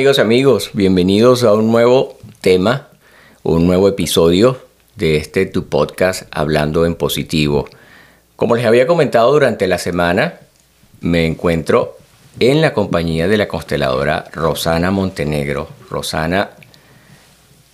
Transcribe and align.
amigos 0.00 0.16
y 0.16 0.20
amigos? 0.22 0.70
Bienvenidos 0.72 1.44
a 1.44 1.52
un 1.52 1.70
nuevo 1.70 2.16
tema, 2.40 2.88
un 3.42 3.66
nuevo 3.66 3.86
episodio 3.86 4.58
de 4.96 5.16
este 5.16 5.44
tu 5.44 5.66
podcast 5.66 6.22
Hablando 6.30 6.86
en 6.86 6.94
Positivo. 6.94 7.68
Como 8.34 8.56
les 8.56 8.64
había 8.64 8.86
comentado 8.86 9.30
durante 9.30 9.66
la 9.66 9.76
semana, 9.76 10.40
me 11.02 11.26
encuentro 11.26 11.98
en 12.38 12.62
la 12.62 12.72
compañía 12.72 13.28
de 13.28 13.36
la 13.36 13.46
consteladora 13.46 14.24
Rosana 14.32 14.90
Montenegro. 14.90 15.68
Rosana 15.90 16.52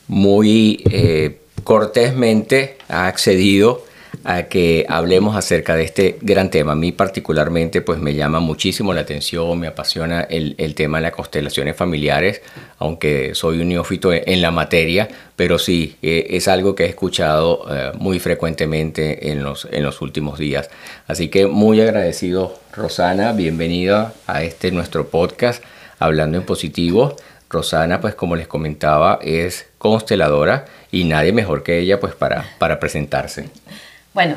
muy 0.08 0.82
eh, 0.90 1.42
cortésmente 1.62 2.78
ha 2.88 3.06
accedido 3.06 3.84
a 4.24 4.44
que 4.44 4.86
hablemos 4.88 5.36
acerca 5.36 5.76
de 5.76 5.84
este 5.84 6.18
gran 6.20 6.50
tema. 6.50 6.72
A 6.72 6.74
mí 6.74 6.92
particularmente 6.92 7.82
pues 7.82 7.98
me 7.98 8.14
llama 8.14 8.40
muchísimo 8.40 8.92
la 8.92 9.02
atención, 9.02 9.58
me 9.58 9.66
apasiona 9.66 10.22
el, 10.22 10.74
tema 10.74 10.98
de 10.98 11.02
las 11.02 11.12
constelaciones 11.12 11.76
familiares, 11.76 12.42
aunque 12.78 13.34
soy 13.34 13.60
un 13.60 13.68
neófito 13.68 14.12
en 14.12 14.42
la 14.42 14.50
materia, 14.50 15.08
pero 15.36 15.58
sí, 15.58 15.96
eh, 16.02 16.26
es 16.30 16.48
algo 16.48 16.74
que 16.74 16.84
he 16.84 16.88
escuchado 16.88 17.64
eh, 17.70 17.92
muy 17.98 18.18
frecuentemente 18.18 19.30
en 19.30 19.42
los, 19.42 19.66
en 19.70 19.82
los 19.82 20.00
últimos 20.00 20.38
días. 20.38 20.70
Así 21.06 21.28
que 21.28 21.46
muy 21.46 21.80
agradecido, 21.80 22.58
Rosana, 22.72 23.32
bienvenida 23.32 24.12
a 24.26 24.42
este 24.42 24.70
nuestro 24.70 25.08
podcast, 25.08 25.62
Hablando 25.98 26.38
en 26.38 26.44
Positivo. 26.44 27.16
Rosana, 27.48 28.00
pues 28.00 28.14
como 28.14 28.36
les 28.36 28.48
comentaba, 28.48 29.18
es 29.22 29.66
consteladora 29.78 30.66
y 30.90 31.04
nadie 31.04 31.32
mejor 31.32 31.62
que 31.62 31.78
ella 31.78 32.00
pues 32.00 32.14
para, 32.14 32.44
para 32.58 32.80
presentarse. 32.80 33.48
Bueno, 34.16 34.36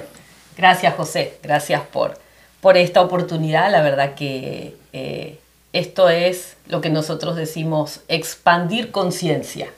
gracias 0.58 0.94
José, 0.96 1.38
gracias 1.42 1.84
por, 1.84 2.20
por 2.60 2.76
esta 2.76 3.02
oportunidad. 3.02 3.72
La 3.72 3.82
verdad 3.82 4.14
que 4.14 4.76
eh, 4.92 5.40
esto 5.72 6.10
es 6.10 6.58
lo 6.68 6.82
que 6.82 6.90
nosotros 6.90 7.38
decimos 7.38 8.02
expandir 8.10 8.92
conciencia. 8.92 9.70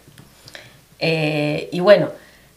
Eh, 0.98 1.70
y 1.72 1.82
bueno, 1.82 2.10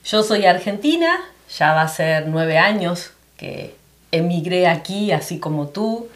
yo 0.07 0.23
soy 0.23 0.47
argentina, 0.47 1.21
ya 1.55 1.75
va 1.75 1.83
a 1.83 1.89
ser 1.89 2.29
nueve 2.29 2.57
años 2.57 3.11
que 3.37 3.75
emigré 4.11 4.67
aquí, 4.67 5.13
así 5.13 5.39
como 5.39 5.69
tú, 5.69 6.09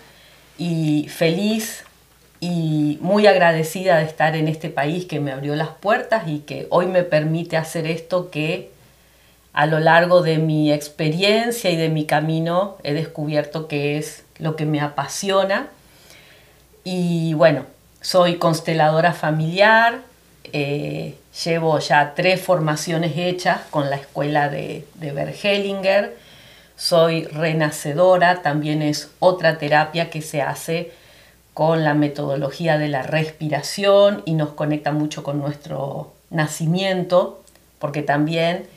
y 0.57 1.09
feliz 1.11 1.85
y 2.41 2.97
muy 3.03 3.27
agradecida 3.27 3.99
de 3.99 4.05
estar 4.05 4.35
en 4.35 4.49
este 4.49 4.71
país 4.71 5.05
que 5.05 5.21
me 5.21 5.33
abrió 5.33 5.55
las 5.57 5.69
puertas 5.69 6.27
y 6.27 6.39
que 6.39 6.69
hoy 6.71 6.87
me 6.87 7.03
permite 7.03 7.59
hacer 7.59 7.87
esto 7.87 8.31
que 8.31 8.78
a 9.53 9.67
lo 9.67 9.81
largo 9.81 10.23
de 10.23 10.39
mi 10.39 10.73
experiencia 10.73 11.71
y 11.71 11.77
de 11.77 11.89
mi 11.89 12.05
camino 12.05 12.77
he 12.83 12.93
descubierto 12.93 13.69
que 13.69 13.99
es 13.99 14.25
lo 14.39 14.57
que 14.57 14.67
me 14.67 14.81
apasiona. 14.81 15.69
Y 16.85 17.35
bueno, 17.35 17.65
soy 18.01 18.37
consteladora 18.37 19.13
familiar, 19.13 20.01
eh, 20.53 21.17
llevo 21.45 21.79
ya 21.79 22.15
tres 22.15 22.41
formaciones 22.41 23.13
hechas 23.17 23.61
con 23.71 23.91
la 23.91 23.97
escuela 23.97 24.49
de, 24.49 24.87
de 24.95 25.13
Bergelinger, 25.13 26.17
soy 26.77 27.25
renacedora, 27.25 28.41
también 28.43 28.83
es 28.83 29.11
otra 29.19 29.59
terapia 29.59 30.11
que 30.11 30.23
se 30.23 30.43
hace 30.43 30.93
con 31.53 31.83
la 31.83 31.95
metodología 31.95 32.79
de 32.79 32.87
la 32.87 33.03
respiración 33.03 34.23
y 34.25 34.35
nos 34.35 34.51
conecta 34.51 34.93
mucho 34.93 35.25
con 35.25 35.41
nuestro 35.41 36.13
nacimiento, 36.31 37.43
porque 37.81 38.03
también 38.03 38.69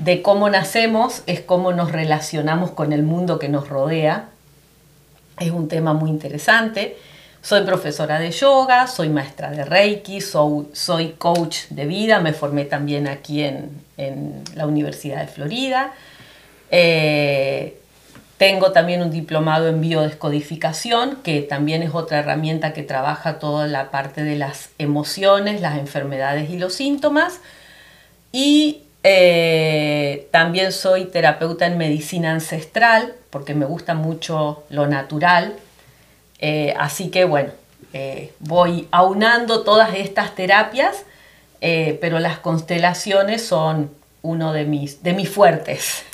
de 0.00 0.22
cómo 0.22 0.48
nacemos 0.48 1.22
es 1.26 1.40
cómo 1.40 1.72
nos 1.72 1.92
relacionamos 1.92 2.70
con 2.70 2.92
el 2.92 3.02
mundo 3.02 3.38
que 3.38 3.48
nos 3.48 3.68
rodea. 3.68 4.28
Es 5.38 5.50
un 5.50 5.68
tema 5.68 5.92
muy 5.92 6.10
interesante. 6.10 6.96
Soy 7.42 7.64
profesora 7.64 8.18
de 8.18 8.30
yoga, 8.30 8.86
soy 8.86 9.08
maestra 9.08 9.50
de 9.50 9.64
Reiki, 9.64 10.20
soy, 10.20 11.14
coach 11.16 11.68
de 11.70 11.86
vida, 11.86 12.20
me 12.20 12.34
formé 12.34 12.64
también 12.64 13.08
aquí 13.08 13.42
en, 13.42 13.80
la 14.54 14.66
Universidad 14.66 15.20
de 15.20 15.26
Florida. 15.26 15.92
Eh, 16.70 17.78
tengo 18.36 18.72
también 18.72 19.02
un 19.02 19.10
diplomado 19.10 19.68
en 19.68 19.80
biodescodificación, 19.82 21.16
que 21.22 21.42
también 21.42 21.82
es 21.82 21.94
otra 21.94 22.20
herramienta 22.20 22.72
que 22.72 22.82
trabaja 22.82 23.38
toda 23.38 23.66
la 23.66 23.90
parte 23.90 24.22
de 24.22 24.36
las 24.36 24.70
emociones, 24.78 25.60
las 25.60 25.78
enfermedades 25.78 26.48
y 26.48 26.58
los 26.58 26.72
síntomas. 26.72 27.40
Y 28.32 28.84
eh, 29.02 30.28
también 30.30 30.72
soy 30.72 31.06
terapeuta 31.06 31.66
en 31.66 31.78
medicina 31.78 32.32
ancestral 32.32 33.14
porque 33.30 33.54
me 33.54 33.64
gusta 33.64 33.94
mucho 33.94 34.64
lo 34.68 34.86
natural. 34.86 35.54
Eh, 36.38 36.74
así 36.78 37.10
que 37.10 37.24
bueno, 37.24 37.50
eh, 37.92 38.32
voy 38.40 38.88
aunando 38.90 39.62
todas 39.62 39.94
estas 39.94 40.34
terapias, 40.34 41.04
pero 41.60 42.20
las 42.20 42.38
constelaciones 42.38 43.44
son 43.44 43.90
uno 44.22 44.54
de 44.54 44.64
mis, 44.64 45.02
de 45.02 45.12
mis 45.12 45.28
fuertes. 45.28 46.04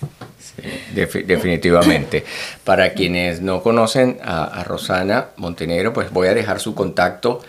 definitivamente. 0.93 2.25
Para 2.65 2.93
quienes 2.95 3.41
no 3.41 3.63
conocen 3.63 4.19
a, 4.25 4.65
Rosana 4.65 5.29
Montenegro, 5.37 5.93
pues 5.93 6.11
voy 6.11 6.27
a 6.27 6.35
dejar 6.35 6.59
su 6.59 6.75
contacto 6.75 7.43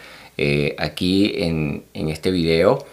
aquí 0.77 1.33
en, 1.37 1.85
en 1.95 2.09
este 2.09 2.29
video. 2.29 2.85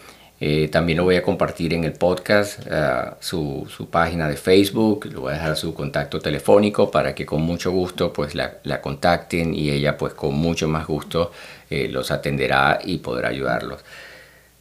Eh, 0.47 0.69
también 0.69 0.99
lo 0.99 1.05
voy 1.05 1.17
a 1.17 1.23
compartir 1.23 1.73
en 1.73 1.85
el 1.85 1.95
podcast, 1.95 2.61
eh, 2.71 3.13
su, 3.19 3.67
página 3.91 4.29
de 4.29 4.37
Facebook, 4.37 5.07
le 5.07 5.17
voy 5.17 5.31
a 5.31 5.37
dejar 5.37 5.57
su 5.57 5.73
contacto 5.73 6.21
telefónico 6.21 6.91
para 6.91 7.15
que 7.15 7.25
con 7.25 7.41
mucho 7.41 7.71
gusto 7.71 8.13
pues 8.13 8.35
la, 8.35 8.61
contacten 8.83 9.55
y 9.55 9.71
ella 9.71 9.97
pues 9.97 10.13
con 10.13 10.35
mucho 10.35 10.69
más 10.69 10.87
gusto 10.87 11.33
eh, 11.71 11.89
los 11.89 12.11
atenderá 12.11 12.79
y 12.85 12.99
podrá 12.99 13.31
ayudarlos. 13.31 13.87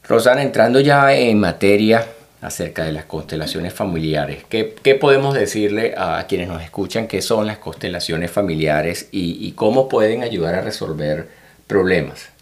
Rosana, 0.08 0.42
entrando 0.42 0.80
ya 0.80 1.14
en 1.14 1.38
materia 1.42 2.08
acerca 2.40 2.86
de 2.86 2.94
las 2.94 3.04
constelaciones 3.04 3.74
familiares, 3.74 4.46
¿qué, 4.48 4.98
podemos 5.02 5.34
decirle 5.34 5.96
a 5.98 6.26
quienes 6.30 6.48
nos 6.48 6.62
escuchan 6.62 7.08
qué 7.08 7.22
son 7.22 7.46
las 7.46 7.58
constelaciones 7.58 8.32
familiares 8.32 9.10
y 9.12 9.52
cómo 9.52 9.90
pueden 9.90 10.24
ayudar 10.24 10.56
a 10.56 10.62
resolver 10.62 11.28
problemas? 11.68 12.33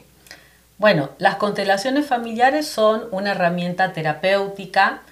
Bueno, 0.81 1.11
las 1.19 1.35
constelaciones 1.35 2.07
familiares 2.07 2.65
son 2.65 3.03
una 3.11 3.33
herramienta 3.33 3.93
terapéutica 3.93 5.03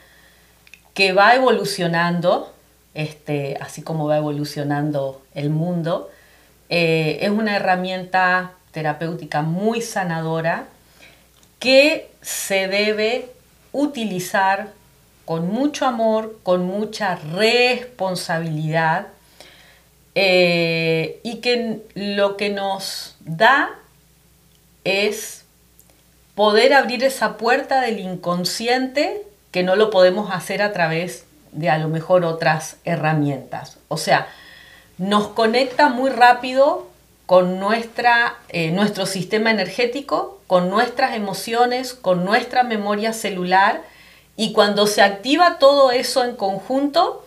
que 0.96 1.14
va 1.14 1.36
evolucionando, 1.36 2.52
este, 2.96 3.56
así 3.62 3.84
como 3.84 4.08
va 4.08 4.18
evolucionando 4.18 5.22
el 5.36 5.52
mundo. 5.52 6.10
Eh, 6.70 7.20
es 7.22 7.30
una 7.30 7.56
herramienta 7.56 8.54
terapéutica 8.72 9.44
muy 9.44 9.84
sanadora 9.84 10.66
que 11.60 12.10
se 12.20 12.68
debe 12.68 13.30
utilizar 13.72 14.70
con 15.24 15.50
mucho 15.50 15.86
amor, 15.86 16.40
con 16.42 16.66
mucha 16.66 17.16
responsabilidad 17.16 19.06
eh, 20.16 21.20
y 21.22 21.42
que 21.42 21.84
lo 21.94 22.38
que 22.38 22.50
nos 22.50 23.18
da 23.20 23.70
es 24.84 25.39
poder 26.40 26.74
abrir 26.74 27.04
esa 27.04 27.36
puerta 27.36 27.82
del 27.82 28.00
inconsciente 28.00 29.24
que 29.52 29.62
no 29.62 29.76
lo 29.76 29.90
podemos 29.90 30.32
hacer 30.32 30.62
a 30.62 30.72
través 30.72 31.26
de 31.52 31.70
a 31.70 31.78
lo 31.78 31.90
mejor 31.90 32.24
otras 32.24 32.78
herramientas. 32.86 33.76
O 33.90 33.98
sea, 33.98 34.30
nos 34.98 35.28
conecta 35.28 35.90
muy 35.90 36.10
rápido 36.10 36.88
con 37.26 37.60
nuestra, 37.60 38.38
eh, 38.48 38.72
nuestro 38.72 39.06
sistema 39.06 39.52
energético, 39.52 40.40
con 40.48 40.70
nuestras 40.70 41.14
emociones, 41.14 41.94
con 41.94 42.24
nuestra 42.24 42.64
memoria 42.64 43.12
celular 43.12 43.82
y 44.38 44.54
cuando 44.54 44.88
se 44.88 45.02
activa 45.02 45.60
todo 45.60 45.92
eso 45.92 46.24
en 46.24 46.38
conjunto, 46.38 47.26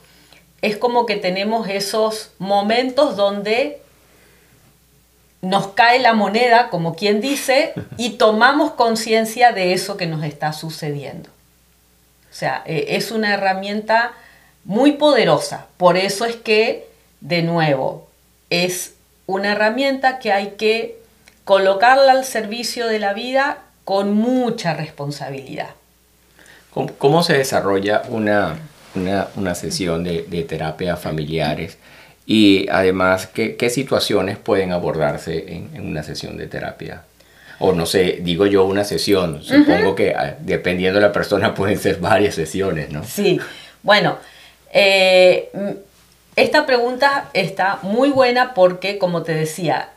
es 0.62 0.78
como 0.78 1.04
que 1.04 1.16
tenemos 1.16 1.68
esos 1.68 2.30
momentos 2.38 3.14
donde 3.18 3.81
nos 5.42 5.68
cae 5.68 5.98
la 5.98 6.14
moneda, 6.14 6.70
como 6.70 6.94
quien 6.94 7.20
dice, 7.20 7.74
y 7.98 8.10
tomamos 8.10 8.72
conciencia 8.72 9.52
de 9.52 9.72
eso 9.72 9.96
que 9.96 10.06
nos 10.06 10.24
está 10.24 10.52
sucediendo. 10.52 11.28
O 12.30 12.34
sea, 12.34 12.62
eh, 12.64 12.86
es 12.90 13.10
una 13.10 13.34
herramienta 13.34 14.12
muy 14.64 14.92
poderosa. 14.92 15.66
Por 15.76 15.96
eso 15.96 16.24
es 16.24 16.36
que, 16.36 16.88
de 17.20 17.42
nuevo, 17.42 18.08
es 18.50 18.94
una 19.26 19.52
herramienta 19.52 20.20
que 20.20 20.32
hay 20.32 20.52
que 20.52 20.98
colocarla 21.44 22.12
al 22.12 22.24
servicio 22.24 22.86
de 22.86 23.00
la 23.00 23.12
vida 23.12 23.58
con 23.84 24.14
mucha 24.14 24.74
responsabilidad. 24.74 25.70
¿Cómo, 26.98 27.22
se 27.22 27.34
desarrolla 27.34 28.02
una, 28.08 28.56
sesión 29.54 30.04
de, 30.04 30.22
de 30.22 30.44
terapia 30.44 30.96
familiares? 30.96 31.76
Y 32.26 32.68
además, 32.68 33.26
¿qué, 33.26 33.56
qué 33.56 33.68
situaciones 33.70 34.38
pueden 34.38 34.72
abordarse 34.72 35.52
en, 35.54 35.70
en, 35.74 35.86
una 35.86 36.02
sesión 36.02 36.36
de 36.36 36.46
terapia? 36.46 37.02
O 37.58 37.72
no 37.72 37.86
sé, 37.86 38.18
digo 38.22 38.46
yo 38.46 38.64
una 38.64 38.84
sesión, 38.84 39.42
supongo 39.42 39.94
que 39.94 40.14
ah, 40.14 40.36
dependiendo 40.40 41.00
de 41.00 41.06
la 41.06 41.12
persona 41.12 41.54
pueden 41.56 41.78
ser 41.78 41.98
varias 41.98 42.34
sesiones, 42.34 42.90
¿no? 42.90 43.04
Sí, 43.04 43.40
bueno, 43.82 44.18
eh, 44.72 45.50
esta 46.36 46.64
pregunta 46.64 47.28
está 47.34 47.78
muy 47.82 48.10
buena 48.10 48.54
porque, 48.54 48.98
como 48.98 49.22
te 49.22 49.34
decía, 49.34 49.90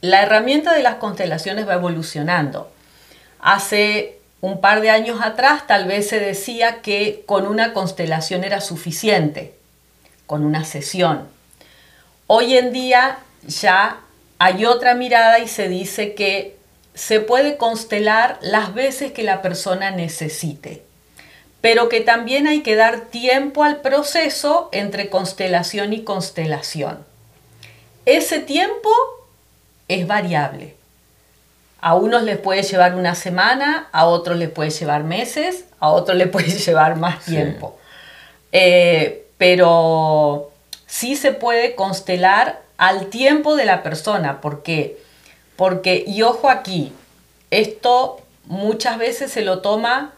la 0.00 0.22
herramienta 0.22 0.74
de 0.74 0.82
las 0.82 0.96
constelaciones 0.96 1.68
va 1.68 1.74
evolucionando. 1.74 2.70
Hace 3.38 4.18
un 4.40 4.60
par 4.60 4.80
de 4.80 4.90
años 4.90 5.20
atrás 5.22 5.66
tal 5.66 5.86
vez 5.86 6.08
se 6.08 6.18
decía 6.18 6.80
que 6.82 7.22
con 7.26 7.46
una 7.46 7.72
constelación 7.72 8.42
era 8.42 8.60
suficiente, 8.60 9.54
con 10.26 10.44
una 10.44 10.64
sesión. 10.64 11.28
Hoy 12.32 12.56
en 12.56 12.72
día 12.72 13.18
ya 13.44 14.02
hay 14.38 14.64
otra 14.64 14.94
mirada 14.94 15.40
y 15.40 15.48
se 15.48 15.68
dice 15.68 16.14
que 16.14 16.56
se 16.94 17.18
puede 17.18 17.56
constelar 17.56 18.38
las 18.40 18.72
veces 18.72 19.10
que 19.10 19.24
la 19.24 19.42
persona 19.42 19.90
necesite, 19.90 20.84
pero 21.60 21.88
que 21.88 22.00
también 22.00 22.46
hay 22.46 22.62
que 22.62 22.76
dar 22.76 23.00
tiempo 23.06 23.64
al 23.64 23.80
proceso 23.80 24.68
entre 24.70 25.10
constelación 25.10 25.92
y 25.92 26.04
constelación. 26.04 27.04
Ese 28.06 28.38
tiempo 28.38 28.90
es 29.88 30.06
variable. 30.06 30.76
A 31.80 31.96
unos 31.96 32.22
les 32.22 32.38
puede 32.38 32.62
llevar 32.62 32.94
una 32.94 33.16
semana, 33.16 33.88
a 33.90 34.06
otros 34.06 34.38
les 34.38 34.50
puede 34.50 34.70
llevar 34.70 35.02
meses, 35.02 35.64
a 35.80 35.88
otros 35.88 36.16
les 36.16 36.28
puede 36.28 36.46
llevar 36.64 36.94
más 36.94 37.24
tiempo. 37.24 37.76
Eh, 38.52 39.26
pero 39.36 40.49
sí 40.90 41.16
se 41.16 41.32
puede 41.32 41.74
constelar 41.74 42.60
al 42.76 43.06
tiempo 43.06 43.56
de 43.56 43.64
la 43.64 43.82
persona, 43.82 44.40
porque 44.40 44.98
porque, 45.60 46.04
y 46.06 46.22
ojo 46.22 46.48
aquí, 46.48 46.90
esto 47.50 48.22
muchas 48.46 48.96
veces 48.96 49.30
se 49.30 49.42
lo 49.42 49.60
toma 49.60 50.14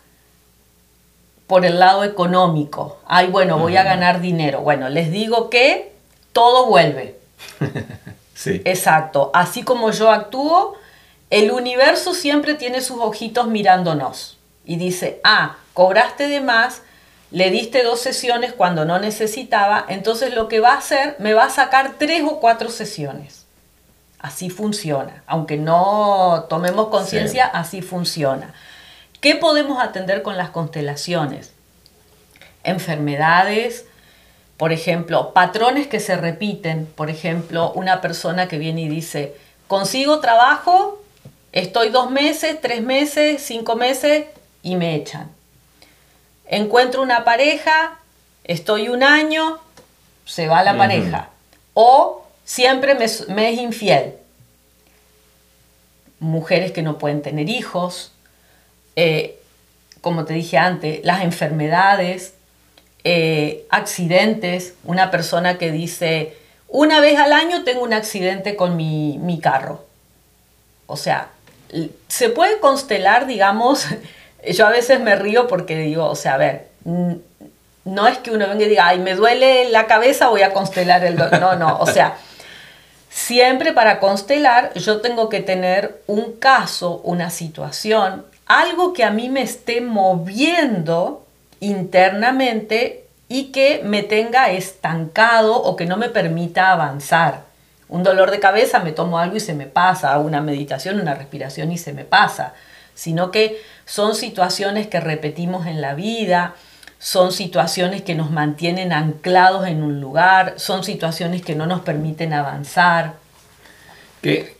por 1.49 1.65
el 1.65 1.81
lado 1.81 2.05
económico. 2.05 3.01
Ay, 3.07 3.27
bueno, 3.27 3.59
voy 3.59 3.77
a 3.77 3.83
ganar 3.83 4.21
dinero. 4.21 4.61
Bueno, 4.61 4.89
les 4.89 5.11
digo 5.11 5.51
que 5.51 5.95
todo 6.33 6.67
vuelve. 6.67 7.19
sí. 8.37 8.63
Exacto. 8.65 9.33
Así 9.35 9.65
como 9.65 9.91
yo 9.91 10.13
actúo, 10.13 10.77
el 11.29 11.51
universo 11.51 12.15
siempre 12.15 12.55
tiene 12.55 12.81
sus 12.81 13.01
ojitos 13.01 13.49
mirándonos 13.49 14.39
y 14.65 14.77
dice, 14.77 15.21
ah, 15.25 15.57
cobraste 15.75 16.29
de 16.29 16.41
más, 16.41 16.83
le 17.33 17.51
diste 17.51 17.83
dos 17.83 18.01
sesiones 18.01 18.53
cuando 18.53 18.85
no 18.85 18.99
necesitaba, 18.99 19.87
entonces 19.89 20.35
lo 20.35 20.49
que 20.49 20.61
va 20.61 20.75
a 20.75 20.79
hacer, 20.79 21.17
me 21.19 21.33
va 21.33 21.45
a 21.47 21.51
sacar 21.51 21.95
tres 21.99 22.23
o 22.25 22.41
cuatro 22.41 22.69
sesiones. 22.71 23.47
Así 24.19 24.51
funciona. 24.51 25.25
Aunque 25.27 25.57
no 25.57 26.47
tomemos 26.51 26.89
conciencia, 26.89 27.47
así 27.47 27.81
funciona. 27.81 28.53
¿Qué 29.21 29.35
podemos 29.35 29.83
atender 29.83 30.23
con 30.23 30.37
las 30.37 30.51
constelaciones? 30.51 31.53
Enfermedades, 32.65 33.87
por 34.59 34.73
ejemplo, 34.73 35.33
patrones 35.33 35.87
que 35.87 36.01
se 36.01 36.17
repiten. 36.17 36.85
Por 36.85 37.09
ejemplo, 37.09 37.73
una 37.73 38.03
persona 38.03 38.47
que 38.47 38.59
viene 38.59 38.83
y 38.83 38.89
dice, 38.89 39.35
consigo 39.69 40.21
trabajo, 40.21 41.03
estoy 41.53 41.89
dos 41.89 42.11
meses, 42.11 42.61
tres 42.61 42.83
meses, 42.83 43.43
cinco 43.43 43.75
meses 43.75 44.27
y 44.63 44.77
me 44.77 44.95
echan. 44.95 45.31
Encuentro 46.53 47.01
una 47.01 47.25
pareja, 47.25 47.99
estoy 48.45 48.91
un 48.91 49.03
año, 49.03 49.59
se 50.27 50.49
va 50.49 50.63
la 50.63 50.77
pareja. 50.77 51.31
O 51.73 52.27
siempre 52.45 52.95
me, 52.95 53.07
es 53.07 53.59
infiel. 53.59 54.17
Mujeres 56.21 56.71
que 56.73 56.83
no 56.83 56.99
pueden 56.99 57.23
tener 57.23 57.49
hijos, 57.49 58.13
eh, 58.97 59.41
como 60.03 60.27
te 60.27 60.35
dije 60.35 60.59
antes, 60.59 61.03
las 61.05 61.23
enfermedades, 61.23 62.35
eh, 63.03 63.65
accidentes, 63.71 64.75
una 64.85 65.11
persona 65.11 65.57
que 65.57 65.73
dice, 65.73 66.37
una 66.69 67.01
vez 67.01 67.19
al 67.19 67.33
año 67.33 67.65
tengo 67.65 67.83
un 67.83 67.95
accidente 67.95 68.57
con 68.57 68.77
mi, 68.77 69.17
mi 69.17 69.41
carro. 69.41 69.87
O 70.87 70.99
sea, 70.99 71.31
se 72.09 72.29
puede 72.29 72.61
constelar, 72.61 73.27
digamos, 73.27 73.87
yo 74.51 74.67
a 74.67 74.71
veces 74.71 75.01
me 75.01 75.17
río 75.17 75.47
porque 75.47 75.77
digo, 75.77 76.07
o 76.07 76.17
sea, 76.17 76.35
a 76.35 76.39
ver, 76.39 76.69
no 77.85 78.09
es 78.09 78.19
que 78.19 78.31
uno 78.31 78.49
venga 78.49 78.65
y 78.65 78.69
diga, 78.69 78.89
ay, 78.89 78.99
me 78.99 79.15
duele 79.15 79.71
la 79.71 79.87
cabeza, 79.87 80.29
voy 80.29 80.43
a 80.43 80.53
constelar 80.53 81.05
el 81.05 81.17
dolor. 81.17 81.41
No, 81.41 81.57
no, 81.57 81.79
o 81.79 81.87
sea, 81.87 82.17
Siempre 83.13 83.75
para 83.75 84.01
constelar 84.01 84.73
yo 84.73 85.03
tengo 85.03 85.29
que 85.29 85.41
tener 85.41 86.01
un 86.07 86.33
caso, 86.33 87.03
una 87.05 87.29
situación, 87.29 88.25
algo 88.47 88.95
que 88.95 89.05
a 89.05 89.11
mí 89.11 89.29
me 89.29 89.43
esté 89.43 89.83
moviendo 89.83 91.27
internamente 91.61 93.05
y 93.29 93.53
que 93.53 93.83
me 93.85 94.03
tenga 94.03 94.51
estancado 94.51 95.63
o 95.63 95.77
que 95.77 95.85
no 95.85 95.99
me 95.99 96.09
permita 96.09 96.73
avanzar. 96.73 97.43
Un 97.91 98.03
dolor 98.03 98.31
de 98.31 98.41
cabeza 98.41 98.79
me 98.79 98.93
tomo 98.93 99.19
algo 99.19 99.37
y 99.37 99.41
se 99.41 99.53
me 99.53 99.67
pasa, 99.67 100.19
una 100.19 100.41
meditación, 100.41 100.99
una 100.99 101.15
respiración 101.15 101.71
y 101.71 101.77
se 101.77 101.93
me 101.93 102.07
pasa, 102.07 102.55
sino 102.95 103.31
que 103.31 103.61
son 103.85 104.15
situaciones 104.15 104.87
que 104.87 105.01
repetimos 105.01 105.67
en 105.67 105.81
la 105.81 105.95
vida, 105.95 106.55
son 106.99 107.33
situaciones 107.33 108.03
que 108.03 108.15
nos 108.15 108.31
mantienen 108.31 108.93
anclados 108.93 109.67
en 109.67 109.83
un 109.83 110.01
lugar, 110.01 110.55
son 110.57 110.85
situaciones 110.85 111.43
que 111.43 111.57
no 111.57 111.67
nos 111.67 111.81
permiten 111.81 112.33
avanzar. 112.33 113.15
Que 114.23 114.55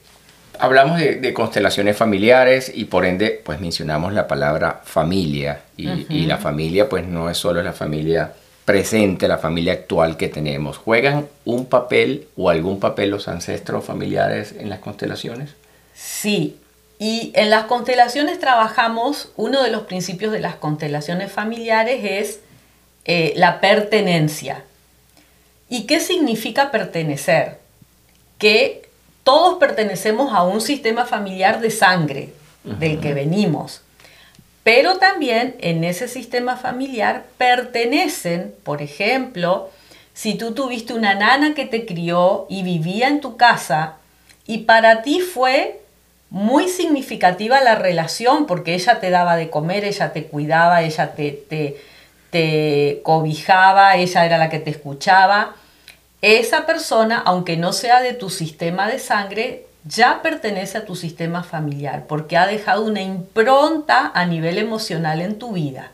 hablamos 0.59 0.99
de, 0.99 1.33
constelaciones 1.35 1.97
familiares 1.97 2.71
y 2.75 2.87
por 2.87 3.05
ende 3.05 3.41
pues 3.45 3.61
mencionamos 3.61 4.13
la 4.13 4.27
palabra 4.27 4.81
familia 4.85 5.61
y, 5.77 6.27
la 6.27 6.39
familia 6.39 6.89
pues 6.89 7.07
no 7.07 7.31
es 7.31 7.39
solo 7.39 7.63
la 7.63 7.73
familia 7.73 8.33
presente, 8.65 9.29
la 9.29 9.39
familia 9.39 9.75
actual 9.75 10.17
que 10.17 10.29
tenemos. 10.29 10.79
¿Juegan 10.79 11.29
un 11.45 11.67
papel 11.67 12.29
o 12.37 12.51
algún 12.51 12.81
papel 12.81 13.11
los 13.11 13.29
ancestros 13.29 13.85
familiares 13.85 14.55
en 14.59 14.69
las 14.69 14.79
constelaciones? 14.81 15.51
Sí, 15.95 16.59
y 17.03 17.33
en 17.35 17.51
las 17.51 17.65
constelaciones 17.65 18.39
trabajamos, 18.39 19.33
uno 19.35 19.65
de 19.65 19.73
los 19.73 19.83
principios 19.83 20.31
de 20.31 20.39
las 20.39 20.55
constelaciones 20.55 21.33
familiares 21.33 22.01
es 22.05 22.39
eh, 23.07 23.33
la 23.35 23.61
pertenencia. 23.61 24.63
¿Y 25.69 25.87
qué 25.87 25.99
significa 25.99 26.71
pertenecer? 26.71 27.59
Que 28.39 28.89
todos 29.25 29.59
pertenecemos 29.59 30.33
a 30.33 30.45
un 30.45 30.61
sistema 30.61 31.05
familiar 31.05 31.61
de 31.61 31.73
sangre 31.73 32.33
del 32.63 33.01
que 33.01 33.15
venimos. 33.15 33.81
Pero 34.63 34.99
también 34.99 35.57
en 35.59 35.83
ese 35.83 36.07
sistema 36.07 36.57
familiar 36.57 37.25
pertenecen, 37.37 38.55
por 38.63 38.81
ejemplo, 38.81 39.71
si 40.15 40.37
tú 40.37 40.55
tuviste 40.55 40.95
una 40.95 41.17
nana 41.17 41.55
que 41.55 41.67
te 41.67 41.85
crió 41.85 42.47
y 42.49 42.63
vivía 42.63 43.09
en 43.09 43.21
tu 43.21 43.37
casa 43.37 43.97
y 44.47 44.59
para 44.59 45.03
ti 45.03 45.19
fue 45.19 45.82
muy 46.33 46.71
significativa 46.71 47.61
la 47.61 47.75
relación 47.75 48.47
porque 48.47 48.73
ella 48.73 49.01
te 49.01 49.11
daba 49.11 49.37
de 49.37 49.51
comer, 49.51 49.85
ella 49.85 50.15
te 50.15 50.25
cuidaba, 50.25 50.81
ella 50.81 51.15
te, 51.15 51.31
te, 51.31 51.77
te 52.31 53.01
cobijaba, 53.03 53.97
ella 53.97 54.25
era 54.25 54.39
la 54.39 54.49
que 54.49 54.59
te 54.59 54.71
escuchaba. 54.71 55.55
Esa 56.23 56.65
persona, 56.65 57.23
aunque 57.27 57.59
no 57.59 57.75
sea 57.75 58.01
de 58.01 58.15
tu 58.15 58.31
sistema 58.31 58.89
de 58.89 58.99
sangre, 58.99 59.67
ya 59.85 60.23
pertenece 60.23 60.79
a 60.79 60.87
tu 60.87 60.97
sistema 60.97 61.43
familiar 61.43 62.07
porque 62.09 62.39
ha 62.39 62.47
dejado 62.47 62.87
una 62.87 63.03
impronta 63.03 64.11
a 64.15 64.25
nivel 64.25 64.57
emocional 64.57 65.21
en 65.21 65.39
tu 65.39 65.53
vida. 65.53 65.91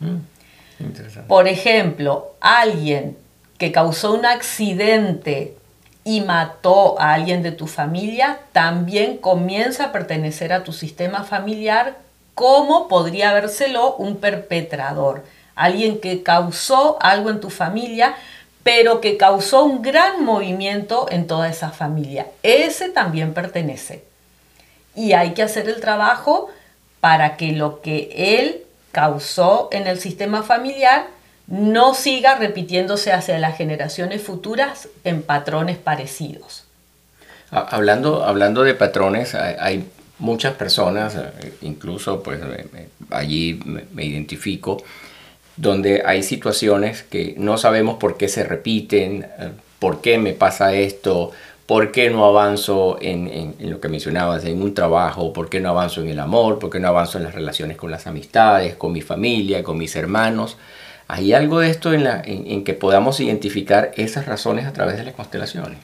Mm, 0.00 1.26
Por 1.28 1.46
ejemplo, 1.46 2.36
alguien 2.40 3.18
que 3.58 3.70
causó 3.70 4.14
un 4.14 4.24
accidente 4.24 5.56
y 6.04 6.20
mató 6.20 7.00
a 7.00 7.14
alguien 7.14 7.42
de 7.42 7.52
tu 7.52 7.66
familia, 7.66 8.40
también 8.52 9.18
comienza 9.18 9.86
a 9.86 9.92
pertenecer 9.92 10.52
a 10.52 10.64
tu 10.64 10.72
sistema 10.72 11.24
familiar 11.24 11.96
como 12.34 12.88
podría 12.88 13.30
habérselo 13.30 13.94
un 13.96 14.16
perpetrador, 14.16 15.24
alguien 15.54 16.00
que 16.00 16.22
causó 16.22 16.98
algo 17.00 17.30
en 17.30 17.40
tu 17.40 17.50
familia, 17.50 18.14
pero 18.62 19.00
que 19.00 19.16
causó 19.16 19.64
un 19.64 19.82
gran 19.82 20.24
movimiento 20.24 21.06
en 21.10 21.26
toda 21.26 21.48
esa 21.48 21.70
familia. 21.70 22.26
Ese 22.42 22.88
también 22.88 23.34
pertenece. 23.34 24.04
Y 24.94 25.12
hay 25.12 25.32
que 25.34 25.42
hacer 25.42 25.68
el 25.68 25.80
trabajo 25.80 26.48
para 27.00 27.36
que 27.36 27.52
lo 27.52 27.80
que 27.80 28.38
él 28.38 28.62
causó 28.92 29.68
en 29.72 29.86
el 29.86 29.98
sistema 29.98 30.42
familiar 30.42 31.06
no 31.52 31.92
siga 31.92 32.36
repitiéndose 32.36 33.12
hacia 33.12 33.38
las 33.38 33.58
generaciones 33.58 34.22
futuras 34.22 34.88
en 35.04 35.22
patrones 35.22 35.76
parecidos. 35.76 36.64
Hablando, 37.50 38.24
hablando 38.24 38.62
de 38.62 38.72
patrones, 38.72 39.34
hay 39.34 39.84
muchas 40.18 40.54
personas, 40.54 41.14
eh, 41.14 41.52
incluso 41.60 42.22
pues 42.22 42.40
allí 43.10 43.60
me 43.92 44.04
identifico, 44.04 44.82
donde 45.58 46.02
hay 46.06 46.22
situaciones 46.22 47.02
que 47.02 47.34
no 47.36 47.58
sabemos 47.58 47.98
por 47.98 48.16
qué 48.16 48.28
se 48.28 48.44
repiten, 48.44 49.26
eh, 49.38 49.50
por 49.78 50.00
qué 50.00 50.16
me 50.16 50.32
pasa 50.32 50.72
esto, 50.72 51.32
por 51.66 51.92
qué 51.92 52.08
no 52.08 52.24
avanzo 52.24 52.96
en, 53.00 53.54
lo 53.58 53.80
que 53.80 53.88
mencionabas, 53.88 54.44
en 54.44 54.62
un 54.62 54.74
trabajo, 54.74 55.32
por 55.32 55.50
qué 55.50 55.60
no 55.60 55.68
avanzo 55.68 56.00
en 56.00 56.08
el 56.08 56.18
amor, 56.18 56.58
por 56.58 56.70
qué 56.70 56.80
no 56.80 56.88
avanzo 56.88 57.18
en 57.18 57.24
las 57.24 57.34
relaciones 57.34 57.76
con 57.76 57.90
las 57.90 58.06
amistades, 58.06 58.74
con 58.76 58.92
mi 58.92 59.02
familia, 59.02 59.62
con 59.62 59.76
mis 59.76 59.94
hermanos. 59.96 60.56
¿Hay 61.12 61.34
algo 61.34 61.60
de 61.60 61.68
esto 61.68 61.92
en, 61.92 62.04
la, 62.04 62.22
en, 62.24 62.64
que 62.64 62.72
podamos 62.72 63.20
identificar 63.20 63.92
esas 63.96 64.24
razones 64.24 64.64
a 64.64 64.72
través 64.72 64.96
de 64.96 65.04
las 65.04 65.12
constelaciones? 65.12 65.76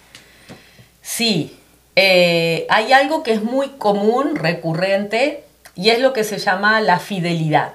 Sí, 1.02 1.54
eh, 1.96 2.66
hay 2.70 2.94
algo 2.94 3.22
que 3.22 3.32
es 3.32 3.42
muy 3.42 3.68
común, 3.72 4.36
recurrente, 4.36 5.44
y 5.76 5.90
es 5.90 5.98
lo 5.98 6.14
que 6.14 6.24
se 6.24 6.38
llama 6.38 6.80
la 6.80 6.98
fidelidad. 6.98 7.72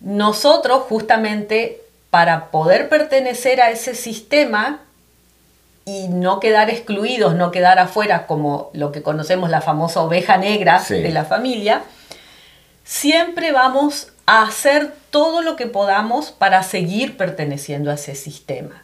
Nosotros 0.00 0.82
justamente 0.88 1.80
para 2.10 2.50
poder 2.50 2.88
pertenecer 2.88 3.60
a 3.60 3.70
ese 3.70 3.94
sistema 3.94 4.80
y 5.84 6.08
no 6.08 6.40
quedar 6.40 6.68
excluidos, 6.68 7.36
no 7.36 7.52
quedar 7.52 7.78
afuera 7.78 8.26
como 8.26 8.70
lo 8.72 8.90
que 8.90 9.02
conocemos 9.02 9.50
la 9.50 9.60
famosa 9.60 10.00
oveja 10.00 10.36
negra 10.36 10.82
de 10.82 11.10
la 11.10 11.24
familia, 11.24 11.82
siempre 12.82 13.52
vamos 13.52 14.11
hacer 14.26 14.94
todo 15.10 15.42
lo 15.42 15.56
que 15.56 15.66
podamos 15.66 16.30
para 16.30 16.62
seguir 16.62 17.16
perteneciendo 17.16 17.90
a 17.90 17.94
ese 17.94 18.14
sistema. 18.14 18.82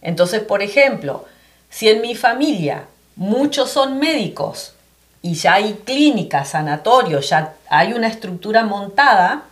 Entonces, 0.00 0.40
por 0.40 0.62
ejemplo, 0.62 1.24
si 1.70 1.88
en 1.88 2.00
mi 2.00 2.14
familia 2.14 2.84
muchos 3.16 3.70
son 3.70 3.98
médicos 3.98 4.74
y 5.22 5.34
ya 5.34 5.54
hay 5.54 5.74
clínicas, 5.84 6.50
sanatorios, 6.50 7.28
ya 7.28 7.54
hay 7.68 7.92
una 7.92 8.08
estructura 8.08 8.64
montada, 8.64 9.44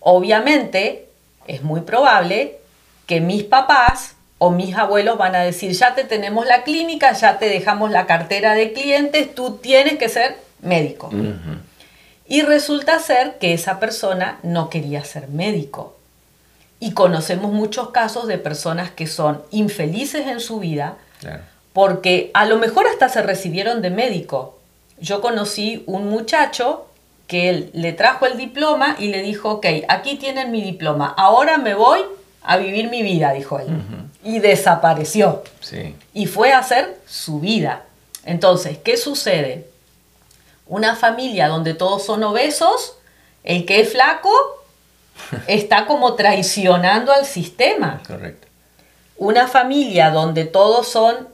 obviamente 0.00 1.08
es 1.46 1.62
muy 1.62 1.80
probable 1.80 2.58
que 3.06 3.20
mis 3.20 3.42
papás 3.42 4.14
o 4.38 4.50
mis 4.50 4.76
abuelos 4.76 5.18
van 5.18 5.34
a 5.34 5.40
decir, 5.40 5.72
ya 5.72 5.94
te 5.94 6.04
tenemos 6.04 6.46
la 6.46 6.62
clínica, 6.62 7.12
ya 7.12 7.38
te 7.38 7.48
dejamos 7.48 7.90
la 7.90 8.06
cartera 8.06 8.54
de 8.54 8.72
clientes, 8.72 9.34
tú 9.34 9.58
tienes 9.58 9.98
que 9.98 10.08
ser 10.08 10.36
médico. 10.60 11.10
Y 12.26 12.42
resulta 12.42 12.98
ser 12.98 13.38
que 13.38 13.52
esa 13.52 13.80
persona 13.80 14.38
no 14.42 14.70
quería 14.70 15.04
ser 15.04 15.28
médico. 15.28 15.96
Y 16.80 16.92
conocemos 16.92 17.52
muchos 17.52 17.90
casos 17.90 18.26
de 18.26 18.38
personas 18.38 18.90
que 18.90 19.06
son 19.06 19.42
infelices 19.50 20.26
en 20.26 20.40
su 20.40 20.58
vida 20.58 20.96
porque 21.72 22.30
a 22.34 22.44
lo 22.44 22.58
mejor 22.58 22.86
hasta 22.86 23.08
se 23.08 23.22
recibieron 23.22 23.82
de 23.82 23.90
médico. 23.90 24.58
Yo 24.98 25.20
conocí 25.20 25.82
un 25.86 26.08
muchacho 26.08 26.86
que 27.26 27.48
él 27.48 27.70
le 27.72 27.92
trajo 27.92 28.26
el 28.26 28.36
diploma 28.36 28.96
y 28.98 29.08
le 29.08 29.22
dijo, 29.22 29.50
ok, 29.52 29.66
aquí 29.88 30.16
tienen 30.16 30.50
mi 30.50 30.62
diploma, 30.62 31.14
ahora 31.16 31.56
me 31.58 31.74
voy 31.74 32.00
a 32.42 32.56
vivir 32.56 32.90
mi 32.90 33.02
vida, 33.02 33.32
dijo 33.32 33.58
él. 33.58 33.68
Y 34.22 34.40
desapareció. 34.40 35.42
Y 36.12 36.26
fue 36.26 36.52
a 36.52 36.58
hacer 36.58 36.98
su 37.06 37.40
vida. 37.40 37.84
Entonces, 38.24 38.78
¿qué 38.78 38.96
sucede? 38.96 39.66
Una 40.72 40.96
familia 40.96 41.48
donde 41.48 41.74
todos 41.74 42.02
son 42.02 42.24
obesos, 42.24 42.94
el 43.44 43.66
que 43.66 43.80
es 43.80 43.92
flaco 43.92 44.32
está 45.46 45.84
como 45.84 46.14
traicionando 46.14 47.12
al 47.12 47.26
sistema. 47.26 48.00
Correcto. 48.06 48.48
Una 49.18 49.48
familia 49.48 50.08
donde 50.08 50.46
todos 50.46 50.88
son 50.88 51.28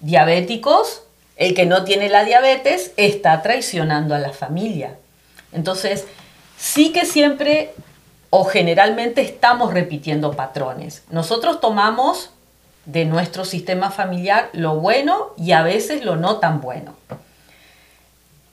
diabéticos, 0.00 1.02
el 1.36 1.54
que 1.54 1.66
no 1.66 1.84
tiene 1.84 2.08
la 2.08 2.24
diabetes 2.24 2.90
está 2.96 3.42
traicionando 3.42 4.12
a 4.16 4.18
la 4.18 4.32
familia. 4.32 4.96
Entonces, 5.52 6.08
sí 6.58 6.92
que 6.92 7.06
siempre 7.06 7.72
o 8.30 8.44
generalmente 8.44 9.20
estamos 9.20 9.72
repitiendo 9.72 10.32
patrones. 10.32 11.04
Nosotros 11.10 11.60
tomamos 11.60 12.30
de 12.86 13.04
nuestro 13.04 13.44
sistema 13.44 13.92
familiar 13.92 14.50
lo 14.52 14.74
bueno 14.74 15.28
y 15.36 15.52
a 15.52 15.62
veces 15.62 16.04
lo 16.04 16.16
no 16.16 16.38
tan 16.38 16.60
bueno. 16.60 16.96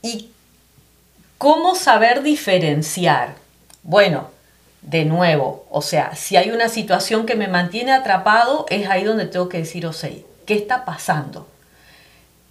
¿Y 0.05 0.29
cómo 1.39 1.74
saber 1.74 2.21
diferenciar? 2.21 3.33
Bueno, 3.81 4.29
de 4.83 5.03
nuevo, 5.03 5.65
o 5.71 5.81
sea, 5.81 6.15
si 6.15 6.38
hay 6.38 6.51
una 6.51 6.69
situación 6.69 7.25
que 7.25 7.33
me 7.33 7.47
mantiene 7.47 7.91
atrapado, 7.91 8.67
es 8.69 8.88
ahí 8.88 9.03
donde 9.03 9.25
tengo 9.25 9.50
que 9.50 9.57
decir, 9.57 9.88
o 9.88 9.93
sea, 9.93 10.12
¿qué 10.45 10.53
está 10.53 10.85
pasando? 10.85 11.47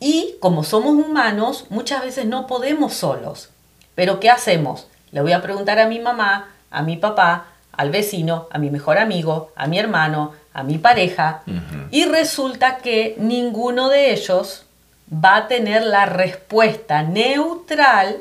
Y 0.01 0.35
como 0.41 0.65
somos 0.65 0.95
humanos, 0.95 1.67
muchas 1.71 2.03
veces 2.03 2.27
no 2.27 2.49
podemos 2.49 2.93
solos. 2.93 3.51
Pero 3.95 4.19
¿qué 4.19 4.31
hacemos? 4.31 4.89
Le 5.13 5.21
voy 5.21 5.31
a 5.31 5.41
preguntar 5.41 5.79
a 5.79 5.87
mi 5.87 6.01
mamá, 6.01 6.51
a 6.73 6.83
mi 6.83 6.97
papá, 6.97 7.47
al 7.71 7.91
vecino, 7.91 8.49
a 8.51 8.59
mi 8.59 8.69
mejor 8.71 8.99
amigo, 8.99 9.53
a 9.55 9.69
mi 9.69 9.79
hermano, 9.79 10.33
a 10.53 10.65
mi 10.65 10.79
pareja. 10.79 11.43
Y 11.93 12.05
resulta 12.07 12.79
que 12.79 13.15
ninguno 13.17 13.91
de 13.91 14.13
ellos 14.13 14.64
va 15.13 15.37
a 15.37 15.49
tener 15.49 15.83
la 15.83 16.07
respuesta 16.07 17.03
neutral 17.03 18.19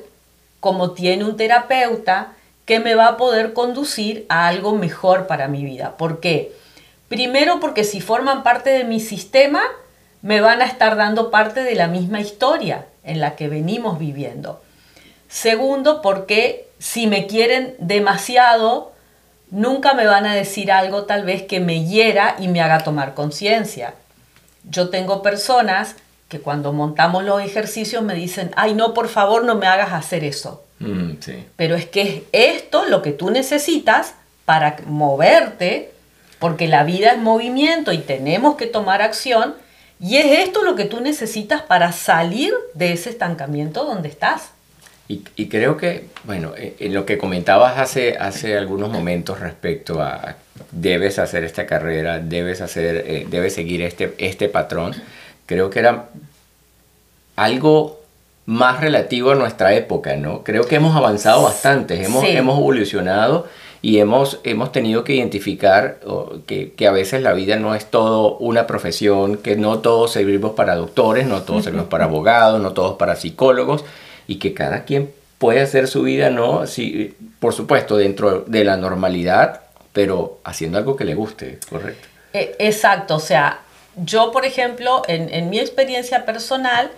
como 0.59 0.91
tiene 0.91 1.25
un 1.25 1.37
terapeuta 1.37 2.33
que 2.65 2.79
me 2.79 2.95
va 2.95 3.07
a 3.07 3.17
poder 3.17 3.53
conducir 3.53 4.25
a 4.29 4.47
algo 4.47 4.73
mejor 4.73 5.27
para 5.27 5.47
mi 5.47 5.63
vida. 5.63 5.97
¿Por 5.97 6.19
qué? 6.19 6.53
Primero 7.09 7.59
porque 7.59 7.83
si 7.83 8.01
forman 8.01 8.43
parte 8.43 8.69
de 8.69 8.83
mi 8.85 8.99
sistema, 8.99 9.61
me 10.21 10.39
van 10.39 10.61
a 10.61 10.65
estar 10.65 10.95
dando 10.95 11.29
parte 11.31 11.63
de 11.63 11.75
la 11.75 11.87
misma 11.87 12.21
historia 12.21 12.85
en 13.03 13.19
la 13.19 13.35
que 13.35 13.49
venimos 13.49 13.99
viviendo. 13.99 14.61
Segundo, 15.27 16.01
porque 16.01 16.67
si 16.79 17.07
me 17.07 17.27
quieren 17.27 17.75
demasiado, 17.79 18.93
nunca 19.51 19.93
me 19.93 20.05
van 20.05 20.25
a 20.25 20.33
decir 20.33 20.71
algo 20.71 21.03
tal 21.03 21.25
vez 21.25 21.43
que 21.43 21.59
me 21.59 21.85
hiera 21.85 22.35
y 22.39 22.47
me 22.47 22.61
haga 22.61 22.83
tomar 22.83 23.13
conciencia. 23.13 23.95
Yo 24.63 24.89
tengo 24.89 25.21
personas 25.21 25.95
que 26.33 26.39
cuando 26.39 26.73
montamos 26.73 27.23
los 27.23 27.39
ejercicios 27.43 28.01
me 28.01 28.15
dicen, 28.15 28.49
ay 28.55 28.73
no, 28.73 28.95
por 28.95 29.07
favor 29.07 29.43
no 29.43 29.53
me 29.53 29.67
hagas 29.67 29.93
hacer 29.93 30.23
eso. 30.23 30.63
Mm, 30.79 31.11
Pero 31.55 31.75
es 31.75 31.85
que 31.85 32.01
es 32.01 32.55
esto 32.55 32.85
lo 32.85 33.03
que 33.03 33.11
tú 33.11 33.29
necesitas 33.29 34.15
para 34.45 34.77
moverte, 34.87 35.91
porque 36.39 36.67
la 36.67 36.83
vida 36.83 37.11
es 37.11 37.19
movimiento 37.19 37.93
y 37.93 37.99
tenemos 37.99 38.55
que 38.55 38.65
tomar 38.65 39.03
acción 39.03 39.53
y 39.99 40.17
es 40.17 40.39
esto 40.39 40.63
lo 40.63 40.75
que 40.75 40.85
tú 40.85 41.01
necesitas 41.01 41.61
para 41.61 41.91
salir 41.91 42.51
de 42.73 42.93
ese 42.93 43.11
estancamiento 43.11 43.85
donde 43.85 44.09
estás. 44.09 44.49
Y, 45.07 45.47
creo 45.47 45.77
que, 45.77 46.07
bueno, 46.23 46.53
eh, 46.57 46.75
en 46.79 46.95
lo 46.95 47.05
que 47.05 47.19
comentabas 47.19 47.77
hace, 47.77 48.17
hace 48.17 48.57
algunos 48.57 48.89
momentos 48.89 49.39
respecto 49.39 50.01
a 50.01 50.37
debes 50.71 51.19
hacer 51.19 51.43
esta 51.43 51.67
carrera, 51.67 52.19
debes, 52.19 52.61
hacer, 52.61 53.03
eh, 53.05 53.27
debes 53.29 53.53
seguir 53.53 53.81
este, 53.83 54.15
este 54.17 54.49
patrón, 54.49 54.93
creo 55.53 55.69
que 55.69 55.79
era 55.79 56.10
algo 57.36 58.01
más 58.45 58.81
relativo 58.81 59.31
a 59.31 59.36
nuestra 59.36 59.74
época, 59.74 60.15
¿no? 60.15 60.43
Creo 60.43 60.65
que 60.67 60.75
hemos 60.75 60.95
avanzado 60.95 61.43
bastante, 61.43 62.03
hemos, 62.03 62.24
hemos 62.25 62.57
evolucionado 62.57 63.48
y 63.81 64.00
hemos, 64.00 64.39
hemos 64.43 64.72
tenido 64.72 65.03
que 65.03 65.13
identificar 65.13 66.00
que, 66.48 66.74
que, 66.74 66.88
a 66.88 66.91
veces 66.91 67.22
la 67.22 67.33
vida 67.33 67.57
no 67.57 67.75
es 67.75 67.86
todo 67.86 68.38
una 68.38 68.65
profesión, 68.65 69.38
que 69.38 69.55
no 69.55 69.79
todos 69.79 70.12
servimos 70.12 70.53
para 70.53 70.75
doctores, 70.75 71.27
no 71.27 71.43
todos 71.43 71.65
servimos 71.65 71.88
para 71.88 72.05
abogados, 72.05 72.60
no 72.62 72.74
todos 72.74 72.98
para 72.98 73.15
psicólogos, 73.15 73.86
y 74.27 74.38
que 74.38 74.53
cada 74.53 74.86
quien 74.86 75.12
puede 75.38 75.62
hacer 75.62 75.88
su 75.88 76.03
vida, 76.03 76.29
¿no? 76.29 76.65
Sí, 76.65 77.13
por 77.39 77.53
supuesto, 77.53 77.98
dentro 77.98 78.41
de 78.48 78.63
la 78.63 78.77
normalidad, 78.77 79.62
pero 79.91 80.39
haciendo 80.43 80.77
algo 80.77 80.95
que 80.95 81.05
le 81.05 81.15
guste, 81.15 81.60
¿correcto? 81.69 82.07
E, 82.33 82.55
exacto, 82.60 83.15
o 83.15 83.19
sea, 83.19 83.62
yo, 83.95 84.31
por 84.31 84.45
ejemplo, 84.45 85.03
en, 85.07 85.33
en 85.33 85.50
mi 85.50 85.59
experiencia 85.59 86.25
personal, 86.25 86.91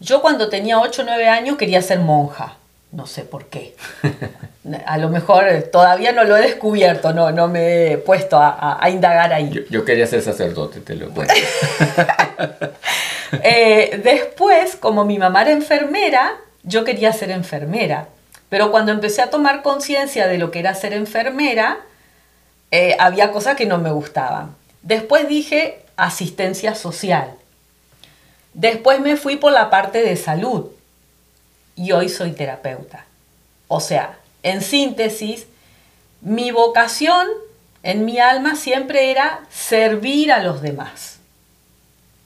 yo 0.00 0.20
cuando 0.22 0.48
tenía 0.48 0.80
8 0.80 1.02
o 1.02 1.04
9 1.04 1.28
años 1.28 1.56
quería 1.56 1.82
ser 1.82 2.00
monja 2.00 2.56
no 2.94 3.06
sé 3.06 3.22
por 3.22 3.46
qué. 3.46 3.74
A 4.86 4.98
lo 4.98 5.08
mejor 5.10 5.44
todavía 5.70 6.12
no 6.12 6.24
lo 6.24 6.36
he 6.36 6.42
descubierto, 6.42 7.12
no, 7.12 7.32
no 7.32 7.48
me 7.48 7.92
he 7.92 7.98
puesto 7.98 8.38
a, 8.40 8.80
indagar 8.88 9.32
ahí. 9.32 9.66
Yo, 9.68 9.84
quería 9.84 10.06
ser 10.06 10.22
sacerdote, 10.22 10.80
te 10.80 10.94
lo 10.94 11.10
cuento. 11.10 11.34
Eh, 13.42 14.00
después, 14.04 14.76
como 14.76 15.04
mi 15.04 15.18
mamá 15.18 15.42
era 15.42 15.50
enfermera, 15.50 16.36
yo 16.62 16.84
quería 16.84 17.12
ser 17.12 17.32
enfermera. 17.32 18.06
Pero 18.48 18.70
cuando 18.70 18.92
empecé 18.92 19.22
a 19.22 19.30
tomar 19.30 19.62
conciencia 19.62 20.28
de 20.28 20.38
lo 20.38 20.52
que 20.52 20.60
era 20.60 20.72
ser 20.74 20.92
enfermera, 20.92 21.78
eh, 22.70 22.96
había 23.00 23.32
cosas 23.32 23.56
que 23.56 23.66
no 23.66 23.78
me 23.78 23.90
gustaban. 23.90 24.54
Después 24.84 25.26
dije 25.30 25.82
asistencia 25.96 26.74
social. 26.74 27.34
Después 28.52 29.00
me 29.00 29.16
fui 29.16 29.36
por 29.36 29.50
la 29.50 29.70
parte 29.70 30.02
de 30.02 30.14
salud 30.14 30.66
y 31.74 31.92
hoy 31.92 32.10
soy 32.10 32.32
terapeuta. 32.32 33.06
O 33.66 33.80
sea, 33.80 34.18
en 34.42 34.60
síntesis, 34.60 35.46
mi 36.20 36.50
vocación 36.50 37.26
en 37.82 38.04
mi 38.04 38.18
alma 38.18 38.56
siempre 38.56 39.10
era 39.10 39.40
servir 39.50 40.30
a 40.30 40.42
los 40.42 40.60
demás. 40.60 41.18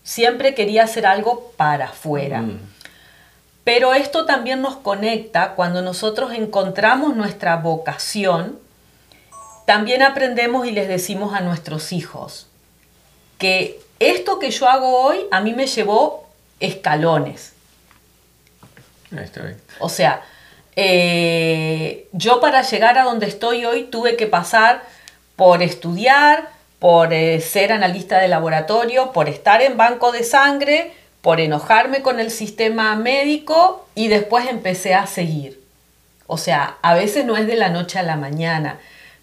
Siempre 0.02 0.56
quería 0.56 0.82
hacer 0.82 1.06
algo 1.06 1.52
para 1.56 1.86
afuera. 1.86 2.42
Mm. 2.42 2.58
Pero 3.62 3.94
esto 3.94 4.24
también 4.24 4.62
nos 4.62 4.74
conecta 4.76 5.54
cuando 5.54 5.80
nosotros 5.80 6.32
encontramos 6.32 7.14
nuestra 7.14 7.54
vocación. 7.56 8.58
También 9.64 10.02
aprendemos 10.02 10.66
y 10.66 10.72
les 10.72 10.88
decimos 10.88 11.34
a 11.34 11.40
nuestros 11.40 11.92
hijos 11.92 12.47
que 13.38 13.80
esto 14.00 14.38
que 14.38 14.50
yo 14.50 14.68
hago 14.68 15.00
hoy 15.00 15.18
a 15.30 15.40
mí 15.40 15.54
me 15.54 15.66
llevó 15.66 16.28
escalones. 16.60 17.52
O 19.78 19.88
sea, 19.88 20.22
eh, 20.76 22.08
yo 22.12 22.40
para 22.40 22.62
llegar 22.62 22.98
a 22.98 23.04
donde 23.04 23.26
estoy 23.26 23.64
hoy 23.64 23.84
tuve 23.84 24.16
que 24.16 24.26
pasar 24.26 24.82
por 25.34 25.62
estudiar, 25.62 26.50
por 26.78 27.12
eh, 27.12 27.40
ser 27.40 27.72
analista 27.72 28.18
de 28.18 28.28
laboratorio, 28.28 29.12
por 29.12 29.28
estar 29.28 29.62
en 29.62 29.76
banco 29.76 30.12
de 30.12 30.24
sangre, 30.24 30.92
por 31.22 31.40
enojarme 31.40 32.02
con 32.02 32.20
el 32.20 32.30
sistema 32.30 32.94
médico 32.96 33.86
y 33.94 34.08
después 34.08 34.48
empecé 34.48 34.94
a 34.94 35.06
seguir. 35.06 35.60
O 36.26 36.38
sea, 36.38 36.76
a 36.82 36.94
veces 36.94 37.24
no 37.24 37.36
es 37.36 37.46
de 37.46 37.56
la 37.56 37.70
noche 37.70 37.98
a 37.98 38.02
la 38.02 38.16
mañana, 38.16 38.78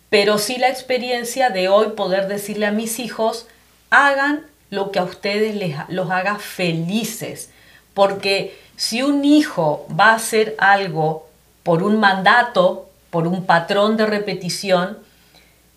pero 0.10 0.38
sí 0.38 0.58
la 0.58 0.70
experiencia 0.70 1.50
de 1.50 1.70
hoy 1.70 1.90
poder 1.90 2.28
decirle 2.28 2.66
a 2.66 2.72
mis 2.72 3.00
hijos, 3.00 3.48
hagan 3.90 4.46
lo 4.70 4.92
que 4.92 5.00
a 5.00 5.04
ustedes 5.04 5.56
les, 5.56 5.76
los 5.90 6.10
haga 6.12 6.40
felices. 6.40 7.50
Porque 7.94 8.58
si 8.76 9.02
un 9.02 9.24
hijo 9.24 9.88
va 9.98 10.12
a 10.12 10.16
hacer 10.16 10.56
algo 10.60 11.28
por 11.64 11.84
un 11.84 12.00
mandato, 12.00 12.90
por 13.10 13.28
un 13.28 13.46
patrón 13.46 13.98
de 13.98 14.06
repetición, 14.06 14.98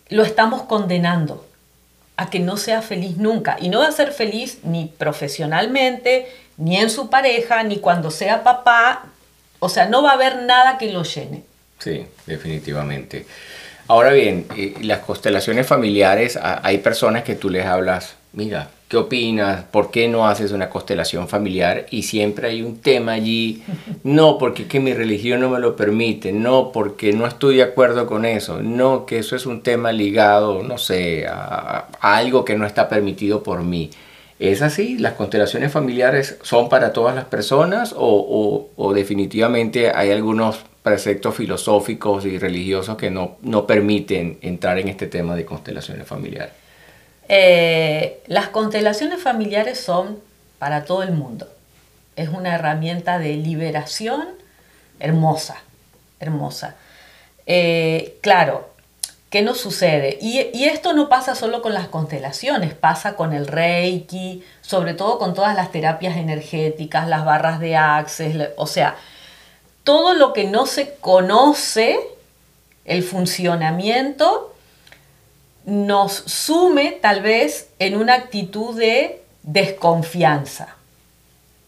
lo 0.08 0.24
estamos 0.24 0.62
condenando 0.62 1.46
a 2.16 2.30
que 2.30 2.40
no 2.40 2.56
sea 2.56 2.82
feliz 2.82 3.16
nunca. 3.16 3.56
Y 3.60 3.68
no 3.68 3.78
va 3.78 3.86
a 3.86 3.92
ser 3.92 4.12
feliz 4.12 4.58
ni 4.64 4.86
profesionalmente, 4.86 6.26
ni 6.56 6.76
en 6.76 6.90
su 6.90 7.08
pareja, 7.08 7.62
ni 7.62 7.78
cuando 7.78 8.10
sea 8.10 8.42
papá. 8.42 9.06
O 9.60 9.68
sea, 9.68 9.86
no 9.86 10.02
va 10.02 10.10
a 10.10 10.14
haber 10.14 10.42
nada 10.42 10.78
que 10.78 10.92
lo 10.92 11.04
llene. 11.04 11.44
Sí, 11.78 12.06
definitivamente. 12.26 13.26
Ahora 13.88 14.12
bien, 14.12 14.46
eh, 14.56 14.74
las 14.82 15.00
constelaciones 15.00 15.66
familiares, 15.66 16.38
hay 16.40 16.78
personas 16.78 17.24
que 17.24 17.34
tú 17.34 17.50
les 17.50 17.66
hablas, 17.66 18.16
mira, 18.32 18.68
¿Qué 18.88 18.96
opinas? 18.96 19.64
¿Por 19.64 19.90
qué 19.90 20.08
no 20.08 20.26
haces 20.26 20.50
una 20.50 20.70
constelación 20.70 21.28
familiar? 21.28 21.84
Y 21.90 22.04
siempre 22.04 22.48
hay 22.48 22.62
un 22.62 22.78
tema 22.78 23.12
allí. 23.12 23.62
No, 24.04 24.38
porque 24.38 24.66
que 24.66 24.80
mi 24.80 24.94
religión 24.94 25.40
no 25.40 25.50
me 25.50 25.58
lo 25.58 25.76
permite. 25.76 26.32
No, 26.32 26.72
porque 26.72 27.12
no 27.12 27.26
estoy 27.26 27.56
de 27.56 27.62
acuerdo 27.64 28.06
con 28.06 28.24
eso. 28.24 28.62
No, 28.62 29.04
que 29.04 29.18
eso 29.18 29.36
es 29.36 29.44
un 29.44 29.62
tema 29.62 29.92
ligado, 29.92 30.62
no 30.62 30.78
sé, 30.78 31.26
a, 31.28 31.88
algo 32.00 32.44
que 32.44 32.56
no 32.56 32.64
está 32.64 32.88
permitido 32.88 33.42
por 33.42 33.62
mí. 33.62 33.90
¿Es 34.38 34.62
así? 34.62 34.96
¿Las 34.96 35.14
constelaciones 35.14 35.72
familiares 35.72 36.38
son 36.42 36.68
para 36.70 36.92
todas 36.92 37.14
las 37.14 37.24
personas 37.26 37.94
o, 37.94 38.70
o, 38.76 38.94
definitivamente 38.94 39.90
hay 39.94 40.10
algunos 40.10 40.60
preceptos 40.82 41.34
filosóficos 41.34 42.24
y 42.24 42.38
religiosos 42.38 42.96
que 42.96 43.10
no, 43.10 43.36
no 43.42 43.66
permiten 43.66 44.38
entrar 44.42 44.78
en 44.78 44.88
este 44.88 45.06
tema 45.06 45.34
de 45.34 45.44
constelaciones 45.44 46.06
familiares? 46.06 46.52
Eh, 47.28 48.22
las 48.26 48.48
constelaciones 48.48 49.22
familiares 49.22 49.78
son 49.80 50.18
para 50.58 50.84
todo 50.84 51.02
el 51.02 51.12
mundo. 51.12 51.46
Es 52.16 52.28
una 52.30 52.54
herramienta 52.54 53.18
de 53.18 53.34
liberación 53.34 54.26
hermosa, 54.98 55.56
hermosa. 56.20 56.74
Eh, 57.46 58.18
claro, 58.22 58.70
¿qué 59.30 59.42
nos 59.42 59.60
sucede? 59.60 60.18
Y, 60.20 60.40
y, 60.52 60.64
esto 60.64 60.92
no 60.94 61.08
pasa 61.08 61.34
solo 61.34 61.62
con 61.62 61.74
las 61.74 61.88
constelaciones, 61.88 62.74
pasa 62.74 63.14
con 63.14 63.32
el 63.32 63.46
reiki, 63.46 64.42
sobre 64.60 64.94
todo 64.94 65.18
con 65.18 65.34
todas 65.34 65.54
las 65.54 65.70
terapias 65.70 66.16
energéticas, 66.16 67.08
las 67.08 67.24
barras 67.24 67.60
de 67.60 67.76
access, 67.76 68.50
o 68.56 68.66
sea, 68.66 68.96
todo 69.88 70.12
lo 70.12 70.34
que 70.34 70.44
no 70.44 70.66
se 70.66 70.96
conoce, 70.96 71.98
el 72.84 73.02
funcionamiento, 73.02 74.54
nos 75.64 76.12
sume 76.12 76.90
tal 77.00 77.22
vez 77.22 77.70
en 77.78 77.96
una 77.96 78.12
actitud 78.12 78.78
de 78.78 79.22
desconfianza, 79.44 80.76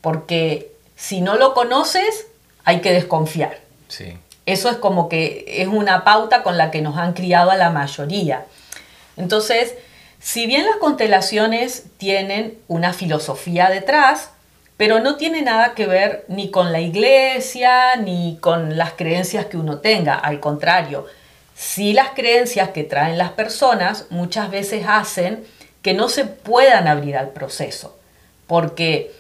porque 0.03 0.71
si 0.97 1.23
no 1.23 1.37
lo 1.37 1.55
conoces, 1.55 2.27
hay 2.65 2.83
que 2.83 2.93
desconfiar. 2.93 3.59
Sí. 3.89 4.19
Eso 4.45 4.69
es 4.69 4.77
como 4.77 5.09
que 5.09 5.47
es 5.47 5.69
una 5.69 6.05
pauta 6.05 6.43
con 6.43 6.59
la 6.59 6.71
que 6.71 6.83
nos 6.83 6.99
han 6.99 7.15
criado 7.15 7.51
a 7.51 7.57
la 7.57 7.71
mayoría. 7.71 8.45
Entonces, 9.17 9.77
si 10.19 10.47
bien 10.47 10.67
las 10.67 10.77
constelaciones 10.77 11.85
tienen 11.97 12.59
una 12.69 12.93
filosofía 12.93 13.71
detrás, 13.71 14.29
pero 14.81 14.99
no 14.99 15.17
tiene 15.17 15.43
nada 15.43 15.75
que 15.75 15.85
ver 15.85 16.25
ni 16.29 16.51
con 16.51 16.73
la 16.73 16.81
iglesia, 16.81 17.97
ni 17.97 18.39
con 18.41 18.79
las 18.79 18.93
creencias 18.95 19.45
que 19.45 19.59
uno 19.59 19.81
tenga, 19.81 20.15
al 20.15 20.41
contrario, 20.41 21.05
si 21.55 21.93
las 21.93 22.13
creencias 22.15 22.71
que 22.71 22.85
traen 22.85 23.19
las 23.19 23.33
personas 23.33 24.07
muchas 24.09 24.51
veces 24.51 24.87
hacen 24.89 25.45
que 25.83 25.93
no 25.93 26.09
se 26.09 26.25
puedan 26.25 26.89
abrir 26.89 27.19
al 27.19 27.29
proceso, 27.29 27.99
porque 28.47 29.13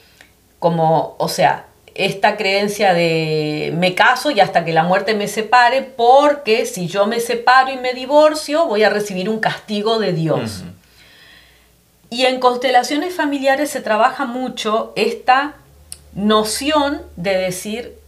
como, 0.58 1.14
o 1.18 1.28
sea, 1.28 1.66
esta 1.94 2.38
creencia 2.38 2.94
de 2.94 3.74
me 3.76 3.94
caso 3.94 4.30
y 4.30 4.40
hasta 4.40 4.64
que 4.64 4.72
la 4.72 4.84
muerte 4.84 5.12
me 5.12 5.28
separe, 5.28 5.82
porque 5.82 6.64
si 6.64 6.86
yo 6.88 7.06
me 7.06 7.20
separo 7.20 7.70
y 7.70 7.76
me 7.76 7.92
divorcio, 7.92 8.64
voy 8.64 8.82
a 8.82 8.88
recibir 8.88 9.28
un 9.28 9.40
castigo 9.40 9.98
de 9.98 10.14
Dios. 10.14 10.64
Y 12.10 12.26
en 12.26 12.40
constelaciones 12.40 13.14
familiares 13.14 13.70
se 13.70 13.80
trabaja 13.80 14.26
mucho 14.26 14.92
esta 14.96 15.54
noción 16.12 17.02
de 17.16 17.36
decir, 17.36 18.00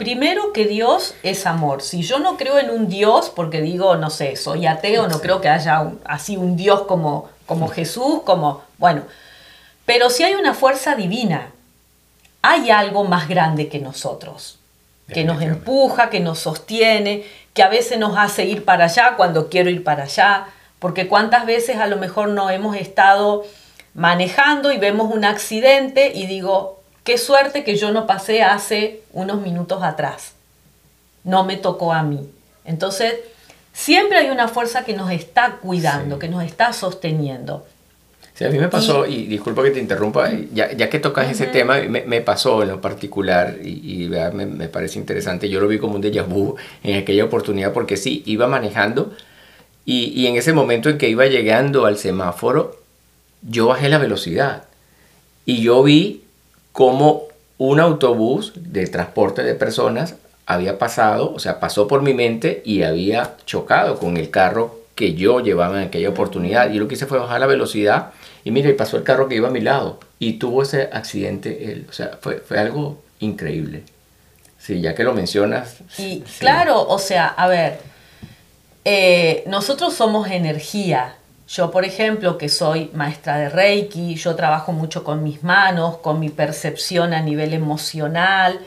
Primero 0.00 0.54
que 0.54 0.64
Dios 0.64 1.14
es 1.22 1.44
amor. 1.44 1.82
Si 1.82 2.00
yo 2.00 2.20
no 2.20 2.38
creo 2.38 2.58
en 2.58 2.70
un 2.70 2.88
Dios, 2.88 3.28
porque 3.28 3.60
digo, 3.60 3.96
no 3.96 4.08
sé, 4.08 4.34
soy 4.36 4.66
ateo, 4.66 5.08
no 5.08 5.20
creo 5.20 5.42
que 5.42 5.50
haya 5.50 5.92
así 6.06 6.38
un 6.38 6.56
Dios 6.56 6.84
como, 6.88 7.28
como 7.44 7.68
Jesús, 7.68 8.22
como, 8.24 8.62
bueno, 8.78 9.02
pero 9.84 10.08
si 10.08 10.22
hay 10.22 10.36
una 10.36 10.54
fuerza 10.54 10.94
divina, 10.94 11.52
hay 12.40 12.70
algo 12.70 13.04
más 13.04 13.28
grande 13.28 13.68
que 13.68 13.78
nosotros, 13.78 14.58
que 15.06 15.22
nos 15.22 15.42
empuja, 15.42 16.08
que 16.08 16.20
nos 16.20 16.38
sostiene, 16.38 17.24
que 17.52 17.62
a 17.62 17.68
veces 17.68 17.98
nos 17.98 18.16
hace 18.16 18.46
ir 18.46 18.64
para 18.64 18.86
allá 18.86 19.16
cuando 19.18 19.50
quiero 19.50 19.68
ir 19.68 19.84
para 19.84 20.04
allá, 20.04 20.46
porque 20.80 21.06
cuántas 21.06 21.46
veces 21.46 21.76
a 21.76 21.86
lo 21.86 21.96
mejor 21.96 22.30
no 22.30 22.50
hemos 22.50 22.76
estado 22.76 23.44
manejando 23.94 24.72
y 24.72 24.78
vemos 24.78 25.14
un 25.14 25.24
accidente 25.24 26.12
y 26.14 26.26
digo, 26.26 26.80
Qué 27.04 27.16
suerte 27.16 27.64
que 27.64 27.76
yo 27.76 27.92
no 27.92 28.06
pasé 28.06 28.42
hace 28.42 29.00
unos 29.12 29.40
minutos 29.40 29.82
atrás. 29.82 30.34
No 31.24 31.44
me 31.44 31.56
tocó 31.56 31.92
a 31.92 32.02
mí. 32.02 32.28
Entonces, 32.64 33.14
siempre 33.72 34.18
hay 34.18 34.30
una 34.30 34.48
fuerza 34.48 34.84
que 34.84 34.92
nos 34.92 35.10
está 35.10 35.58
cuidando, 35.62 36.18
que 36.18 36.28
nos 36.28 36.44
está 36.44 36.72
sosteniendo. 36.72 37.66
Sí, 38.34 38.44
a 38.44 38.50
mí 38.50 38.58
me 38.58 38.68
pasó, 38.68 39.06
y, 39.06 39.26
disculpa 39.26 39.62
que 39.62 39.70
te 39.70 39.80
interrumpa, 39.80 40.30
ya, 40.52 40.72
ya 40.72 40.88
que 40.88 40.98
tocas 40.98 41.30
ese 41.30 41.46
tema, 41.46 41.80
me, 41.80 42.02
me, 42.02 42.20
pasó 42.20 42.62
en 42.62 42.68
lo 42.68 42.80
particular 42.80 43.56
y, 43.62 44.04
y 44.04 44.08
me, 44.08 44.46
me, 44.46 44.68
parece 44.68 44.98
interesante. 44.98 45.48
Yo 45.48 45.60
lo 45.60 45.68
vi 45.68 45.78
como 45.78 45.96
un 45.96 46.02
déjà 46.02 46.22
vu 46.22 46.56
en 46.82 46.96
aquella 46.96 47.24
oportunidad 47.24 47.72
porque 47.72 47.96
sí, 47.96 48.22
iba 48.26 48.46
manejando 48.46 49.12
y, 49.84 50.06
y 50.08 50.26
en 50.26 50.36
ese 50.36 50.52
momento 50.52 50.88
en 50.88 50.98
que 50.98 51.08
iba 51.08 51.26
llegando 51.26 51.86
al 51.86 51.98
semáforo, 51.98 52.80
yo 53.42 53.68
bajé 53.68 53.88
la 53.88 53.98
velocidad 53.98 54.64
y 55.46 55.62
yo 55.62 55.82
vi 55.82 56.24
como 56.72 57.24
un 57.58 57.80
autobús 57.80 58.52
de 58.56 58.86
transporte 58.86 59.42
de 59.42 59.54
personas 59.54 60.14
había 60.50 60.78
pasado, 60.78 61.32
o 61.32 61.38
sea, 61.38 61.60
pasó 61.60 61.86
por 61.86 62.02
mi 62.02 62.12
mente 62.12 62.60
y 62.64 62.82
había 62.82 63.36
chocado 63.46 63.98
con 63.98 64.16
el 64.16 64.30
carro 64.30 64.80
que 64.96 65.14
yo 65.14 65.40
llevaba 65.40 65.80
en 65.80 65.88
aquella 65.88 66.08
oportunidad. 66.08 66.72
Y 66.72 66.78
lo 66.78 66.88
que 66.88 66.94
hice 66.94 67.06
fue 67.06 67.18
bajar 67.18 67.40
la 67.40 67.46
velocidad 67.46 68.10
y 68.44 68.50
mira, 68.50 68.68
pasó 68.76 68.96
el 68.96 69.04
carro 69.04 69.28
que 69.28 69.36
iba 69.36 69.48
a 69.48 69.52
mi 69.52 69.60
lado 69.60 70.00
y 70.18 70.34
tuvo 70.34 70.64
ese 70.64 70.90
accidente 70.92 71.72
él. 71.72 71.86
O 71.88 71.92
sea, 71.92 72.18
fue, 72.20 72.42
algo 72.58 73.00
increíble. 73.20 73.84
Sí, 74.58 74.80
ya 74.80 74.94
que 74.94 75.04
lo 75.04 75.14
mencionas. 75.14 75.76
Y 75.98 76.20
claro, 76.40 76.82
o 76.88 76.98
sea, 76.98 77.28
a 77.28 77.46
ver, 77.46 77.78
eh, 78.84 79.44
nosotros 79.46 79.94
somos 79.94 80.30
energía 80.30 81.16
yo, 81.50 81.72
por 81.72 81.84
ejemplo, 81.84 82.38
que 82.38 82.48
soy 82.48 82.92
maestra 82.94 83.36
de 83.36 83.48
Reiki, 83.48 84.14
yo 84.14 84.36
trabajo 84.36 84.70
mucho 84.70 85.02
con 85.02 85.24
mis 85.24 85.42
manos, 85.42 85.96
con 85.96 86.20
mi 86.20 86.28
percepción 86.28 87.12
a 87.12 87.22
nivel 87.22 87.54
emocional. 87.54 88.60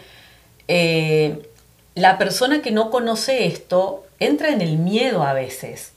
Eh, 0.68 1.50
la 1.96 2.18
persona 2.18 2.62
que 2.62 2.72
no 2.72 2.90
conoce 2.90 3.46
esto 3.46 4.06
entra 4.20 4.50
en 4.50 4.60
el 4.60 4.78
miedo 4.78 5.24
a 5.24 5.32
veces, 5.32 5.94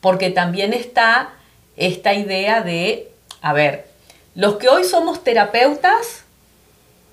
porque 0.00 0.30
también 0.30 0.72
está 0.72 1.30
esta 1.76 2.12
idea 2.14 2.60
de, 2.60 3.08
a 3.40 3.52
ver, 3.52 3.86
los 4.34 4.56
que 4.56 4.68
hoy 4.68 4.82
somos 4.82 5.22
terapeutas 5.22 6.24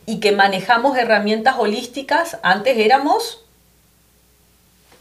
y 0.08 0.20
que 0.22 0.32
manejamos 0.32 0.98
herramientas 0.98 1.58
holísticas, 1.60 2.40
antes 2.42 2.80
éramos 2.80 3.46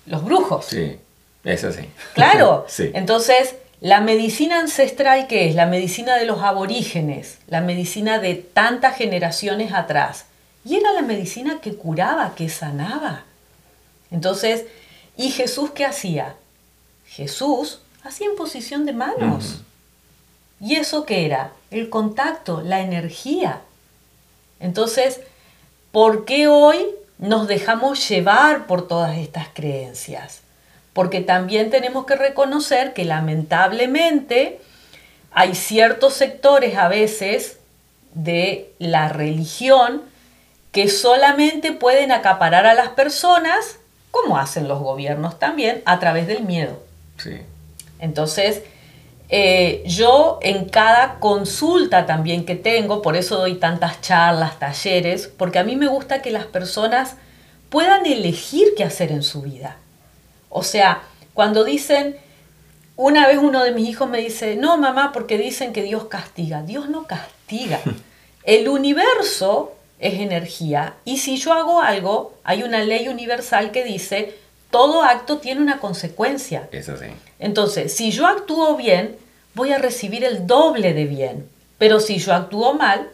los 0.05 0.22
brujos. 0.22 0.66
Sí, 0.66 0.98
es 1.44 1.64
así. 1.64 1.88
Claro, 2.14 2.66
sí. 2.68 2.90
entonces 2.94 3.57
la 3.83 4.00
medicina 4.00 4.61
ancestral, 4.61 5.26
¿qué 5.26 5.48
es? 5.48 5.57
La 5.57 5.66
medicina 5.66 6.16
de 6.16 6.24
los 6.24 6.40
aborígenes, 6.42 7.38
la 7.48 7.61
medicina 7.61 8.20
de 8.20 8.37
tantas 8.37 8.96
generaciones 8.96 9.72
atrás. 9.72 10.26
Y 10.64 10.76
era 10.76 10.92
la 10.92 11.02
medicina 11.02 11.61
que 11.61 11.74
curaba, 11.74 12.37
que 12.37 12.48
sanaba. 12.48 13.24
Entonces, 14.12 14.66
¿y 15.16 15.31
Jesús 15.31 15.72
qué 15.72 15.85
hacía? 15.85 16.37
Jesús 17.07 17.81
hacía 18.05 18.28
en 18.28 18.37
posición 18.37 18.87
de 18.87 18.92
manos. 18.92 19.62
¿Y 20.61 20.76
eso 20.76 21.05
qué 21.05 21.26
era? 21.26 21.50
El 21.72 21.90
contacto, 21.90 22.62
la 22.62 22.83
energía. 22.83 23.62
Entonces, 24.61 25.18
¿por 25.90 26.24
qué 26.24 26.46
hoy 26.46 26.87
nos 27.18 27.48
dejamos 27.48 28.09
llevar 28.09 28.68
por 28.68 28.87
todas 28.87 29.18
estas 29.18 29.48
creencias? 29.52 30.41
Porque 30.92 31.20
también 31.20 31.70
tenemos 31.70 32.07
que 32.07 32.16
reconocer 32.16 32.92
que 32.92 33.05
lamentablemente 33.05 34.61
hay 35.31 35.55
ciertos 35.55 36.14
sectores 36.14 36.76
a 36.76 36.88
veces 36.88 37.59
de 38.14 38.72
la 38.78 39.09
religión 39.09 40.02
que 40.70 40.88
solamente 40.88 41.72
pueden 41.72 42.12
acaparar 42.12 42.66
a 42.66 42.74
las 42.74 42.88
personas, 42.90 43.78
como 44.11 44.38
hacen 44.38 44.68
los 44.68 44.81
gobiernos 44.81 45.38
también, 45.38 45.83
a 45.85 45.98
través 45.98 46.26
del 46.26 46.44
miedo. 46.44 46.83
Entonces, 47.98 48.62
eh, 49.28 49.83
yo 49.87 50.38
en 50.42 50.68
cada 50.68 51.18
consulta 51.20 52.05
también 52.05 52.44
que 52.44 52.55
tengo, 52.55 53.00
por 53.00 53.16
eso 53.16 53.38
doy 53.38 53.55
tantas 53.55 54.00
charlas, 54.00 54.59
talleres, 54.59 55.26
porque 55.26 55.59
a 55.59 55.64
mí 55.64 55.76
me 55.76 55.87
gusta 55.87 56.20
que 56.20 56.31
las 56.31 56.44
personas 56.44 57.16
puedan 57.70 58.05
elegir 58.05 58.74
qué 58.76 58.85
hacer 58.85 59.12
en 59.12 59.22
su 59.22 59.40
vida. 59.40 59.76
O 60.53 60.62
sea, 60.62 61.03
cuando 61.33 61.65
dicen, 61.65 62.17
una 62.97 63.27
vez 63.27 63.38
uno 63.38 63.65
de 63.65 63.73
mis 63.73 63.88
hijos 63.88 64.09
me 64.09 64.19
dice, 64.19 64.55
no 64.57 64.77
mamá, 64.77 65.11
porque 65.12 65.38
dicen 65.38 65.73
que 65.73 65.83
Dios 65.83 66.05
castiga. 66.05 66.62
Dios 66.62 66.88
no 66.91 67.07
castiga. 67.07 67.81
El 68.45 68.69
universo 68.69 69.73
es 69.99 70.15
energía 70.15 70.95
y 71.05 71.19
si 71.19 71.37
yo 71.37 71.53
hago 71.53 71.81
algo, 71.81 72.35
hay 72.45 72.65
una 72.65 72.83
ley 72.85 73.09
universal 73.09 73.71
que 73.71 73.85
dice, 73.85 74.35
todo 74.71 75.05
acto 75.05 75.38
tiene 75.38 75.61
una 75.61 75.79
consecuencia. 75.79 76.69
Eso 76.73 76.97
sí. 76.97 77.07
Entonces, 77.38 77.95
si 77.95 78.11
yo 78.11 78.27
actúo 78.27 78.77
bien, 78.77 79.17
voy 79.55 79.73
a 79.73 79.79
recibir 79.79 80.25
el 80.25 80.47
doble 80.47 80.93
de 80.93 81.07
bien. 81.07 81.49
Pero 81.79 81.99
si 81.99 82.19
yo 82.19 82.35
actúo 82.35 82.75
mal, 82.75 83.09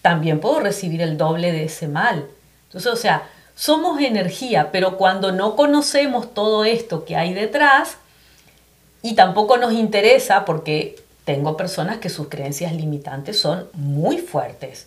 también 0.00 0.40
puedo 0.40 0.60
recibir 0.60 1.00
el 1.00 1.16
doble 1.16 1.52
de 1.52 1.64
ese 1.64 1.86
mal. 1.86 2.26
Entonces, 2.66 2.92
o 2.92 2.96
sea, 2.96 3.28
somos 3.54 4.00
energía, 4.00 4.70
pero 4.72 4.96
cuando 4.96 5.32
no 5.32 5.56
conocemos 5.56 6.32
todo 6.34 6.64
esto 6.64 7.04
que 7.04 7.16
hay 7.16 7.34
detrás, 7.34 7.96
y 9.02 9.14
tampoco 9.14 9.56
nos 9.56 9.72
interesa 9.72 10.44
porque 10.44 10.96
tengo 11.24 11.56
personas 11.56 11.98
que 11.98 12.08
sus 12.08 12.28
creencias 12.28 12.72
limitantes 12.72 13.38
son 13.38 13.68
muy 13.74 14.18
fuertes. 14.18 14.86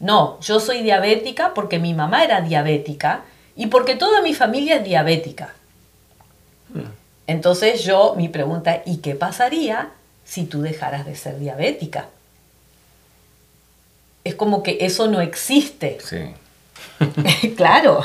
No, 0.00 0.38
yo 0.40 0.58
soy 0.58 0.82
diabética 0.82 1.54
porque 1.54 1.78
mi 1.78 1.94
mamá 1.94 2.24
era 2.24 2.40
diabética 2.40 3.22
y 3.54 3.68
porque 3.68 3.94
toda 3.94 4.20
mi 4.20 4.34
familia 4.34 4.76
es 4.76 4.84
diabética. 4.84 5.54
Mm. 6.74 6.80
Entonces 7.28 7.84
yo, 7.84 8.14
mi 8.16 8.28
pregunta, 8.28 8.82
¿y 8.84 8.96
qué 8.98 9.14
pasaría 9.14 9.90
si 10.24 10.44
tú 10.44 10.62
dejaras 10.62 11.06
de 11.06 11.14
ser 11.14 11.38
diabética? 11.38 12.08
Es 14.24 14.34
como 14.34 14.62
que 14.64 14.78
eso 14.80 15.06
no 15.06 15.20
existe. 15.20 15.98
Sí. 16.04 16.34
claro. 17.56 18.04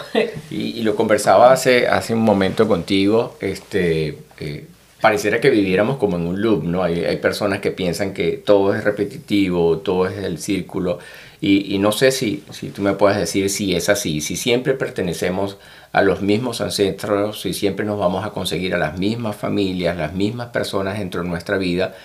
Y, 0.50 0.82
lo 0.82 0.96
conversaba 0.96 1.52
hace, 1.52 1.88
hace 1.88 2.14
un 2.14 2.22
momento 2.22 2.68
contigo, 2.68 3.36
este, 3.40 4.20
eh, 4.40 4.66
pareciera 5.02 5.40
que 5.40 5.50
viviéramos 5.50 5.98
como 5.98 6.18
en 6.18 6.28
un 6.28 6.42
loop, 6.42 6.64
¿no? 6.64 6.84
Hay, 6.84 7.18
personas 7.18 7.60
que 7.60 7.72
piensan 7.72 8.14
que 8.14 8.34
todo 8.34 8.74
es 8.74 8.84
repetitivo, 8.84 9.80
todo 9.80 10.08
es 10.08 10.18
el 10.18 10.40
círculo, 10.40 11.00
y, 11.40 11.74
y, 11.74 11.78
no 11.78 11.92
sé 11.92 12.12
si, 12.12 12.44
si 12.52 12.70
tú 12.70 12.82
me 12.82 12.94
puedes 12.94 13.18
decir 13.18 13.50
si 13.50 13.76
es 13.76 13.90
así, 13.90 14.22
si 14.22 14.36
siempre 14.36 14.74
pertenecemos 14.74 15.58
a 15.92 16.02
los 16.02 16.22
mismos 16.22 16.62
ancestros, 16.62 17.42
si 17.42 17.54
siempre 17.54 17.86
nos 17.86 18.00
vamos 18.00 18.26
a 18.26 18.32
conseguir 18.32 18.74
a 18.74 18.80
las 18.80 18.98
mismas 18.98 19.36
familias, 19.36 19.96
las 19.98 20.14
mismas 20.14 20.48
personas 20.48 20.98
dentro 20.98 21.22
de 21.22 21.30
nuestra 21.30 21.58
vida, 21.58 21.96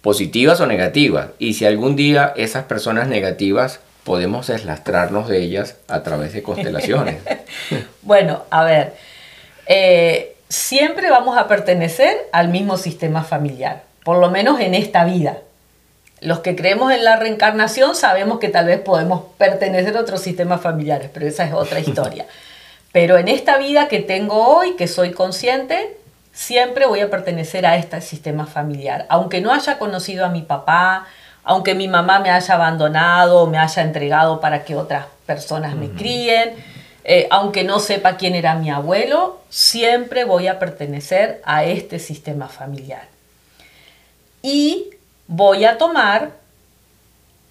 positivas 0.00 0.60
o 0.60 0.66
negativas, 0.66 1.28
y 1.38 1.54
si 1.54 1.66
algún 1.66 1.96
día 1.96 2.32
esas 2.36 2.64
personas 2.64 3.08
negativas 3.08 3.80
podemos 4.04 4.46
deslastrarnos 4.46 5.28
de 5.28 5.38
ellas 5.38 5.76
a 5.88 6.02
través 6.02 6.32
de 6.32 6.42
constelaciones. 6.42 7.16
bueno, 8.02 8.42
a 8.50 8.64
ver, 8.64 8.94
eh, 9.66 10.36
siempre 10.48 11.10
vamos 11.10 11.36
a 11.38 11.48
pertenecer 11.48 12.16
al 12.32 12.48
mismo 12.48 12.76
sistema 12.76 13.24
familiar, 13.24 13.82
por 14.04 14.18
lo 14.18 14.30
menos 14.30 14.60
en 14.60 14.74
esta 14.74 15.04
vida. 15.04 15.38
Los 16.20 16.40
que 16.40 16.54
creemos 16.54 16.92
en 16.92 17.04
la 17.04 17.16
reencarnación 17.16 17.94
sabemos 17.94 18.38
que 18.38 18.48
tal 18.48 18.66
vez 18.66 18.80
podemos 18.80 19.22
pertenecer 19.36 19.96
a 19.96 20.00
otros 20.00 20.20
sistemas 20.20 20.60
familiares, 20.60 21.10
pero 21.12 21.26
esa 21.26 21.44
es 21.44 21.52
otra 21.52 21.80
historia. 21.80 22.26
Pero 22.92 23.18
en 23.18 23.28
esta 23.28 23.58
vida 23.58 23.88
que 23.88 24.00
tengo 24.00 24.56
hoy, 24.56 24.76
que 24.76 24.86
soy 24.86 25.12
consciente, 25.12 25.96
siempre 26.32 26.86
voy 26.86 27.00
a 27.00 27.10
pertenecer 27.10 27.66
a 27.66 27.76
este 27.76 28.00
sistema 28.00 28.46
familiar. 28.46 29.06
Aunque 29.08 29.40
no 29.40 29.52
haya 29.52 29.78
conocido 29.78 30.24
a 30.24 30.28
mi 30.28 30.42
papá, 30.42 31.06
aunque 31.44 31.74
mi 31.74 31.88
mamá 31.88 32.18
me 32.20 32.30
haya 32.30 32.54
abandonado 32.54 33.42
o 33.42 33.46
me 33.46 33.58
haya 33.58 33.82
entregado 33.82 34.40
para 34.40 34.64
que 34.64 34.74
otras 34.74 35.06
personas 35.26 35.76
me 35.76 35.90
críen, 35.90 36.54
eh, 37.04 37.28
aunque 37.30 37.64
no 37.64 37.80
sepa 37.80 38.16
quién 38.16 38.34
era 38.34 38.54
mi 38.54 38.70
abuelo, 38.70 39.40
siempre 39.50 40.24
voy 40.24 40.48
a 40.48 40.58
pertenecer 40.58 41.42
a 41.44 41.64
este 41.64 41.98
sistema 41.98 42.48
familiar. 42.48 43.08
Y 44.40 44.90
voy 45.26 45.66
a 45.66 45.76
tomar, 45.76 46.30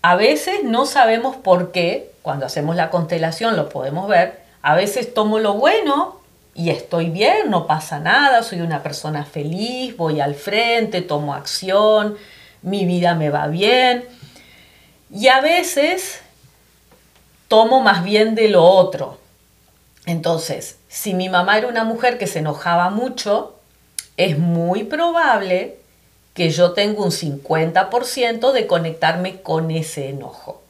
a 0.02 0.16
veces 0.16 0.64
no 0.64 0.88
sabemos 0.88 1.36
por 1.36 1.72
qué, 1.72 2.12
cuando 2.24 2.48
hacemos 2.48 2.76
la 2.76 2.90
constelación 2.90 3.56
lo 3.56 3.70
podemos 3.70 4.08
ver, 4.08 4.42
a 4.64 4.76
veces 4.76 5.14
tomo 5.14 5.38
lo 5.38 5.54
bueno 5.54 6.20
y 6.56 6.70
estoy 6.72 7.10
bien, 7.10 7.52
no 7.52 7.68
pasa 7.68 8.00
nada, 8.00 8.42
soy 8.42 8.62
una 8.62 8.82
persona 8.82 9.26
feliz, 9.26 9.96
voy 9.98 10.20
al 10.20 10.34
frente, 10.34 11.02
tomo 11.02 11.34
acción, 11.34 12.18
mi 12.64 12.86
vida 12.86 13.16
me 13.16 13.30
va 13.30 13.48
bien. 13.48 14.06
Y 15.14 15.28
a 15.28 15.42
veces 15.42 16.22
tomo 17.48 17.82
más 17.82 18.04
bien 18.04 18.34
de 18.34 18.50
lo 18.50 18.64
otro. 18.64 19.20
Entonces, 20.06 20.78
si 20.88 21.14
mi 21.14 21.30
mamá 21.30 21.58
era 21.58 21.68
una 21.68 21.84
mujer 21.84 22.18
que 22.18 22.28
se 22.28 22.40
enojaba 22.40 22.90
mucho, 22.90 23.56
es 24.18 24.38
muy 24.38 24.84
probable 24.84 25.78
que 26.34 26.50
yo 26.50 26.72
tenga 26.72 27.04
un 27.04 27.12
50% 27.12 28.52
de 28.52 28.68
conectarme 28.68 29.42
con 29.42 29.70
ese 29.72 30.10
enojo. 30.10 30.62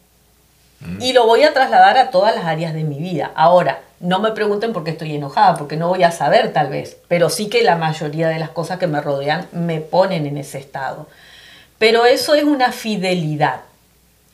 Mm. 0.82 1.01
Y 1.01 1.13
lo 1.13 1.25
voy 1.25 1.43
a 1.43 1.53
trasladar 1.53 1.97
a 1.97 2.12
todas 2.12 2.36
las 2.36 2.45
áreas 2.45 2.73
de 2.73 2.84
mi 2.84 2.99
vida. 2.99 3.32
Ahora, 3.36 3.82
no 3.99 4.19
me 4.19 4.32
pregunten 4.32 4.73
por 4.73 4.84
qué 4.84 4.91
estoy 4.91 5.15
enojada, 5.15 5.56
porque 5.56 5.77
no 5.77 5.88
voy 5.88 6.03
a 6.03 6.12
saber 6.12 6.51
tal 6.51 6.67
vez, 6.69 6.97
pero 7.08 7.29
sí 7.29 7.47
que 7.47 7.63
la 7.63 7.77
mayoría 7.77 8.27
de 8.27 8.39
las 8.39 8.49
cosas 8.49 8.77
que 8.77 8.88
me 8.88 8.99
rodean 8.99 9.47
me 9.53 9.79
ponen 9.79 10.25
en 10.25 10.38
ese 10.38 10.58
estado. 10.58 11.08
Pero 11.83 12.05
eso 12.05 12.33
es 12.33 12.45
una 12.45 12.71
fidelidad. 12.71 13.59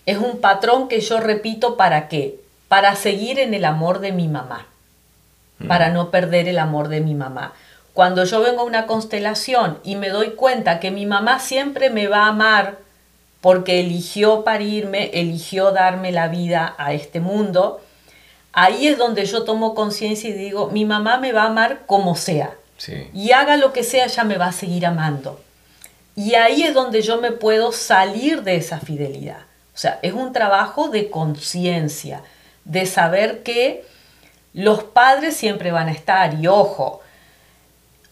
Es 0.05 0.19
un 0.19 0.39
patrón 0.39 0.87
que 0.87 1.01
yo 1.01 1.19
repito 1.19 1.77
para 1.77 2.07
qué? 2.07 2.39
Para 2.67 2.95
seguir 2.95 3.39
en 3.39 3.55
el 3.55 3.65
amor 3.65 4.01
de 4.01 4.11
mi 4.11 4.27
mamá. 4.27 4.67
Para 5.67 5.89
mm. 5.89 5.93
no 5.95 6.11
perder 6.11 6.47
el 6.47 6.59
amor 6.59 6.89
de 6.89 7.01
mi 7.01 7.15
mamá. 7.15 7.53
Cuando 7.95 8.23
yo 8.23 8.41
vengo 8.41 8.61
a 8.61 8.65
una 8.65 8.85
constelación 8.85 9.79
y 9.83 9.95
me 9.95 10.09
doy 10.09 10.35
cuenta 10.35 10.79
que 10.79 10.91
mi 10.91 11.07
mamá 11.07 11.39
siempre 11.39 11.89
me 11.89 12.05
va 12.05 12.25
a 12.25 12.27
amar 12.27 12.77
porque 13.41 13.79
eligió 13.79 14.43
parirme, 14.43 15.09
eligió 15.15 15.71
darme 15.71 16.11
la 16.11 16.27
vida 16.27 16.75
a 16.77 16.93
este 16.93 17.19
mundo, 17.19 17.81
ahí 18.53 18.85
es 18.85 18.99
donde 18.99 19.25
yo 19.25 19.41
tomo 19.43 19.73
conciencia 19.73 20.29
y 20.29 20.33
digo, 20.33 20.69
mi 20.69 20.85
mamá 20.85 21.17
me 21.17 21.31
va 21.31 21.45
a 21.45 21.47
amar 21.47 21.79
como 21.87 22.15
sea. 22.15 22.53
Y 23.11 23.31
haga 23.31 23.57
lo 23.57 23.73
que 23.73 23.83
sea, 23.83 24.05
ella 24.05 24.23
me 24.23 24.37
va 24.37 24.49
a 24.49 24.51
seguir 24.51 24.85
amando. 24.85 25.39
Y 26.19 26.35
ahí 26.35 26.63
es 26.63 26.73
donde 26.73 27.01
yo 27.01 27.21
me 27.21 27.31
puedo 27.31 27.71
salir 27.71 28.43
de 28.43 28.57
esa 28.57 28.81
fidelidad. 28.81 29.39
O 29.73 29.77
sea, 29.77 29.99
es 30.01 30.11
un 30.11 30.33
trabajo 30.33 30.89
de 30.89 31.09
conciencia, 31.09 32.23
de 32.65 32.85
saber 32.85 33.41
que 33.41 33.85
los 34.51 34.83
padres 34.83 35.37
siempre 35.37 35.71
van 35.71 35.87
a 35.87 35.93
estar. 35.93 36.33
Y 36.33 36.47
ojo, 36.47 36.99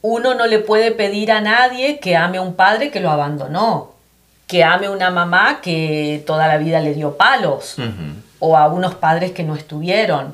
uno 0.01 0.35
no 0.35 0.47
le 0.47 0.59
puede 0.59 0.91
pedir 0.91 1.33
a 1.33 1.41
nadie 1.41 1.99
que 1.99 2.15
ame 2.15 2.37
a 2.37 2.43
un 2.43 2.53
padre 2.53 2.91
que 2.91 3.01
lo 3.01 3.11
abandonó, 3.11 3.91
que 4.47 4.63
ame 4.63 4.85
a 4.85 4.91
una 4.91 5.11
mamá 5.11 5.59
que 5.59 6.23
toda 6.25 6.47
la 6.47 6.57
vida 6.59 6.79
le 6.79 6.93
dio 6.93 7.17
palos, 7.17 7.75
o 8.39 8.55
a 8.55 8.69
unos 8.69 8.95
padres 8.95 9.33
que 9.33 9.43
no 9.43 9.53
estuvieron. 9.53 10.33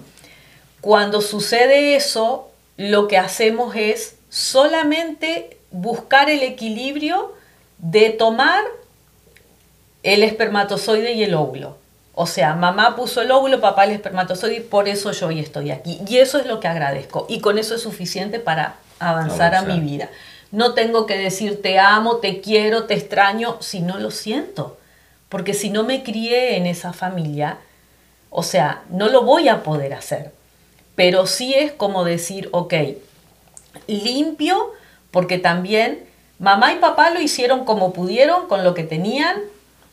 Cuando 0.80 1.22
sucede 1.22 1.96
eso, 1.96 2.52
lo 2.78 3.08
que 3.08 3.18
hacemos 3.18 3.76
es 3.76 4.18
solamente 4.30 5.58
buscar 5.72 6.30
el 6.30 6.44
equilibrio 6.44 7.34
de 7.84 8.12
tomar 8.12 8.64
el 10.04 10.24
espermatozoide 10.24 11.14
y 11.14 11.24
el 11.24 11.34
óvulo. 11.36 11.78
O 12.16 12.28
sea, 12.28 12.56
mamá 12.56 12.96
puso 12.96 13.22
el 13.22 13.32
óvulo, 13.32 13.60
papá 13.60 13.84
el 13.84 13.92
espermatozoide, 13.92 14.58
y 14.58 14.62
por 14.62 14.88
eso 14.88 15.12
yo 15.12 15.28
hoy 15.28 15.40
estoy 15.40 15.70
aquí. 15.70 16.00
Y 16.08 16.18
eso 16.18 16.40
es 16.40 16.46
lo 16.46 16.62
que 16.62 16.70
agradezco. 16.70 17.26
Y 17.28 17.42
con 17.42 17.58
eso 17.58 17.76
es 17.76 17.82
suficiente 17.82 18.40
para 18.40 18.76
avanzar, 19.00 19.54
a 19.54 19.64
mi 19.64 19.82
vida. 19.82 20.10
No 20.52 20.74
tengo 20.74 21.06
que 21.06 21.18
decir 21.18 21.62
te 21.62 21.78
amo, 21.78 22.18
te 22.18 22.40
quiero, 22.40 22.86
te 22.86 22.94
extraño, 22.94 23.58
si 23.60 23.82
no 23.82 23.98
lo 23.98 24.12
siento. 24.12 24.78
Porque 25.28 25.54
si 25.54 25.70
no 25.70 25.84
me 25.84 26.04
crié 26.04 26.56
en 26.56 26.68
esa 26.68 26.94
familia, 26.94 27.58
o 28.30 28.44
sea, 28.44 28.84
no 28.90 29.10
lo 29.10 29.24
voy 29.24 29.50
a 29.50 29.62
poder 29.64 29.94
hacer. 29.94 30.32
Pero 30.96 31.28
sí 31.28 31.54
es 31.54 31.74
como 31.74 32.06
decir, 32.06 32.48
ok, 32.52 32.76
limpio, 33.88 34.72
porque 35.12 35.38
también 35.38 36.13
Mamá 36.44 36.74
y 36.74 36.76
papá 36.80 37.10
lo 37.12 37.22
hicieron 37.22 37.64
como 37.64 37.94
pudieron, 37.94 38.50
con 38.50 38.66
lo 38.66 38.74
que 38.74 38.84
tenían, 38.84 39.38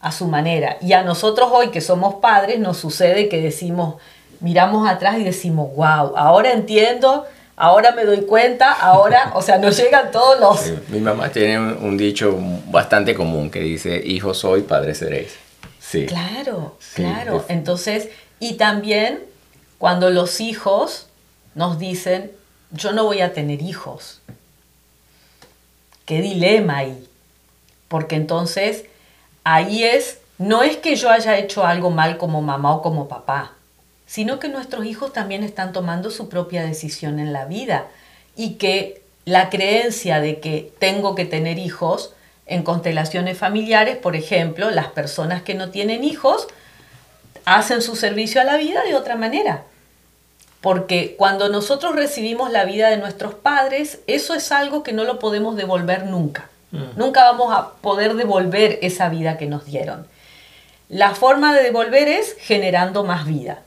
a 0.00 0.10
su 0.10 0.26
manera. 0.26 0.78
Y 0.80 0.94
a 0.94 1.04
nosotros 1.04 1.48
hoy 1.52 1.68
que 1.68 1.80
somos 1.80 2.16
padres 2.16 2.58
nos 2.58 2.76
sucede 2.76 3.28
que 3.28 3.40
decimos, 3.40 4.02
miramos 4.40 4.88
atrás 4.88 5.20
y 5.20 5.22
decimos, 5.22 5.68
wow, 5.76 6.16
ahora 6.16 6.50
entiendo, 6.50 7.24
ahora 7.54 7.92
me 7.92 8.04
doy 8.04 8.22
cuenta, 8.22 8.72
ahora, 8.72 9.30
o 9.36 9.42
sea, 9.42 9.58
nos 9.58 9.76
llegan 9.76 10.10
todos 10.10 10.40
los... 10.40 10.88
mi 10.88 10.98
mamá 10.98 11.28
tiene 11.28 11.56
un 11.56 11.96
dicho 11.96 12.36
bastante 12.66 13.14
común 13.14 13.48
que 13.48 13.60
dice, 13.60 14.02
hijo 14.04 14.34
soy, 14.34 14.62
padre 14.62 14.96
seréis. 14.96 15.36
Sí. 15.78 16.06
Claro, 16.06 16.76
claro. 16.96 17.44
Entonces, 17.46 18.08
y 18.40 18.54
también 18.54 19.20
cuando 19.78 20.10
los 20.10 20.40
hijos 20.40 21.06
nos 21.54 21.78
dicen, 21.78 22.32
yo 22.72 22.90
no 22.90 23.04
voy 23.04 23.20
a 23.20 23.32
tener 23.32 23.62
hijos. 23.62 24.19
Qué 26.10 26.22
dilema 26.22 26.78
ahí. 26.78 27.08
Porque 27.86 28.16
entonces 28.16 28.84
ahí 29.44 29.84
es, 29.84 30.18
no 30.38 30.64
es 30.64 30.76
que 30.76 30.96
yo 30.96 31.08
haya 31.08 31.38
hecho 31.38 31.64
algo 31.64 31.90
mal 31.90 32.18
como 32.18 32.42
mamá 32.42 32.74
o 32.74 32.82
como 32.82 33.06
papá, 33.06 33.52
sino 34.06 34.40
que 34.40 34.48
nuestros 34.48 34.86
hijos 34.86 35.12
también 35.12 35.44
están 35.44 35.72
tomando 35.72 36.10
su 36.10 36.28
propia 36.28 36.64
decisión 36.64 37.20
en 37.20 37.32
la 37.32 37.44
vida 37.44 37.86
y 38.34 38.54
que 38.54 39.02
la 39.24 39.50
creencia 39.50 40.20
de 40.20 40.40
que 40.40 40.72
tengo 40.80 41.14
que 41.14 41.26
tener 41.26 41.58
hijos 41.58 42.12
en 42.44 42.64
constelaciones 42.64 43.38
familiares, 43.38 43.96
por 43.96 44.16
ejemplo, 44.16 44.72
las 44.72 44.88
personas 44.88 45.42
que 45.42 45.54
no 45.54 45.70
tienen 45.70 46.02
hijos 46.02 46.48
hacen 47.44 47.82
su 47.82 47.94
servicio 47.94 48.40
a 48.40 48.44
la 48.44 48.56
vida 48.56 48.82
de 48.82 48.96
otra 48.96 49.14
manera. 49.14 49.62
Porque 50.60 51.14
cuando 51.16 51.48
nosotros 51.48 51.96
recibimos 51.96 52.50
la 52.50 52.64
vida 52.64 52.90
de 52.90 52.98
nuestros 52.98 53.34
padres, 53.34 54.00
eso 54.06 54.34
es 54.34 54.52
algo 54.52 54.82
que 54.82 54.92
no 54.92 55.04
lo 55.04 55.18
podemos 55.18 55.56
devolver 55.56 56.06
nunca. 56.06 56.50
Mm. 56.70 56.96
Nunca 56.98 57.24
vamos 57.24 57.52
a 57.52 57.70
poder 57.80 58.14
devolver 58.14 58.78
esa 58.82 59.08
vida 59.08 59.38
que 59.38 59.46
nos 59.46 59.64
dieron. 59.64 60.06
La 60.88 61.14
forma 61.14 61.54
de 61.54 61.62
devolver 61.62 62.08
es 62.08 62.36
generando 62.38 63.04
más 63.04 63.26
vida. 63.26 63.60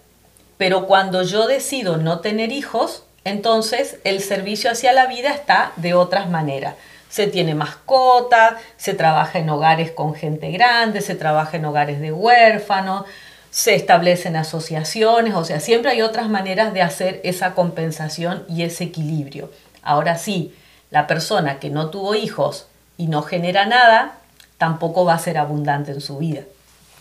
Pero 0.57 0.85
cuando 0.85 1.23
yo 1.23 1.47
decido 1.47 1.97
no 1.97 2.19
tener 2.19 2.51
hijos, 2.51 3.03
entonces 3.23 3.97
el 4.03 4.21
servicio 4.21 4.69
hacia 4.69 4.93
la 4.93 5.07
vida 5.07 5.29
está 5.31 5.71
de 5.77 5.93
otras 5.93 6.29
maneras. 6.29 6.75
Se 7.09 7.27
tiene 7.27 7.55
mascota, 7.55 8.57
se 8.77 8.93
trabaja 8.93 9.39
en 9.39 9.49
hogares 9.49 9.91
con 9.91 10.15
gente 10.15 10.51
grande, 10.51 11.01
se 11.01 11.15
trabaja 11.15 11.57
en 11.57 11.65
hogares 11.65 12.01
de 12.01 12.11
huérfanos, 12.11 13.05
se 13.53 13.75
establecen 13.75 14.35
asociaciones, 14.35 15.35
o 15.35 15.45
sea, 15.45 15.59
siempre 15.59 15.91
hay 15.91 16.01
otras 16.01 16.27
maneras 16.27 16.73
de 16.73 16.81
hacer 16.81 17.21
esa 17.23 17.53
compensación 17.53 18.45
y 18.49 18.63
ese 18.63 18.85
equilibrio. 18.85 19.51
Ahora 19.83 20.17
sí, 20.17 20.55
la 20.89 21.05
persona 21.05 21.59
que 21.59 21.69
no 21.69 21.91
tuvo 21.91 22.15
hijos 22.15 22.65
y 22.97 23.05
no 23.05 23.21
genera 23.21 23.67
nada, 23.67 24.17
tampoco 24.57 25.05
va 25.05 25.13
a 25.13 25.19
ser 25.19 25.37
abundante 25.37 25.91
en 25.91 26.01
su 26.01 26.17
vida. 26.17 26.41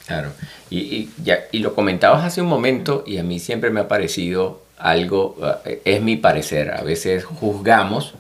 Claro, 0.07 0.33
y, 0.69 1.09
ya, 1.25 1.39
y 1.53 1.61
lo 1.61 1.75
comentabas 1.75 2.23
hace 2.23 2.43
un 2.43 2.49
momento 2.49 3.03
y 3.07 3.17
a 3.17 3.23
mí 3.23 3.39
siempre 3.39 3.71
me 3.71 3.81
ha 3.81 3.89
parecido 3.89 4.61
algo, 4.77 5.37
eh, 5.65 5.81
es 5.87 6.03
mi 6.03 6.17
parecer, 6.17 6.73
a 6.73 6.83
veces 6.83 7.25
juzgamos, 7.25 8.13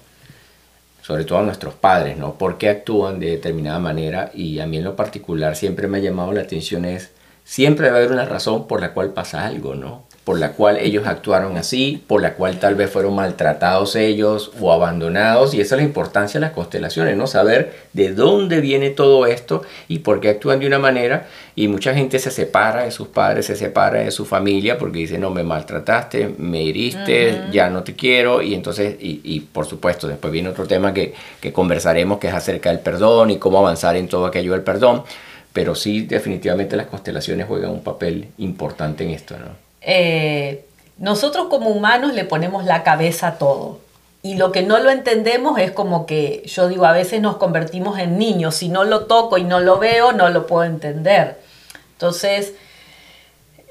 sobre 1.03 1.25
todo 1.25 1.40
a 1.40 1.42
nuestros 1.42 1.75
padres, 1.75 2.16
¿no? 2.16 2.33
¿Por 2.37 2.57
qué 2.57 2.71
actúan 2.71 3.21
de 3.21 3.27
determinada 3.27 3.79
manera? 3.79 4.31
Y 4.33 4.59
a 4.61 4.66
mí 4.66 4.79
en 4.79 4.85
lo 4.85 4.97
particular 4.97 5.55
siempre 5.55 5.87
me 5.87 5.99
ha 5.99 6.01
llamado 6.01 6.33
la 6.33 6.40
atención 6.40 6.87
es 6.87 7.11
siempre 7.44 7.88
va 7.88 7.96
a 7.96 7.98
haber 7.98 8.12
una 8.12 8.24
razón 8.24 8.66
por 8.66 8.81
la 8.81 8.92
cual 8.92 9.11
pasa 9.12 9.46
algo, 9.46 9.74
¿no? 9.74 10.05
Por 10.24 10.38
la 10.38 10.52
cual 10.52 10.78
ellos 10.78 11.05
actuaron 11.09 11.57
así, 11.57 12.00
por 12.07 12.22
la 12.22 12.35
cual 12.35 12.61
tal 12.61 12.76
vez 12.76 12.88
fueron 12.88 13.16
maltratados 13.16 13.96
ellos 13.96 14.52
o 14.61 14.72
abandonados. 14.72 15.52
Y 15.52 15.61
esa 15.61 15.74
es 15.74 15.81
la 15.81 15.87
importancia 15.87 16.38
de 16.38 16.46
las 16.46 16.55
constelaciones, 16.55 17.16
¿no? 17.16 17.26
Saber 17.26 17.74
de 17.92 18.14
dónde 18.14 18.61
viene 18.61 18.90
todo 18.90 19.26
esto 19.26 19.62
y 19.88 19.98
por 19.98 20.20
qué 20.20 20.28
actúan 20.28 20.61
de 20.61 20.68
una 20.68 20.78
manera. 20.78 21.26
Y 21.57 21.66
mucha 21.66 21.92
gente 21.92 22.20
se 22.20 22.31
separa 22.31 22.85
de 22.85 22.92
sus 22.92 23.09
padres, 23.09 23.46
se 23.46 23.57
separa 23.57 23.98
de 23.98 24.12
su 24.12 24.24
familia 24.24 24.78
porque 24.78 25.00
dice, 25.00 25.18
no, 25.18 25.31
me 25.31 25.42
maltrataste, 25.42 26.37
me 26.38 26.68
heriste, 26.68 27.42
ya 27.50 27.68
no 27.68 27.83
te 27.83 27.96
quiero. 27.96 28.42
Y 28.42 28.55
entonces, 28.55 28.94
y, 29.00 29.40
por 29.40 29.66
supuesto, 29.66 30.07
después 30.07 30.33
viene 30.33 30.50
otro 30.50 30.68
tema 30.68 30.94
que, 30.94 31.14
que 31.40 31.52
conversaremos, 31.52 32.20
que 32.20 32.28
es 32.28 32.35
acerca 32.35 32.70
del 32.70 32.78
perdón 32.78 33.31
y 33.33 33.38
cómo 33.38 33.59
avanzar 33.59 33.96
en 33.96 34.07
todo 34.07 34.26
aquello 34.26 34.52
del 34.52 34.62
perdón 34.62 35.02
pero 35.53 35.75
sí 35.75 36.03
definitivamente 36.03 36.77
las 36.77 36.87
constelaciones 36.87 37.47
juegan 37.47 37.71
un 37.71 37.83
papel 37.83 38.29
importante 38.38 39.05
en 39.05 39.11
esto, 39.11 39.37
¿no? 39.38 39.49
Eh, 39.81 40.65
nosotros 40.99 41.49
como 41.49 41.71
humanos 41.71 42.15
le 42.15 42.25
ponemos 42.25 42.65
la 42.65 42.83
cabeza 42.83 43.29
a 43.29 43.38
todo. 43.38 43.81
Y 44.23 44.37
lo 44.37 44.53
que 44.53 44.62
no 44.62 44.79
lo 44.79 44.91
entendemos 44.91 45.59
es 45.59 45.73
como 45.73 46.07
que 46.07 46.45
yo 46.47 46.69
digo, 46.69 46.87
a 46.87 46.93
veces 46.93 47.21
nos 47.21 47.37
convertimos 47.37 47.99
en 47.99 48.19
niños. 48.19 48.55
Si 48.55 48.69
no 48.69 48.85
lo 48.85 49.07
toco 49.07 49.37
y 49.37 49.43
no 49.43 49.59
lo 49.59 49.79
veo, 49.79 50.12
no 50.12 50.29
lo 50.29 50.47
puedo 50.47 50.65
entender. 50.65 51.41
Entonces, 51.95 52.55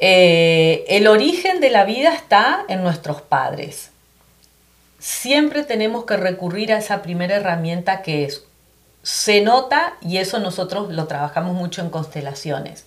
eh, 0.02 0.84
el 0.90 1.08
origen 1.08 1.62
de 1.62 1.70
la 1.70 1.86
vida 1.86 2.14
está 2.14 2.66
en 2.68 2.84
nuestros 2.84 3.22
padres. 3.22 3.92
Siempre 5.00 5.64
tenemos 5.64 6.06
que 6.06 6.18
recurrir 6.18 6.74
a 6.74 6.80
esa 6.80 7.02
primera 7.02 7.38
herramienta 7.38 8.02
que 8.02 8.26
es 8.26 8.44
se 9.04 9.42
nota, 9.42 9.94
y 10.02 10.18
eso 10.18 10.40
nosotros 10.40 10.92
lo 10.92 11.08
trabajamos 11.08 11.56
mucho 11.56 11.82
en 11.82 11.90
constelaciones, 11.90 12.86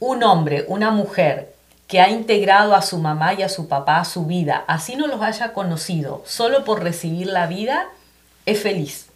un 0.00 0.22
hombre, 0.24 0.64
una 0.68 0.90
mujer 0.90 1.54
que 1.86 2.00
ha 2.00 2.08
integrado 2.08 2.74
a 2.74 2.82
su 2.82 2.98
mamá 2.98 3.34
y 3.34 3.42
a 3.42 3.48
su 3.48 3.68
papá 3.68 4.00
a 4.00 4.04
su 4.04 4.24
vida, 4.24 4.64
así 4.66 4.96
no 4.96 5.06
los 5.06 5.20
haya 5.20 5.52
conocido, 5.52 6.22
solo 6.26 6.64
por 6.64 6.82
recibir 6.82 7.26
la 7.26 7.46
vida, 7.46 7.86
es 8.46 8.62
feliz. 8.62 9.08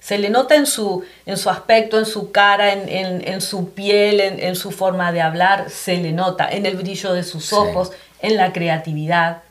Se 0.00 0.18
le 0.18 0.30
nota 0.30 0.56
en 0.56 0.66
su, 0.66 1.04
en 1.26 1.36
su 1.36 1.50
aspecto, 1.50 1.98
en 1.98 2.06
su 2.06 2.32
cara, 2.32 2.72
en, 2.72 3.40
su 3.40 3.70
piel, 3.74 4.18
en, 4.20 4.56
su 4.56 4.70
forma 4.70 5.12
de 5.12 5.20
hablar, 5.20 5.68
se 5.68 5.98
le 5.98 6.10
nota, 6.12 6.50
en 6.50 6.64
el 6.64 6.76
brillo 6.76 7.12
de 7.12 7.22
sus 7.22 7.52
ojos, 7.52 7.92
en 8.20 8.36
la 8.36 8.52
creatividad, 8.52 9.42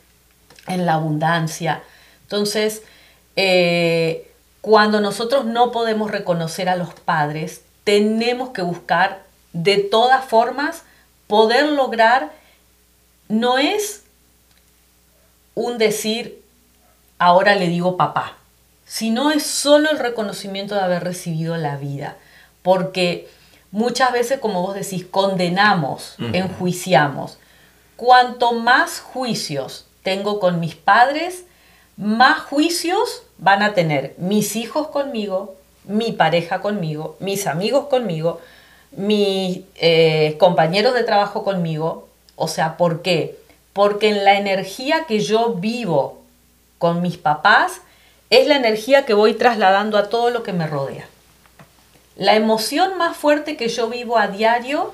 en 0.68 0.88
la 0.88 0.96
abundancia. 0.96 1.84
Entonces, 2.24 2.82
eh, 3.36 4.29
cuando 4.62 5.00
nosotros 5.00 5.46
no 5.46 5.72
podemos 5.72 6.12
reconocer 6.12 6.70
a 6.70 6.76
los 6.76 6.94
padres, 6.94 7.62
tenemos 7.84 8.50
que 8.50 8.62
buscar 8.62 9.24
de 9.54 9.78
todas 9.78 10.26
formas 10.26 10.84
poder 11.28 11.70
lograr, 11.70 12.32
no 13.28 13.58
es 13.58 14.04
un 15.56 15.78
decir, 15.78 16.42
ahora 17.18 17.56
le 17.56 17.68
digo 17.68 17.98
papá, 17.98 18.38
sino 18.86 19.32
es 19.32 19.44
solo 19.44 19.92
el 19.92 20.00
reconocimiento 20.00 20.76
de 20.76 20.82
haber 20.82 21.04
recibido 21.04 21.56
la 21.58 21.78
vida, 21.78 22.18
porque 22.64 23.30
muchas 23.72 24.12
veces, 24.12 24.40
como 24.40 24.62
vos 24.62 24.76
decís, 24.76 25.06
condenamos, 25.06 26.16
enjuiciamos. 26.34 27.38
Cuanto 27.96 28.54
más 28.54 29.00
juicios 29.00 29.86
tengo 30.04 30.40
con 30.40 30.60
mis 30.60 30.76
padres, 30.76 31.44
más 31.98 32.40
juicios 32.40 33.24
van 33.40 33.64
a 33.64 33.74
tener 33.74 34.14
mis 34.18 34.56
hijos 34.56 34.88
conmigo, 34.88 35.56
mi 35.86 36.12
pareja 36.12 36.62
conmigo, 36.62 37.16
mis 37.20 37.48
amigos 37.48 37.88
conmigo, 37.88 38.40
mis 38.92 39.62
eh, 39.76 40.36
compañeros 40.40 40.94
de 40.94 41.04
trabajo 41.04 41.44
conmigo. 41.44 42.08
O 42.36 42.48
sea, 42.48 42.78
¿por 42.78 43.02
qué? 43.02 43.38
Porque 43.74 44.10
en 44.10 44.26
la 44.26 44.38
energía 44.38 45.06
que 45.08 45.20
yo 45.20 45.54
vivo 45.54 46.20
con 46.78 47.02
mis 47.02 47.18
papás 47.18 47.82
es 48.30 48.48
la 48.48 48.56
energía 48.56 49.06
que 49.06 49.14
voy 49.14 49.34
trasladando 49.34 49.98
a 49.98 50.10
todo 50.10 50.30
lo 50.30 50.44
que 50.44 50.54
me 50.54 50.68
rodea. 50.68 51.08
La 52.16 52.36
emoción 52.36 52.98
más 52.98 53.16
fuerte 53.16 53.58
que 53.58 53.70
yo 53.70 53.90
vivo 53.90 54.18
a 54.18 54.28
diario 54.28 54.94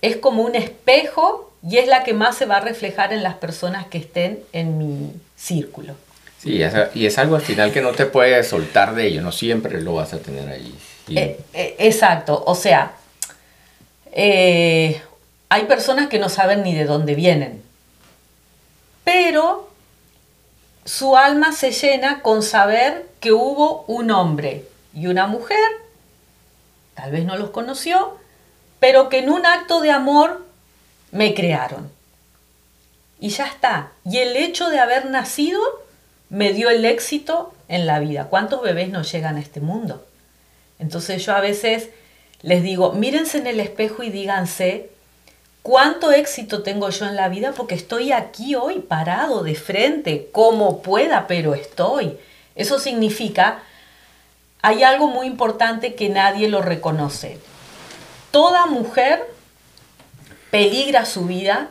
es 0.00 0.16
como 0.16 0.42
un 0.42 0.54
espejo 0.54 1.52
y 1.62 1.76
es 1.76 1.86
la 1.86 2.02
que 2.02 2.14
más 2.14 2.36
se 2.36 2.46
va 2.46 2.56
a 2.56 2.60
reflejar 2.60 3.12
en 3.12 3.22
las 3.22 3.34
personas 3.34 3.86
que 3.86 3.98
estén 3.98 4.42
en 4.52 4.78
mi 4.78 5.12
círculo. 5.36 5.94
Sí, 6.42 6.60
y 6.94 7.06
es 7.06 7.18
algo 7.18 7.36
al 7.36 7.42
final 7.42 7.72
que 7.72 7.80
no 7.80 7.92
te 7.92 8.04
puedes 8.04 8.48
soltar 8.48 8.96
de 8.96 9.06
ello, 9.06 9.22
no 9.22 9.30
siempre 9.30 9.80
lo 9.80 9.94
vas 9.94 10.12
a 10.12 10.18
tener 10.18 10.48
ahí. 10.48 10.76
Eh, 11.08 11.40
eh, 11.52 11.76
exacto, 11.78 12.42
o 12.44 12.56
sea, 12.56 12.96
eh, 14.10 15.00
hay 15.48 15.64
personas 15.66 16.08
que 16.08 16.18
no 16.18 16.28
saben 16.28 16.64
ni 16.64 16.74
de 16.74 16.84
dónde 16.84 17.14
vienen, 17.14 17.62
pero 19.04 19.70
su 20.84 21.16
alma 21.16 21.52
se 21.52 21.70
llena 21.70 22.22
con 22.22 22.42
saber 22.42 23.06
que 23.20 23.30
hubo 23.30 23.84
un 23.86 24.10
hombre 24.10 24.64
y 24.94 25.06
una 25.06 25.28
mujer, 25.28 25.68
tal 26.94 27.12
vez 27.12 27.24
no 27.24 27.36
los 27.36 27.50
conoció, 27.50 28.18
pero 28.80 29.08
que 29.08 29.20
en 29.20 29.30
un 29.30 29.46
acto 29.46 29.80
de 29.80 29.92
amor 29.92 30.44
me 31.12 31.34
crearon. 31.34 31.88
Y 33.20 33.28
ya 33.28 33.46
está. 33.46 33.92
Y 34.04 34.18
el 34.18 34.36
hecho 34.36 34.68
de 34.70 34.80
haber 34.80 35.06
nacido 35.06 35.60
me 36.32 36.54
dio 36.54 36.70
el 36.70 36.86
éxito 36.86 37.52
en 37.68 37.86
la 37.86 38.00
vida. 38.00 38.28
¿Cuántos 38.30 38.62
bebés 38.62 38.88
nos 38.88 39.12
llegan 39.12 39.36
a 39.36 39.40
este 39.40 39.60
mundo? 39.60 40.06
Entonces 40.78 41.22
yo 41.26 41.34
a 41.34 41.40
veces 41.40 41.90
les 42.40 42.62
digo, 42.62 42.94
mírense 42.94 43.36
en 43.36 43.46
el 43.46 43.60
espejo 43.60 44.02
y 44.02 44.08
díganse, 44.08 44.88
¿cuánto 45.62 46.10
éxito 46.10 46.62
tengo 46.62 46.88
yo 46.88 47.04
en 47.04 47.16
la 47.16 47.28
vida? 47.28 47.52
Porque 47.52 47.74
estoy 47.74 48.12
aquí 48.12 48.54
hoy 48.54 48.78
parado 48.78 49.42
de 49.42 49.54
frente, 49.54 50.30
como 50.32 50.80
pueda, 50.80 51.26
pero 51.26 51.54
estoy. 51.54 52.16
Eso 52.54 52.78
significa, 52.78 53.62
hay 54.62 54.84
algo 54.84 55.08
muy 55.08 55.26
importante 55.26 55.94
que 55.94 56.08
nadie 56.08 56.48
lo 56.48 56.62
reconoce. 56.62 57.38
Toda 58.30 58.64
mujer 58.64 59.22
peligra 60.50 61.04
su 61.04 61.26
vida 61.26 61.68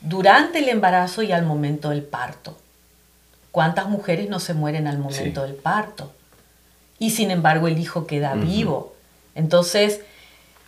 durante 0.00 0.60
el 0.60 0.70
embarazo 0.70 1.20
y 1.20 1.32
al 1.32 1.44
momento 1.44 1.90
del 1.90 2.04
parto. 2.04 2.56
¿Cuántas 3.50 3.88
mujeres 3.88 4.28
no 4.28 4.40
se 4.40 4.54
mueren 4.54 4.86
al 4.86 4.98
momento 4.98 5.42
del 5.42 5.54
parto? 5.54 6.12
Y 6.98 7.10
sin 7.10 7.30
embargo 7.30 7.68
el 7.68 7.78
hijo 7.78 8.06
queda 8.06 8.34
vivo. 8.34 8.94
Entonces, 9.34 10.00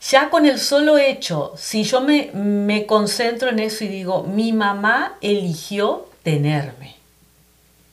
Ya 0.08 0.30
con 0.30 0.46
el 0.46 0.58
solo 0.58 0.96
hecho, 0.96 1.52
si 1.58 1.84
yo 1.84 2.00
me, 2.00 2.30
me 2.32 2.86
concentro 2.86 3.50
en 3.50 3.58
eso 3.58 3.84
y 3.84 3.88
digo, 3.88 4.22
mi 4.22 4.50
mamá 4.50 5.18
eligió 5.20 6.08
tenerme 6.22 6.96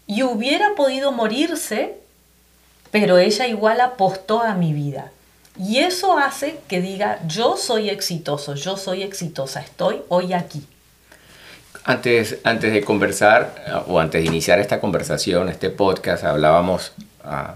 y 0.08 0.23
hubiera 0.23 0.73
podido 0.76 1.12
morirse, 1.12 1.97
pero 2.91 3.17
ella 3.17 3.45
igual 3.47 3.82
apostó 3.82 4.41
a 4.41 4.54
mi 4.54 4.71
vida. 4.71 5.12
Y 5.60 5.80
eso 5.80 6.17
hace 6.17 6.60
que 6.69 6.80
diga, 6.80 7.19
yo 7.28 7.58
soy 7.58 7.89
exitoso, 7.89 8.56
yo 8.56 8.78
soy 8.78 9.04
exitosa, 9.04 9.60
estoy 9.60 10.02
hoy 10.08 10.32
aquí. 10.32 10.65
Antes, 11.84 12.40
antes 12.44 12.74
de 12.74 12.82
conversar 12.82 13.84
o 13.88 14.00
antes 14.00 14.22
de 14.22 14.28
iniciar 14.28 14.60
esta 14.60 14.80
conversación, 14.80 15.50
este 15.50 15.70
podcast, 15.70 16.24
hablábamos 16.24 16.94
ah, 17.24 17.56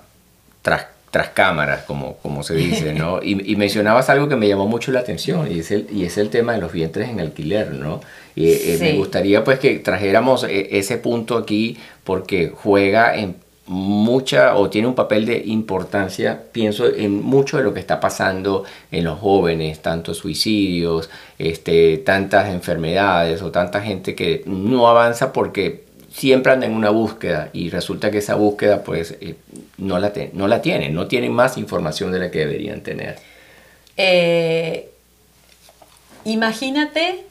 tras, 0.62 0.88
tras 1.12 1.30
cámaras, 1.30 1.84
como, 1.84 2.18
como 2.18 2.44
se 2.44 2.56
dice, 2.56 2.94
¿no? 2.94 3.20
Y, 3.24 3.56
mencionabas 3.56 4.10
algo 4.10 4.30
que 4.30 4.36
me 4.36 4.48
llamó 4.48 4.68
mucho 4.68 4.92
la 4.92 5.00
atención 5.02 5.52
y 5.52 5.60
es 5.60 5.72
el, 5.72 5.88
y 5.92 6.06
es 6.06 6.18
el 6.18 6.30
tema 6.30 6.54
de 6.54 6.60
los 6.60 6.72
vientres 6.72 7.10
en 7.10 7.20
alquiler, 7.20 7.72
¿no? 7.74 8.02
Y 8.36 8.50
eh, 8.50 8.78
me 8.80 8.94
gustaría 8.94 9.44
pues 9.44 9.60
que 9.60 9.80
trajéramos 9.80 10.46
eh, 10.46 10.70
ese 10.72 10.98
punto 10.98 11.38
aquí 11.38 11.78
porque 12.06 12.52
juega 12.56 13.18
en 13.18 13.36
mucha 13.72 14.58
o 14.58 14.70
tiene 14.70 14.90
un 14.90 14.96
papel 14.96 15.26
de 15.26 15.44
importancia, 15.46 16.44
pienso 16.52 16.94
en 16.94 17.24
mucho 17.24 17.56
de 17.56 17.64
lo 17.64 17.74
que 17.74 17.80
está 17.80 18.02
pasando 18.02 18.66
en 18.92 19.06
los 19.06 19.18
jóvenes, 19.18 19.82
tantos 19.82 20.18
suicidios, 20.18 21.10
este, 21.40 21.98
tantas 22.00 22.50
enfermedades 22.50 23.42
o 23.42 23.50
tanta 23.50 23.82
gente 23.82 24.14
que 24.14 24.44
no 24.46 24.90
avanza 24.90 25.32
porque 25.32 25.86
siempre 26.14 26.52
andan 26.52 26.72
en 26.72 26.76
una 26.76 26.90
búsqueda 26.90 27.50
y 27.54 27.70
resulta 27.70 28.12
que 28.12 28.18
esa 28.18 28.36
búsqueda 28.36 28.84
pues 28.84 29.16
eh, 29.22 29.36
no, 29.78 30.00
la 30.00 30.12
no 30.34 30.50
la 30.50 30.62
tienen, 30.62 30.94
no 30.94 31.08
tienen 31.08 31.32
más 31.32 31.58
información 31.58 32.12
de 32.12 32.20
la 32.20 32.30
que 32.30 32.40
deberían 32.40 32.82
tener. 32.82 33.20
Eh, 33.96 34.90
imagínate 36.26 37.24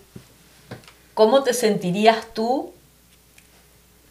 cómo 1.13 1.43
te 1.43 1.53
sentirías 1.53 2.33
tú 2.33 2.73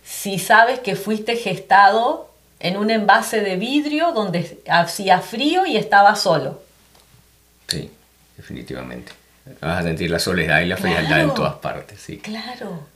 si 0.10 0.40
sabes 0.40 0.80
que 0.80 0.96
fuiste 0.96 1.36
gestado 1.36 2.32
en 2.60 2.78
un 2.78 2.90
envase 2.90 3.42
de 3.42 3.58
vidrio 3.58 4.12
donde 4.12 4.60
hacía 4.68 5.22
frío 5.22 5.68
y 5.68 5.78
estaba 5.78 6.16
solo. 6.16 6.62
Sí, 7.68 7.92
definitivamente. 8.36 9.12
Vas 9.62 9.80
a 9.80 9.84
sentir 9.84 10.10
la 10.10 10.18
soledad 10.18 10.62
y 10.62 10.66
la 10.66 10.78
frialdad 10.78 11.22
en 11.22 11.34
todas 11.36 11.56
partes, 11.56 12.02
sí. 12.02 12.18
Claro. 12.18 12.88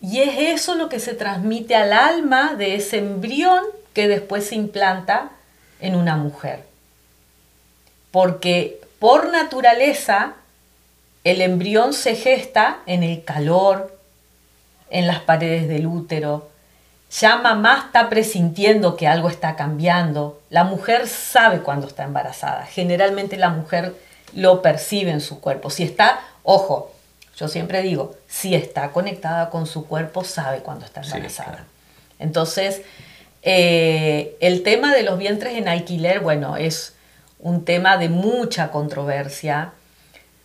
Y 0.00 0.20
es 0.20 0.60
eso 0.60 0.74
lo 0.74 0.88
que 0.88 0.98
se 0.98 1.14
transmite 1.14 1.76
al 1.76 1.92
alma 1.92 2.54
de 2.54 2.74
ese 2.74 2.98
embrión 2.98 3.62
que 3.94 4.08
después 4.08 4.48
se 4.48 4.56
implanta 4.56 5.30
en 5.80 5.94
una 5.94 6.16
mujer. 6.16 6.64
Porque 8.10 8.80
por 8.98 9.30
naturaleza 9.30 10.34
el 11.22 11.40
embrión 11.40 11.92
se 11.92 12.16
gesta 12.16 12.80
en 12.86 13.04
el 13.04 13.24
calor, 13.24 13.96
en 14.90 15.06
las 15.06 15.20
paredes 15.20 15.68
del 15.68 15.86
útero, 15.86 16.50
ya 17.10 17.36
mamá 17.36 17.84
está 17.86 18.08
presintiendo 18.08 18.96
que 18.96 19.06
algo 19.06 19.28
está 19.28 19.56
cambiando. 19.56 20.40
La 20.50 20.64
mujer 20.64 21.06
sabe 21.06 21.60
cuando 21.60 21.86
está 21.86 22.04
embarazada. 22.04 22.66
Generalmente 22.66 23.36
la 23.36 23.50
mujer 23.50 23.94
lo 24.34 24.60
percibe 24.60 25.10
en 25.12 25.20
su 25.20 25.40
cuerpo. 25.40 25.70
Si 25.70 25.82
está, 25.82 26.20
ojo, 26.42 26.92
yo 27.36 27.48
siempre 27.48 27.82
digo, 27.82 28.14
si 28.26 28.54
está 28.54 28.90
conectada 28.90 29.50
con 29.50 29.66
su 29.66 29.86
cuerpo, 29.86 30.24
sabe 30.24 30.58
cuando 30.60 30.84
está 30.84 31.02
embarazada. 31.02 31.64
Entonces, 32.18 32.82
eh, 33.42 34.36
el 34.40 34.62
tema 34.62 34.94
de 34.94 35.02
los 35.02 35.18
vientres 35.18 35.54
en 35.54 35.68
alquiler, 35.68 36.20
bueno, 36.20 36.56
es 36.56 36.94
un 37.38 37.64
tema 37.64 37.96
de 37.98 38.08
mucha 38.08 38.70
controversia. 38.70 39.72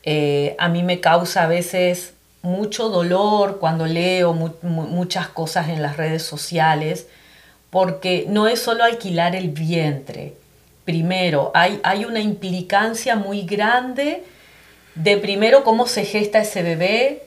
Eh, 0.04 0.56
a 0.60 0.68
mí 0.70 0.84
me 0.84 1.00
causa 1.00 1.44
a 1.44 1.48
veces 1.48 2.14
mucho 2.42 2.90
dolor 2.90 3.60
cuando 3.60 3.86
leo 3.86 4.34
muchas 4.34 5.28
cosas 5.28 5.70
en 5.70 5.82
las 5.82 5.98
redes 5.98 6.24
sociales, 6.24 7.08
porque 7.70 8.26
no 8.28 8.48
es 8.48 8.62
solo 8.62 8.84
alquilar 8.84 9.36
el 9.36 9.50
vientre. 9.50 10.36
Primero, 10.86 11.52
hay, 11.54 11.80
hay 11.84 12.06
una 12.06 12.20
implicancia 12.20 13.16
muy 13.16 13.44
grande 13.44 14.24
de 14.96 15.18
primero 15.18 15.64
cómo 15.64 15.88
se 15.88 16.04
gesta 16.04 16.40
ese 16.40 16.64
bebé, 16.64 17.24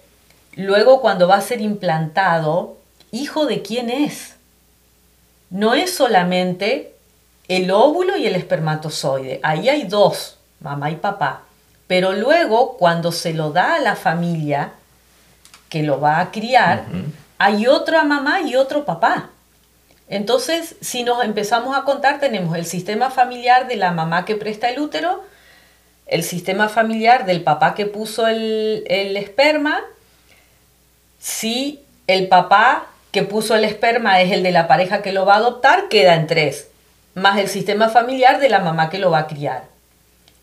luego 0.55 1.01
cuando 1.01 1.29
va 1.29 1.37
a 1.37 1.41
ser 1.41 1.61
implantado, 1.61 2.77
hijo 3.11 3.47
de 3.47 3.63
quién 3.63 3.91
es. 3.91 4.35
No 5.51 5.75
es 5.75 5.95
solamente 5.95 6.95
el 7.49 7.71
óvulo 7.71 8.17
y 8.17 8.27
el 8.27 8.35
espermatozoide, 8.35 9.41
ahí 9.43 9.69
hay 9.69 9.85
dos, 9.85 10.39
mamá 10.61 10.91
y 10.91 10.97
papá. 10.97 11.43
Pero 11.87 12.13
luego, 12.13 12.77
cuando 12.77 13.13
se 13.13 13.35
lo 13.35 13.51
da 13.51 13.77
a 13.77 13.81
la 13.81 13.95
familia, 13.95 14.73
que 15.75 15.83
lo 15.83 15.99
va 15.99 16.21
a 16.21 16.31
criar, 16.31 16.85
hay 17.37 17.67
otra 17.67 18.05
mamá 18.05 18.43
y 18.43 18.55
otro 18.55 18.85
papá. 18.85 19.31
Entonces, 20.09 20.77
si 20.81 21.03
nos 21.03 21.25
empezamos 21.25 21.77
a 21.77 21.83
contar, 21.83 22.21
tenemos 22.21 22.57
el 22.57 22.65
sistema 22.65 23.11
familiar 23.11 23.67
de 23.67 23.75
la 23.75 23.91
mamá 23.91 24.25
que 24.25 24.37
presta 24.37 24.71
el 24.71 24.79
útero, 24.79 25.25
el 26.07 26.23
sistema 26.23 26.69
familiar 26.69 27.27
del 27.27 27.43
papá 27.43 27.75
que 27.75 27.87
puso 27.87 28.29
el, 28.29 28.85
el 28.87 29.17
esperma, 29.17 29.81
si 31.19 31.81
el 32.07 32.29
papá 32.29 32.87
que 33.11 33.25
puso 33.25 33.57
el 33.57 33.65
esperma 33.65 34.21
es 34.21 34.31
el 34.31 34.45
de 34.45 34.53
la 34.53 34.69
pareja 34.69 35.03
que 35.03 35.11
lo 35.11 35.27
va 35.27 35.35
a 35.35 35.39
adoptar, 35.39 35.89
queda 35.89 36.15
en 36.15 36.29
tres, 36.29 36.69
más 37.15 37.37
el 37.41 37.49
sistema 37.49 37.89
familiar 37.89 38.39
de 38.39 38.49
la 38.49 38.61
mamá 38.61 38.91
que 38.91 39.01
lo 39.01 39.11
va 39.11 39.19
a 39.19 39.27
criar. 39.27 39.65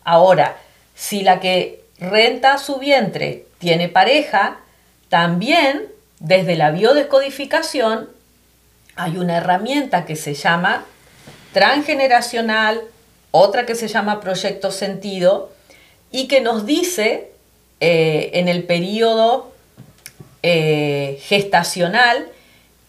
Ahora, 0.04 0.58
si 0.94 1.22
la 1.22 1.40
que 1.40 1.80
renta 1.98 2.58
su 2.58 2.76
vientre 2.76 3.46
tiene 3.58 3.88
pareja, 3.88 4.58
también, 5.12 5.92
desde 6.20 6.56
la 6.56 6.70
biodescodificación, 6.70 8.08
hay 8.96 9.18
una 9.18 9.36
herramienta 9.36 10.06
que 10.06 10.16
se 10.16 10.32
llama 10.32 10.86
transgeneracional, 11.52 12.80
otra 13.30 13.66
que 13.66 13.74
se 13.74 13.88
llama 13.88 14.20
proyecto 14.20 14.70
sentido, 14.70 15.52
y 16.10 16.28
que 16.28 16.40
nos 16.40 16.64
dice 16.64 17.30
eh, 17.80 18.30
en 18.32 18.48
el 18.48 18.64
periodo 18.64 19.52
eh, 20.42 21.20
gestacional 21.24 22.30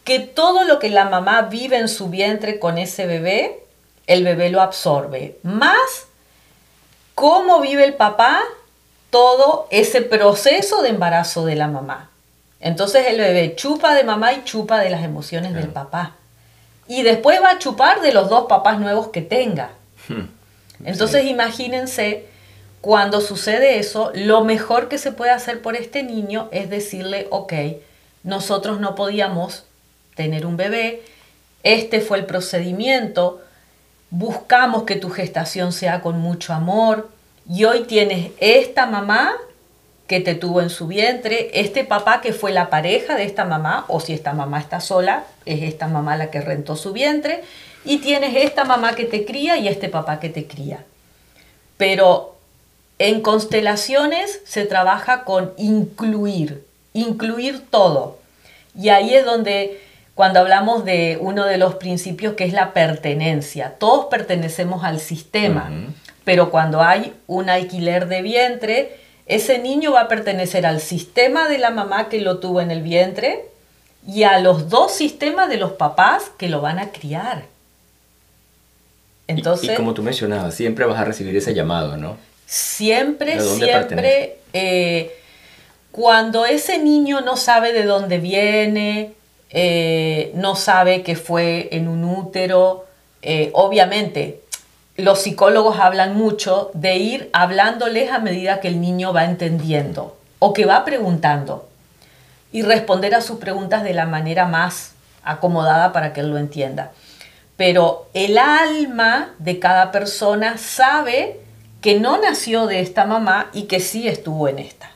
que 0.05 0.19
todo 0.19 0.63
lo 0.63 0.79
que 0.79 0.87
la 0.87 1.03
mamá 1.03 1.41
vive 1.41 1.77
en 1.77 1.89
su 1.89 2.07
vientre 2.07 2.57
con 2.57 2.77
ese 2.77 3.05
bebé, 3.05 3.65
el 4.07 4.23
bebé 4.23 4.49
lo 4.49 4.61
absorbe. 4.61 5.39
Más 5.43 6.07
cómo 7.15 7.59
vive 7.59 7.83
el 7.83 7.95
papá 7.95 8.41
todo 9.09 9.67
ese 9.71 10.01
proceso 10.01 10.81
de 10.83 10.87
embarazo 10.87 11.43
de 11.43 11.55
la 11.55 11.67
mamá. 11.67 12.11
Entonces 12.63 13.07
el 13.07 13.17
bebé 13.17 13.55
chupa 13.55 13.93
de 13.93 14.05
mamá 14.05 14.31
y 14.31 14.45
chupa 14.45 14.79
de 14.79 14.89
las 14.89 15.03
emociones 15.03 15.53
del 15.53 15.67
papá. 15.67 16.15
Y 16.87 17.03
después 17.03 17.41
va 17.43 17.51
a 17.51 17.59
chupar 17.59 18.01
de 18.01 18.13
los 18.13 18.29
dos 18.29 18.45
papás 18.47 18.79
nuevos 18.79 19.09
que 19.09 19.21
tenga. 19.21 19.71
Hmm. 20.07 20.27
Entonces 20.85 21.25
imagínense, 21.25 22.25
cuando 22.79 23.19
sucede 23.19 23.79
eso, 23.79 24.11
lo 24.15 24.45
mejor 24.45 24.87
que 24.87 24.97
se 24.97 25.11
puede 25.11 25.31
hacer 25.31 25.61
por 25.61 25.75
este 25.75 26.03
niño 26.03 26.47
es 26.53 26.69
decirle, 26.69 27.27
ok, 27.31 27.53
nosotros 28.23 28.79
no 28.79 28.95
podíamos 28.95 29.65
tener 30.15 30.45
un 30.45 30.55
bebé, 30.55 31.01
este 31.63 31.99
fue 31.99 32.17
el 32.17 32.25
procedimiento, 32.25 33.41
buscamos 34.09 34.83
que 34.83 34.95
tu 34.95 35.09
gestación 35.09 35.73
sea 35.73 35.99
con 35.99 36.19
mucho 36.19 36.53
amor 36.53 37.09
y 37.49 37.65
hoy 37.65 37.83
tienes 37.83 38.31
esta 38.39 38.85
mamá 38.85 39.35
que 40.07 40.19
te 40.19 40.35
tuvo 40.35 40.61
en 40.61 40.69
su 40.69 40.87
vientre, 40.87 41.49
este 41.53 41.85
papá 41.85 42.21
que 42.21 42.33
fue 42.33 42.51
la 42.51 42.69
pareja 42.69 43.15
de 43.15 43.23
esta 43.23 43.45
mamá, 43.45 43.85
o 43.87 43.99
si 43.99 44.13
esta 44.13 44.33
mamá 44.33 44.59
está 44.59 44.81
sola, 44.81 45.23
es 45.45 45.63
esta 45.63 45.87
mamá 45.87 46.17
la 46.17 46.29
que 46.29 46.41
rentó 46.41 46.75
su 46.75 46.91
vientre, 46.91 47.43
y 47.85 47.97
tienes 47.97 48.35
esta 48.35 48.65
mamá 48.65 48.95
que 48.95 49.05
te 49.05 49.25
cría 49.25 49.57
y 49.57 49.67
este 49.67 49.89
papá 49.89 50.19
que 50.19 50.29
te 50.29 50.45
cría. 50.45 50.83
Pero 51.77 52.35
en 52.99 53.21
constelaciones 53.21 54.41
se 54.45 54.65
trabaja 54.65 55.23
con 55.23 55.53
incluir, 55.57 56.65
incluir 56.93 57.61
todo. 57.69 58.19
Y 58.79 58.89
ahí 58.89 59.13
es 59.15 59.25
donde, 59.25 59.81
cuando 60.15 60.39
hablamos 60.39 60.85
de 60.85 61.17
uno 61.19 61.45
de 61.45 61.57
los 61.57 61.75
principios 61.75 62.33
que 62.33 62.45
es 62.45 62.53
la 62.53 62.73
pertenencia, 62.73 63.75
todos 63.79 64.05
pertenecemos 64.05 64.83
al 64.83 64.99
sistema, 64.99 65.71
pero 66.23 66.51
cuando 66.51 66.81
hay 66.81 67.13
un 67.27 67.49
alquiler 67.49 68.07
de 68.07 68.21
vientre, 68.21 69.02
ese 69.25 69.59
niño 69.59 69.93
va 69.93 70.01
a 70.01 70.07
pertenecer 70.07 70.65
al 70.65 70.81
sistema 70.81 71.47
de 71.47 71.57
la 71.57 71.69
mamá 71.69 72.09
que 72.09 72.21
lo 72.21 72.39
tuvo 72.39 72.61
en 72.61 72.71
el 72.71 72.81
vientre 72.81 73.45
y 74.05 74.23
a 74.23 74.39
los 74.39 74.69
dos 74.69 74.91
sistemas 74.91 75.49
de 75.49 75.57
los 75.57 75.73
papás 75.73 76.31
que 76.37 76.49
lo 76.49 76.61
van 76.61 76.79
a 76.79 76.91
criar. 76.91 77.45
Entonces, 79.27 79.71
y, 79.71 79.75
como 79.75 79.93
tú 79.93 80.03
mencionabas, 80.03 80.53
siempre 80.53 80.85
vas 80.85 80.99
a 80.99 81.05
recibir 81.05 81.35
ese 81.37 81.53
llamado, 81.53 81.95
¿no? 81.95 82.17
Siempre, 82.45 83.39
siempre, 83.39 84.37
eh, 84.51 85.15
cuando 85.91 86.45
ese 86.45 86.77
niño 86.77 87.21
no 87.21 87.37
sabe 87.37 87.71
de 87.71 87.85
dónde 87.85 88.17
viene, 88.17 89.13
eh, 89.49 90.31
no 90.35 90.55
sabe 90.55 91.03
que 91.03 91.15
fue 91.15 91.69
en 91.71 91.87
un 91.87 92.03
útero, 92.03 92.85
eh, 93.21 93.51
obviamente 93.53 94.42
los 94.95 95.23
psicólogos 95.23 95.79
hablan 95.79 96.15
mucho 96.15 96.69
de 96.73 96.97
ir 96.97 97.29
hablándoles 97.33 98.11
a 98.11 98.19
medida 98.19 98.59
que 98.59 98.67
el 98.67 98.79
niño 98.79 99.11
va 99.11 99.25
entendiendo 99.25 100.17
o 100.39 100.53
que 100.53 100.65
va 100.65 100.85
preguntando 100.85 101.67
y 102.51 102.61
responder 102.61 103.15
a 103.15 103.21
sus 103.21 103.39
preguntas 103.39 103.83
de 103.83 103.93
la 103.93 104.05
manera 104.05 104.45
más 104.45 104.91
acomodada 105.23 105.91
para 105.93 106.13
que 106.13 106.21
él 106.21 106.29
lo 106.29 106.37
entienda. 106.37 106.91
Pero 107.57 108.07
el 108.13 108.37
alma 108.37 109.33
de 109.39 109.59
cada 109.59 109.91
persona 109.91 110.57
sabe 110.57 111.39
que 111.81 111.99
no 111.99 112.19
nació 112.19 112.67
de 112.67 112.79
esta 112.79 113.05
mamá 113.05 113.49
y 113.53 113.63
que 113.63 113.79
sí 113.79 114.07
estuvo 114.07 114.47
en 114.47 114.59
esta. 114.59 114.91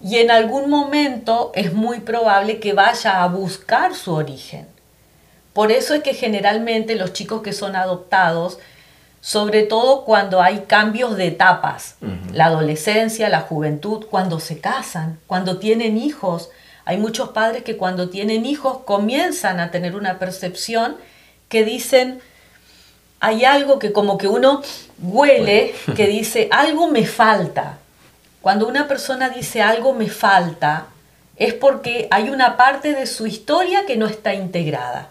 Y 0.00 0.18
en 0.18 0.30
algún 0.30 0.70
momento 0.70 1.50
es 1.54 1.72
muy 1.74 2.00
probable 2.00 2.60
que 2.60 2.72
vaya 2.72 3.22
a 3.22 3.26
buscar 3.26 3.94
su 3.94 4.14
origen. 4.14 4.68
Por 5.58 5.72
eso 5.72 5.94
es 5.94 6.04
que 6.04 6.14
generalmente 6.14 6.94
los 6.94 7.12
chicos 7.12 7.42
que 7.42 7.52
son 7.52 7.74
adoptados, 7.74 8.60
sobre 9.20 9.64
todo 9.64 10.04
cuando 10.04 10.40
hay 10.40 10.66
cambios 10.68 11.16
de 11.16 11.26
etapas, 11.26 11.96
la 12.32 12.44
adolescencia, 12.44 13.28
la 13.28 13.40
juventud, 13.40 14.06
cuando 14.08 14.38
se 14.38 14.60
casan, 14.60 15.18
cuando 15.26 15.58
tienen 15.58 15.98
hijos, 15.98 16.50
hay 16.84 16.96
muchos 16.96 17.30
padres 17.30 17.64
que 17.64 17.76
cuando 17.76 18.08
tienen 18.08 18.46
hijos 18.46 18.84
comienzan 18.84 19.58
a 19.58 19.72
tener 19.72 19.96
una 19.96 20.20
percepción 20.20 20.96
que 21.48 21.64
dicen, 21.64 22.20
hay 23.18 23.44
algo 23.44 23.80
que 23.80 23.92
como 23.92 24.16
que 24.16 24.28
uno 24.28 24.62
huele, 25.02 25.74
que 25.96 26.06
dice, 26.06 26.46
algo 26.52 26.86
me 26.86 27.04
falta. 27.04 27.78
Cuando 28.42 28.68
una 28.68 28.86
persona 28.86 29.28
dice 29.28 29.60
algo 29.60 29.92
me 29.92 30.08
falta, 30.08 30.86
es 31.34 31.52
porque 31.52 32.06
hay 32.12 32.30
una 32.30 32.56
parte 32.56 32.94
de 32.94 33.08
su 33.08 33.26
historia 33.26 33.86
que 33.86 33.96
no 33.96 34.06
está 34.06 34.34
integrada. 34.34 35.08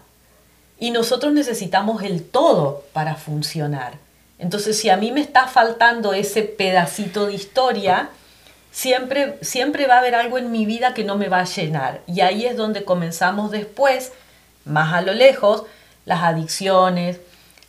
Y 0.78 0.90
nosotros 0.90 1.32
necesitamos 1.32 2.02
el 2.02 2.22
todo 2.22 2.84
para 2.92 3.16
funcionar. 3.16 3.94
Entonces, 4.38 4.78
si 4.78 4.88
a 4.90 4.96
mí 4.96 5.10
me 5.10 5.20
está 5.20 5.48
faltando 5.48 6.12
ese 6.12 6.42
pedacito 6.42 7.26
de 7.26 7.34
historia, 7.34 8.10
siempre, 8.70 9.38
siempre 9.42 9.86
va 9.86 9.96
a 9.96 9.98
haber 9.98 10.14
algo 10.14 10.38
en 10.38 10.52
mi 10.52 10.66
vida 10.66 10.94
que 10.94 11.04
no 11.04 11.16
me 11.16 11.28
va 11.28 11.40
a 11.40 11.44
llenar. 11.44 12.00
Y 12.06 12.20
ahí 12.20 12.46
es 12.46 12.56
donde 12.56 12.84
comenzamos 12.84 13.50
después, 13.50 14.12
más 14.64 14.94
a 14.94 15.00
lo 15.00 15.12
lejos, 15.12 15.64
las 16.04 16.22
adicciones, 16.22 17.20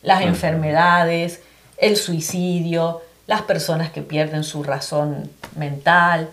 las 0.02 0.22
enfermedades, 0.22 1.40
el 1.76 1.96
suicidio, 1.96 3.02
las 3.26 3.42
personas 3.42 3.90
que 3.90 4.02
pierden 4.02 4.44
su 4.44 4.62
razón 4.62 5.30
mental, 5.56 6.30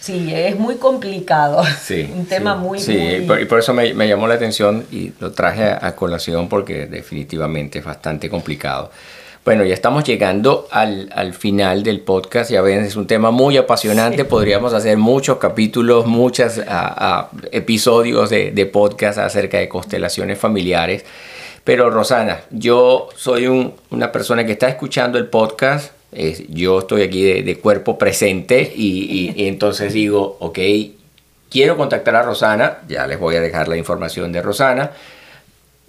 Sí, 0.00 0.32
es 0.32 0.58
muy 0.58 0.76
complicado. 0.76 1.62
Sí, 1.80 2.10
un 2.16 2.26
tema 2.26 2.54
muy... 2.54 2.78
Sí, 2.78 2.96
y 2.96 3.44
por 3.44 3.58
eso 3.58 3.72
me, 3.72 4.08
llamó 4.08 4.26
la 4.26 4.34
atención 4.34 4.84
y 4.90 5.12
lo 5.20 5.32
traje 5.32 5.64
a, 5.64 5.94
colación 5.94 6.48
porque 6.48 6.86
definitivamente 6.86 7.78
es 7.78 7.84
bastante 7.84 8.28
complicado. 8.28 8.90
Bueno, 9.44 9.64
ya 9.64 9.74
estamos 9.74 10.04
llegando 10.04 10.68
al, 10.70 11.34
final 11.34 11.82
del 11.82 12.00
podcast. 12.00 12.50
Ya 12.50 12.62
ven, 12.62 12.84
es 12.84 12.96
un 12.96 13.06
tema 13.06 13.30
muy 13.30 13.56
apasionante. 13.58 14.24
Podríamos 14.24 14.72
hacer 14.72 14.96
muchos 14.96 15.36
capítulos, 15.38 16.06
muchos 16.06 16.60
episodios 17.52 18.30
de, 18.30 18.52
de, 18.52 18.66
podcast 18.66 19.18
acerca 19.18 19.58
de 19.58 19.68
constelaciones 19.68 20.38
familiares. 20.38 21.04
Pero 21.62 21.90
Rosana, 21.90 22.40
yo 22.50 23.08
soy 23.16 23.74
una 23.90 24.12
persona 24.12 24.44
que 24.44 24.52
está 24.52 24.68
escuchando 24.68 25.18
el 25.18 25.26
podcast 25.26 25.93
yo 26.48 26.80
estoy 26.80 27.02
aquí 27.02 27.42
de, 27.42 27.56
cuerpo 27.58 27.98
presente 27.98 28.72
y, 28.74 29.32
entonces 29.46 29.92
digo, 29.92 30.36
ok, 30.40 30.58
quiero 31.50 31.76
contactar 31.76 32.16
a 32.16 32.22
Rosana, 32.22 32.78
ya 32.88 33.06
les 33.06 33.18
voy 33.18 33.36
a 33.36 33.40
dejar 33.40 33.68
la 33.68 33.76
información 33.76 34.32
de 34.32 34.42
Rosana. 34.42 34.92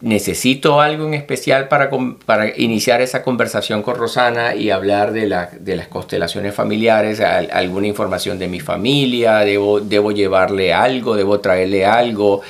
Necesito 0.02 0.82
algo 0.82 1.08
en 1.08 1.14
especial 1.14 1.68
para, 1.68 1.90
para 2.26 2.56
iniciar 2.58 3.02
esa 3.02 3.24
conversación 3.24 3.82
con 3.82 3.96
Rosana 3.96 4.54
y 4.54 4.70
hablar 4.70 5.14
de, 5.14 5.48
de 5.60 5.76
las 5.76 5.88
constelaciones 5.88 6.54
familiares, 6.54 7.22
alguna 7.22 7.88
información 7.88 8.38
de 8.38 8.48
mi 8.48 8.60
familia, 8.60 9.40
debo, 9.40 9.80
debo 9.80 10.12
llevarle 10.12 10.74
algo, 10.74 11.16
debo 11.16 11.40
traerle 11.40 11.86
algo. 11.86 12.42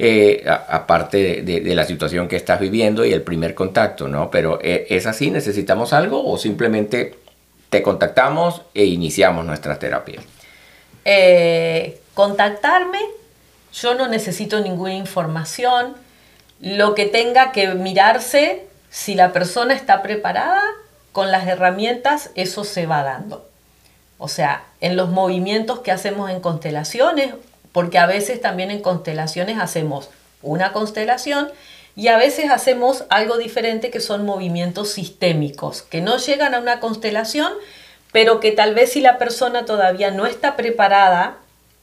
Eh, 0.00 0.44
aparte 0.46 1.42
de, 1.42 1.74
la 1.74 1.84
situación 1.84 2.28
que 2.28 2.36
estás 2.36 2.60
viviendo 2.60 3.04
y 3.04 3.12
el 3.12 3.22
primer 3.22 3.56
contacto, 3.56 4.06
¿no? 4.06 4.30
Pero 4.30 4.60
eh, 4.62 4.86
¿es 4.90 5.06
así? 5.06 5.32
¿Necesitamos 5.32 5.92
algo 5.92 6.24
o 6.24 6.38
simplemente 6.38 7.18
te 7.68 7.82
contactamos 7.82 8.62
e 8.74 8.84
iniciamos 8.84 9.44
nuestra 9.44 9.76
terapia? 9.80 10.20
Eh, 11.04 12.00
contactarme, 12.14 13.00
yo 13.72 13.94
no 13.96 14.06
necesito 14.06 14.60
ninguna 14.60 14.94
información, 14.94 15.96
lo 16.60 16.94
que 16.94 17.06
tenga 17.06 17.50
que 17.50 17.74
mirarse, 17.74 18.66
si 18.90 19.16
la 19.16 19.32
persona 19.32 19.74
está 19.74 20.00
preparada, 20.02 20.62
con 21.10 21.32
las 21.32 21.48
herramientas 21.48 22.30
eso 22.36 22.62
se 22.62 22.86
va 22.86 23.02
dando. 23.02 23.48
O 24.18 24.28
sea, 24.28 24.62
en 24.80 24.96
los 24.96 25.10
movimientos 25.10 25.80
que 25.80 25.90
hacemos 25.90 26.30
en 26.30 26.40
constelaciones 26.40 27.34
porque 27.72 27.98
a 27.98 28.06
veces 28.06 28.40
también 28.40 28.70
en 28.70 28.80
constelaciones 28.80 29.58
hacemos 29.58 30.10
una 30.42 30.72
constelación 30.72 31.48
y 31.96 32.08
a 32.08 32.16
veces 32.16 32.50
hacemos 32.50 33.04
algo 33.10 33.38
diferente 33.38 33.90
que 33.90 34.00
son 34.00 34.24
movimientos 34.24 34.90
sistémicos, 34.90 35.82
que 35.82 36.00
no 36.00 36.16
llegan 36.18 36.54
a 36.54 36.60
una 36.60 36.78
constelación, 36.80 37.52
pero 38.12 38.40
que 38.40 38.52
tal 38.52 38.74
vez 38.74 38.92
si 38.92 39.00
la 39.00 39.18
persona 39.18 39.64
todavía 39.64 40.10
no 40.10 40.26
está 40.26 40.56
preparada 40.56 41.38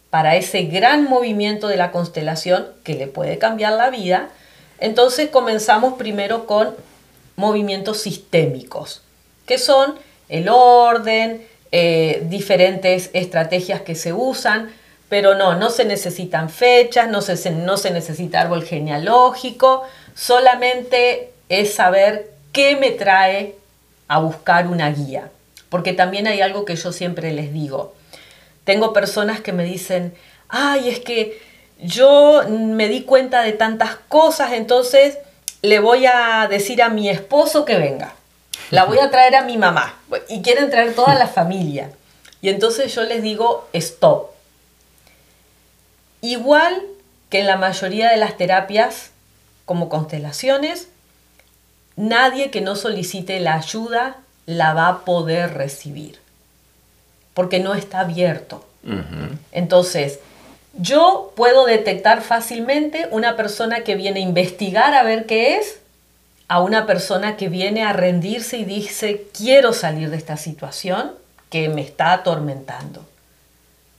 para 0.09 0.37
ese 0.37 0.63
gran 0.63 1.03
movimiento 1.09 1.67
de 1.67 1.75
la 1.75 1.91
constelación 1.91 2.67
que 2.83 2.93
le 2.93 3.07
puede 3.07 3.37
cambiar 3.37 3.73
la 3.73 3.89
vida, 3.89 4.29
entonces 4.79 5.29
comenzamos 5.29 5.95
primero 5.95 6.45
con 6.45 6.73
movimientos 7.35 7.99
sistémicos, 7.99 9.01
que 9.45 9.57
son 9.57 9.95
el 10.29 10.47
orden, 10.49 11.45
eh, 11.73 12.23
diferentes 12.29 13.09
estrategias 13.11 13.81
que 13.81 13.95
se 13.95 14.13
usan, 14.13 14.71
pero 15.09 15.35
no, 15.35 15.55
no 15.55 15.69
se 15.69 15.85
necesitan 15.85 16.49
fechas, 16.49 17.09
no 17.09 17.21
se, 17.21 17.51
no 17.51 17.77
se 17.77 17.91
necesita 17.91 18.41
árbol 18.41 18.63
genealógico, 18.63 19.83
solamente 20.15 21.31
es 21.49 21.73
saber 21.73 22.31
qué 22.51 22.75
me 22.75 22.91
trae 22.91 23.55
a 24.07 24.19
buscar 24.19 24.67
una 24.67 24.89
guía. 24.89 25.29
Porque 25.69 25.93
también 25.93 26.27
hay 26.27 26.41
algo 26.41 26.65
que 26.65 26.75
yo 26.75 26.91
siempre 26.91 27.31
les 27.33 27.53
digo. 27.53 27.93
Tengo 28.63 28.93
personas 28.93 29.41
que 29.41 29.53
me 29.53 29.63
dicen, 29.63 30.15
ay, 30.47 30.89
es 30.89 30.99
que 30.99 31.39
yo 31.79 32.43
me 32.47 32.87
di 32.87 33.03
cuenta 33.03 33.43
de 33.43 33.51
tantas 33.51 33.97
cosas, 34.07 34.53
entonces 34.53 35.17
le 35.61 35.79
voy 35.79 36.05
a 36.05 36.47
decir 36.49 36.81
a 36.81 36.89
mi 36.89 37.09
esposo 37.09 37.65
que 37.65 37.77
venga. 37.77 38.15
La 38.71 38.85
voy 38.85 38.99
a 38.99 39.11
traer 39.11 39.35
a 39.35 39.43
mi 39.43 39.57
mamá. 39.57 39.99
Y 40.29 40.41
quieren 40.41 40.71
traer 40.71 40.95
toda 40.95 41.13
la 41.15 41.27
familia. 41.27 41.91
Y 42.41 42.49
entonces 42.49 42.93
yo 42.95 43.03
les 43.03 43.21
digo, 43.21 43.67
stop 43.73 44.34
Igual 46.25 46.81
que 47.29 47.41
en 47.41 47.45
la 47.45 47.55
mayoría 47.55 48.09
de 48.09 48.17
las 48.17 48.35
terapias, 48.35 49.11
como 49.65 49.89
constelaciones, 49.89 50.87
nadie 51.95 52.49
que 52.49 52.61
no 52.61 52.75
solicite 52.75 53.39
la 53.39 53.53
ayuda 53.53 54.17
la 54.47 54.73
va 54.73 54.87
a 54.87 55.05
poder 55.05 55.53
recibir, 55.53 56.19
porque 57.35 57.59
no 57.59 57.75
está 57.75 57.99
abierto. 57.99 58.65
Entonces, 59.51 60.19
yo 60.73 61.31
puedo 61.35 61.67
detectar 61.67 62.23
fácilmente 62.23 63.07
una 63.11 63.35
persona 63.35 63.81
que 63.81 63.95
viene 63.95 64.19
a 64.19 64.23
investigar 64.23 64.95
a 64.95 65.03
ver 65.03 65.27
qué 65.27 65.57
es, 65.57 65.79
a 66.47 66.59
una 66.59 66.87
persona 66.87 67.37
que 67.37 67.49
viene 67.49 67.83
a 67.83 67.93
rendirse 67.93 68.57
y 68.57 68.65
dice, 68.65 69.27
quiero 69.31 69.73
salir 69.73 70.09
de 70.09 70.17
esta 70.17 70.37
situación 70.37 71.11
que 71.51 71.69
me 71.69 71.81
está 71.81 72.13
atormentando. 72.13 73.05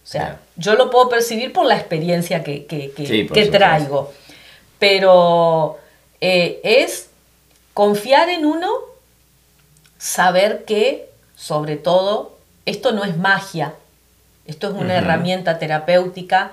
O 0.07 0.09
sea, 0.09 0.39
yo 0.55 0.77
lo 0.77 0.89
puedo 0.89 1.09
percibir 1.09 1.53
por 1.53 1.67
la 1.67 1.77
experiencia 1.77 2.45
que, 2.45 2.65
que, 2.65 3.49
traigo. 3.51 4.13
Pero 4.79 5.79
eh, 6.21 6.61
es 6.63 7.09
confiar 7.75 8.29
en 8.29 8.47
uno, 8.47 8.71
saber 9.99 10.65
que, 10.65 11.11
sobre 11.35 11.75
todo, 11.75 12.37
esto 12.67 12.93
no 12.93 13.03
es 13.03 13.17
magia, 13.17 13.75
esto 14.47 14.69
es 14.69 14.75
una 14.75 14.95
herramienta 14.95 15.59
terapéutica 15.59 16.53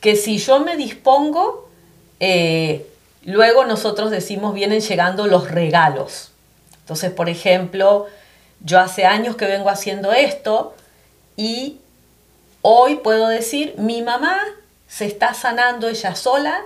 que 0.00 0.16
si 0.16 0.38
yo 0.38 0.58
me 0.58 0.76
dispongo, 0.76 1.68
eh, 2.18 2.84
luego 3.24 3.64
nosotros 3.64 4.10
decimos 4.10 4.54
vienen 4.54 4.80
llegando 4.80 5.28
los 5.28 5.52
regalos. 5.52 6.32
Entonces, 6.80 7.12
por 7.12 7.28
ejemplo, 7.28 8.08
yo 8.58 8.80
hace 8.80 9.04
años 9.04 9.36
que 9.36 9.46
vengo 9.46 9.68
haciendo 9.68 10.12
esto 10.12 10.74
y 11.36 11.78
Hoy 12.62 12.96
puedo 12.96 13.28
decir, 13.28 13.74
mi 13.78 14.02
mamá 14.02 14.38
se 14.88 15.06
está 15.06 15.34
sanando 15.34 15.88
ella 15.88 16.14
sola, 16.14 16.60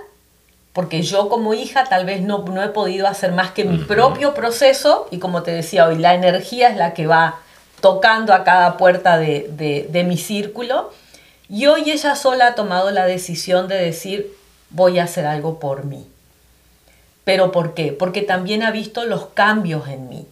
porque 0.73 1.03
yo 1.03 1.29
como 1.29 1.53
hija 1.53 1.83
tal 1.85 2.05
vez 2.05 2.21
no, 2.21 2.39
no 2.39 2.63
he 2.63 2.69
podido 2.69 3.07
hacer 3.07 3.31
más 3.31 3.51
que 3.51 3.63
mi 3.63 3.77
propio 3.77 4.33
proceso, 4.33 5.07
y 5.11 5.19
como 5.19 5.43
te 5.43 5.51
decía 5.51 5.87
hoy, 5.87 5.97
la 5.97 6.15
energía 6.15 6.69
es 6.69 6.77
la 6.77 6.93
que 6.93 7.05
va 7.05 7.39
tocando 7.79 8.33
a 8.33 8.43
cada 8.43 8.77
puerta 8.77 9.17
de, 9.17 9.87
de 9.89 10.03
mi 10.03 10.17
círculo, 10.17 10.91
y 11.49 11.67
hoy 11.67 11.91
ella 11.91 12.15
sola 12.15 12.47
ha 12.47 12.55
tomado 12.55 12.89
la 12.91 13.05
decisión 13.05 13.67
de 13.67 13.75
decir, 13.75 14.33
voy 14.71 14.97
a 14.97 15.03
hacer 15.03 15.25
algo 15.25 15.59
por 15.59 15.85
mí. 15.85 16.07
¿Pero 17.23 17.51
por 17.51 17.73
qué? 17.73 17.93
Porque 17.93 18.21
también 18.21 18.63
ha 18.63 18.71
visto 18.71 19.05
los 19.05 19.27
cambios 19.27 19.87
en 19.87 20.09
mí. 20.09 20.27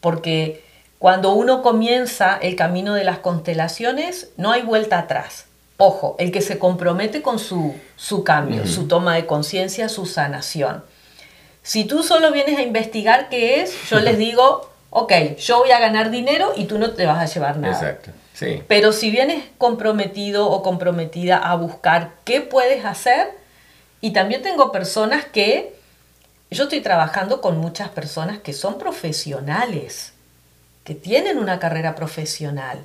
Porque 0.00 0.64
cuando 0.98 1.34
uno 1.34 1.62
comienza 1.62 2.38
el 2.40 2.56
camino 2.56 2.94
de 2.94 3.04
las 3.04 3.18
constelaciones, 3.18 4.30
no 4.36 4.52
hay 4.52 4.62
vuelta 4.62 4.98
atrás. 4.98 5.46
Ojo, 5.76 6.16
el 6.18 6.32
que 6.32 6.40
se 6.40 6.58
compromete 6.58 7.20
con 7.20 7.38
su, 7.38 7.74
su 7.96 8.24
cambio, 8.24 8.66
su 8.66 8.88
toma 8.88 9.14
de 9.14 9.26
conciencia, 9.26 9.90
su 9.90 10.06
sanación. 10.06 10.82
Si 11.62 11.84
tú 11.84 12.02
solo 12.02 12.32
vienes 12.32 12.58
a 12.58 12.62
investigar 12.62 13.28
qué 13.28 13.60
es, 13.60 13.76
yo 13.90 14.00
les 14.00 14.16
digo, 14.26 14.70
ok, 14.90 15.12
yo 15.36 15.58
voy 15.58 15.70
a 15.72 15.80
ganar 15.80 16.10
dinero 16.10 16.52
y 16.56 16.64
tú 16.64 16.78
no 16.78 16.92
te 16.92 17.04
vas 17.04 17.18
a 17.18 17.32
llevar 17.32 17.58
nada. 17.58 17.74
Exacto. 17.74 18.10
Sí. 18.32 18.62
Pero 18.68 18.92
si 18.92 19.10
vienes 19.10 19.44
comprometido 19.58 20.48
o 20.48 20.62
comprometida 20.62 21.36
a 21.36 21.56
buscar 21.56 22.12
qué 22.24 22.40
puedes 22.40 22.84
hacer, 22.84 23.28
y 24.00 24.12
también 24.12 24.42
tengo 24.42 24.72
personas 24.72 25.24
que, 25.24 25.74
yo 26.50 26.64
estoy 26.64 26.80
trabajando 26.80 27.40
con 27.40 27.58
muchas 27.58 27.88
personas 27.88 28.38
que 28.38 28.52
son 28.52 28.78
profesionales, 28.78 30.12
que 30.86 30.94
tienen 30.94 31.38
una 31.38 31.58
carrera 31.58 31.96
profesional 31.96 32.78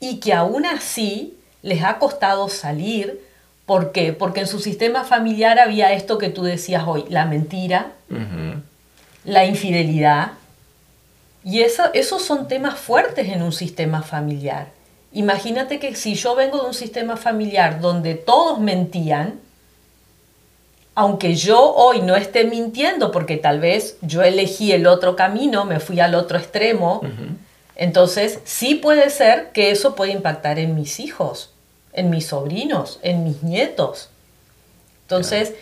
y 0.00 0.18
que 0.18 0.34
aún 0.34 0.66
así 0.66 1.38
les 1.62 1.84
ha 1.84 1.98
costado 1.98 2.48
salir. 2.48 3.22
¿Por 3.64 3.92
qué? 3.92 4.12
Porque 4.12 4.40
en 4.40 4.48
su 4.48 4.58
sistema 4.58 5.04
familiar 5.04 5.60
había 5.60 5.92
esto 5.92 6.18
que 6.18 6.30
tú 6.30 6.42
decías 6.42 6.84
hoy, 6.86 7.04
la 7.08 7.24
mentira, 7.24 7.92
la 9.24 9.44
infidelidad. 9.46 10.32
Y 11.44 11.60
eso, 11.60 11.84
esos 11.94 12.22
son 12.22 12.48
temas 12.48 12.78
fuertes 12.78 13.28
en 13.28 13.42
un 13.42 13.52
sistema 13.52 14.02
familiar. 14.02 14.68
Imagínate 15.12 15.78
que 15.78 15.94
si 15.94 16.14
yo 16.14 16.34
vengo 16.34 16.60
de 16.60 16.66
un 16.66 16.74
sistema 16.74 17.16
familiar 17.16 17.80
donde 17.80 18.16
todos 18.16 18.58
mentían, 18.58 19.40
aunque 20.96 21.36
yo 21.36 21.74
hoy 21.74 22.00
no 22.00 22.16
esté 22.16 22.42
mintiendo 22.42 23.12
porque 23.12 23.36
tal 23.36 23.60
vez 23.60 23.96
yo 24.00 24.24
elegí 24.24 24.72
el 24.72 24.88
otro 24.88 25.14
camino, 25.14 25.64
me 25.64 25.78
fui 25.78 26.00
al 26.00 26.16
otro 26.16 26.36
extremo, 26.36 27.02
entonces 27.76 28.40
sí 28.44 28.74
puede 28.74 29.10
ser 29.10 29.52
que 29.52 29.70
eso 29.70 29.94
pueda 29.94 30.10
impactar 30.10 30.58
en 30.58 30.74
mis 30.74 30.98
hijos 30.98 31.52
en 31.96 32.10
mis 32.10 32.26
sobrinos, 32.26 33.00
en 33.02 33.24
mis 33.24 33.42
nietos. 33.42 34.10
Entonces, 35.02 35.54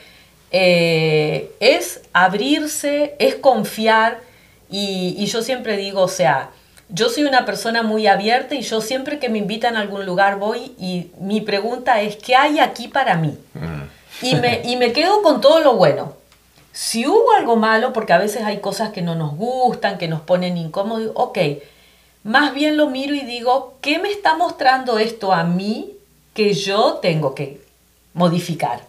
eh, 0.51 1.53
es 1.61 2.03
abrirse, 2.13 3.15
es 3.19 3.37
confiar 3.37 4.21
y, 4.69 5.25
yo 5.27 5.43
siempre 5.43 5.77
digo, 5.77 6.03
o 6.03 6.09
sea, 6.09 6.51
yo 6.89 7.09
soy 7.09 7.25
una 7.25 7.47
persona 7.47 7.83
muy 7.83 8.07
abierta 8.07 8.55
y 8.55 8.63
yo 8.63 8.81
siempre 8.81 9.19
que 9.19 9.29
me 9.29 9.39
invitan 9.39 9.77
a 9.77 9.81
algún 9.81 10.05
lugar 10.05 10.39
voy 10.39 10.75
y 10.79 11.11
mi 11.19 11.41
pregunta 11.41 12.03
es, 12.03 12.17
¿qué 12.17 12.35
hay 12.35 12.59
aquí 12.59 12.89
para 12.89 13.17
mí? 13.17 13.39
Mm. 13.55 13.83
Y, 14.23 14.37
me, 14.37 14.63
y 14.65 14.77
me 14.77 14.93
quedo 14.93 15.23
con 15.23 15.41
todo 15.41 15.61
lo 15.61 15.75
bueno. 15.75 16.15
Si 16.73 17.07
hubo 17.07 17.33
algo 17.39 17.57
malo, 17.57 17.93
porque 17.93 18.13
a 18.13 18.19
veces 18.19 18.43
hay 18.43 18.59
cosas 18.59 18.91
que 18.91 19.03
no 19.03 19.15
nos 19.15 19.37
gustan, 19.37 19.99
que 19.99 20.09
nos 20.09 20.21
ponen 20.21 20.57
incómodos, 20.57 21.13
ok, 21.15 21.39
más 22.25 22.55
bien 22.55 22.77
lo 22.77 22.89
miro 22.91 23.15
y 23.15 23.21
digo, 23.21 23.75
¿qué 23.81 23.99
me 23.99 24.11
está 24.11 24.37
mostrando 24.37 24.99
esto 24.99 25.33
a 25.33 25.45
mí 25.45 25.95
que 26.35 26.53
yo 26.53 26.95
tengo 27.01 27.35
que 27.35 27.65
modificar. 28.13 28.81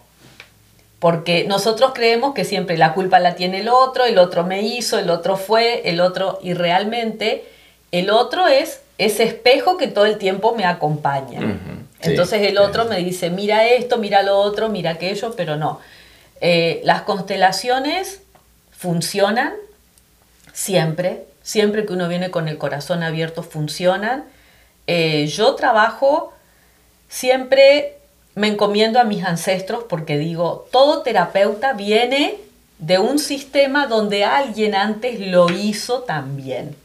Porque 0.98 1.44
nosotros 1.46 1.92
creemos 1.94 2.34
que 2.34 2.44
siempre 2.44 2.76
la 2.76 2.94
culpa 2.94 3.20
la 3.20 3.34
tiene 3.36 3.60
el 3.60 3.68
otro, 3.68 4.04
el 4.04 4.18
otro 4.18 4.44
me 4.44 4.62
hizo, 4.62 4.98
el 4.98 5.10
otro 5.10 5.36
fue, 5.36 5.88
el 5.88 6.00
otro, 6.00 6.38
y 6.42 6.54
realmente 6.54 7.44
el 7.92 8.10
otro 8.10 8.48
es 8.48 8.80
ese 8.98 9.24
espejo 9.24 9.76
que 9.76 9.88
todo 9.88 10.06
el 10.06 10.18
tiempo 10.18 10.54
me 10.54 10.64
acompaña. 10.64 11.40
Entonces 12.00 12.42
el 12.42 12.58
otro 12.58 12.84
me 12.84 12.98
dice, 12.98 13.30
mira 13.30 13.66
esto, 13.66 13.98
mira 13.98 14.22
lo 14.22 14.38
otro, 14.38 14.68
mira 14.68 14.92
aquello, 14.92 15.34
pero 15.36 15.56
no. 15.56 15.80
Eh, 16.40 16.80
las 16.84 17.02
constelaciones 17.02 18.20
funcionan 18.70 19.54
siempre, 20.52 21.24
siempre 21.42 21.86
que 21.86 21.92
uno 21.92 22.08
viene 22.08 22.30
con 22.30 22.48
el 22.48 22.58
corazón 22.58 23.02
abierto, 23.02 23.42
funcionan. 23.42 24.24
Eh, 24.86 25.26
yo 25.26 25.54
trabajo 25.54 26.32
Siempre 27.08 27.98
me 28.34 28.48
encomiendo 28.48 29.00
a 29.00 29.04
mis 29.04 29.24
ancestros 29.24 29.84
porque 29.84 30.18
digo, 30.18 30.68
todo 30.70 31.02
terapeuta 31.02 31.72
viene 31.72 32.36
de 32.78 32.98
un 32.98 33.18
sistema 33.18 33.86
donde 33.86 34.24
alguien 34.24 34.74
antes 34.74 35.20
lo 35.20 35.50
hizo 35.50 36.00
también. 36.00 36.76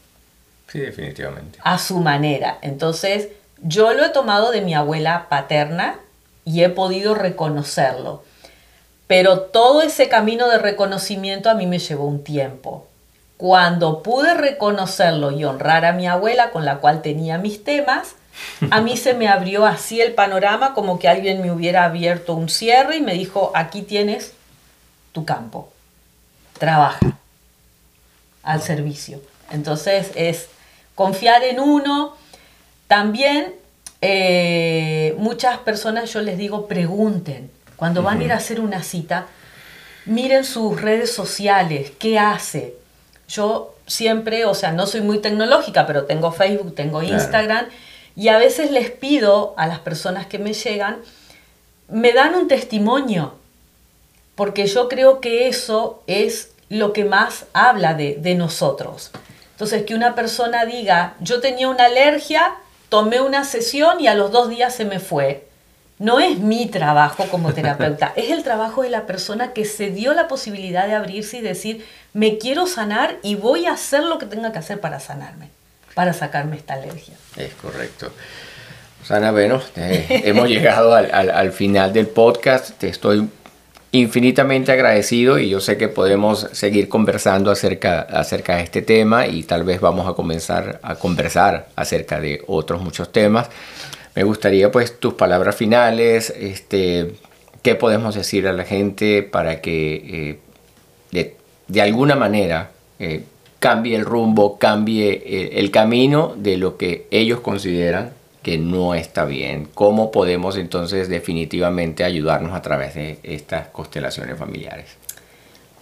Sí, 0.68 0.78
definitivamente. 0.78 1.58
A 1.62 1.78
su 1.78 2.00
manera. 2.00 2.58
Entonces, 2.62 3.28
yo 3.62 3.92
lo 3.92 4.04
he 4.04 4.10
tomado 4.10 4.50
de 4.50 4.60
mi 4.60 4.74
abuela 4.74 5.26
paterna 5.28 5.96
y 6.44 6.62
he 6.62 6.68
podido 6.68 7.14
reconocerlo. 7.14 8.22
Pero 9.06 9.40
todo 9.40 9.82
ese 9.82 10.08
camino 10.08 10.48
de 10.48 10.58
reconocimiento 10.58 11.50
a 11.50 11.54
mí 11.54 11.66
me 11.66 11.78
llevó 11.78 12.06
un 12.06 12.24
tiempo. 12.24 12.86
Cuando 13.36 14.02
pude 14.02 14.34
reconocerlo 14.34 15.32
y 15.32 15.44
honrar 15.44 15.84
a 15.84 15.92
mi 15.92 16.06
abuela 16.06 16.50
con 16.50 16.64
la 16.64 16.78
cual 16.78 17.02
tenía 17.02 17.38
mis 17.38 17.64
temas, 17.64 18.14
a 18.70 18.80
mí 18.80 18.96
se 18.96 19.14
me 19.14 19.28
abrió 19.28 19.66
así 19.66 20.00
el 20.00 20.14
panorama 20.14 20.74
como 20.74 20.98
que 20.98 21.08
alguien 21.08 21.42
me 21.42 21.52
hubiera 21.52 21.84
abierto 21.84 22.34
un 22.34 22.48
cierre 22.48 22.96
y 22.96 23.00
me 23.00 23.14
dijo, 23.14 23.52
aquí 23.54 23.82
tienes 23.82 24.32
tu 25.12 25.24
campo, 25.24 25.70
trabaja 26.58 27.18
al 28.42 28.62
servicio. 28.62 29.20
Entonces 29.50 30.10
es 30.14 30.48
confiar 30.94 31.42
en 31.42 31.60
uno. 31.60 32.16
También 32.92 33.54
eh, 34.02 35.14
muchas 35.16 35.56
personas 35.60 36.12
yo 36.12 36.20
les 36.20 36.36
digo, 36.36 36.66
pregunten. 36.66 37.50
Cuando 37.76 38.02
van 38.02 38.20
a 38.20 38.24
ir 38.24 38.32
a 38.32 38.36
hacer 38.36 38.60
una 38.60 38.82
cita, 38.82 39.28
miren 40.04 40.44
sus 40.44 40.78
redes 40.78 41.10
sociales, 41.10 41.90
qué 41.98 42.18
hace. 42.18 42.74
Yo 43.28 43.74
siempre, 43.86 44.44
o 44.44 44.52
sea, 44.54 44.72
no 44.72 44.86
soy 44.86 45.00
muy 45.00 45.20
tecnológica, 45.20 45.86
pero 45.86 46.04
tengo 46.04 46.32
Facebook, 46.32 46.74
tengo 46.74 47.02
Instagram. 47.02 47.64
Y 48.14 48.28
a 48.28 48.36
veces 48.36 48.70
les 48.70 48.90
pido 48.90 49.54
a 49.56 49.66
las 49.66 49.78
personas 49.78 50.26
que 50.26 50.38
me 50.38 50.52
llegan, 50.52 50.98
me 51.88 52.12
dan 52.12 52.34
un 52.34 52.46
testimonio, 52.46 53.36
porque 54.34 54.66
yo 54.66 54.90
creo 54.90 55.22
que 55.22 55.48
eso 55.48 56.02
es 56.06 56.50
lo 56.68 56.92
que 56.92 57.06
más 57.06 57.46
habla 57.54 57.94
de, 57.94 58.34
nosotros. 58.34 59.12
Entonces, 59.52 59.84
que 59.84 59.94
una 59.94 60.14
persona 60.14 60.66
diga, 60.66 61.14
yo 61.20 61.40
tenía 61.40 61.70
una 61.70 61.86
alergia, 61.86 62.58
tomé 62.92 63.22
una 63.22 63.44
sesión 63.44 64.00
y 64.00 64.06
a 64.06 64.14
los 64.14 64.30
dos 64.30 64.50
días 64.50 64.74
se 64.74 64.84
me 64.84 65.00
fue. 65.00 65.48
No 65.98 66.20
es 66.20 66.38
mi 66.38 66.66
trabajo 66.66 67.24
como 67.30 67.52
terapeuta, 67.54 68.12
es 68.14 68.30
el 68.30 68.42
trabajo 68.44 68.82
de 68.82 68.90
la 68.90 69.06
persona 69.06 69.54
que 69.54 69.64
se 69.64 69.90
dio 69.90 70.12
la 70.12 70.28
posibilidad 70.28 70.86
de 70.86 70.94
abrirse 70.94 71.38
y 71.38 71.40
decir, 71.40 71.86
me 72.12 72.36
quiero 72.36 72.66
sanar 72.66 73.16
y 73.22 73.34
voy 73.34 73.64
a 73.64 73.72
hacer 73.72 74.04
lo 74.04 74.18
que 74.18 74.26
tenga 74.26 74.52
que 74.52 74.58
hacer 74.58 74.78
para 74.78 75.00
sanarme 75.00 75.48
para 75.94 76.12
sacarme 76.12 76.56
esta 76.56 76.74
alergia. 76.74 77.14
Es 77.36 77.54
correcto. 77.54 78.12
Sana, 79.04 79.32
bueno, 79.32 79.60
hemos 79.76 80.48
llegado 80.48 80.94
al, 80.94 81.52
final 81.52 81.92
del 81.92 82.06
podcast. 82.06 82.70
Te 82.78 82.88
estoy 82.88 83.28
infinitamente 83.92 84.72
agradecido 84.72 85.38
y 85.38 85.50
yo 85.50 85.60
sé 85.60 85.76
que 85.76 85.88
podemos 85.88 86.48
seguir 86.52 86.88
conversando 86.88 87.50
acerca, 87.50 88.00
acerca 88.00 88.56
de 88.56 88.62
este 88.62 88.80
tema 88.80 89.26
y 89.26 89.42
tal 89.42 89.64
vez 89.64 89.80
vamos 89.80 90.08
a 90.08 90.14
comenzar 90.14 90.80
a 90.82 90.94
conversar 90.94 91.68
acerca 91.76 92.18
de 92.18 92.42
otros 92.46 92.82
muchos 92.82 93.12
temas. 93.12 93.50
Me 94.14 94.24
gustaría 94.24 94.72
pues 94.72 94.98
tus 94.98 95.14
palabras 95.14 95.56
finales, 95.56 96.30
este, 96.30 97.12
qué 97.62 97.74
podemos 97.74 98.14
decir 98.14 98.48
a 98.48 98.54
la 98.54 98.64
gente 98.64 99.22
para 99.22 99.60
que 99.60 100.38
eh, 101.12 101.34
de, 101.68 101.82
alguna 101.82 102.16
manera 102.16 102.70
eh, 102.98 103.24
cambie 103.58 103.94
el 103.94 104.06
rumbo, 104.06 104.58
cambie 104.58 105.50
el, 105.58 105.70
camino 105.70 106.34
de 106.36 106.56
lo 106.56 106.78
que 106.78 107.06
ellos 107.10 107.40
consideran 107.40 108.12
que 108.42 108.58
no 108.58 108.94
está 108.94 109.24
bien. 109.24 109.68
¿Cómo 109.72 110.10
podemos 110.10 110.56
entonces 110.56 111.08
definitivamente 111.08 112.04
ayudarnos 112.04 112.54
a 112.54 112.62
través 112.62 112.94
de 112.94 113.18
estas 113.22 113.68
constelaciones 113.68 114.38
familiares? 114.38 114.96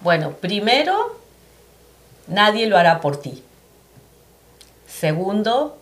Bueno, 0.00 0.32
primero, 0.32 1.18
nadie 2.26 2.66
lo 2.66 2.76
hará 2.76 3.00
por 3.00 3.20
ti. 3.20 3.42
Segundo, 4.86 5.78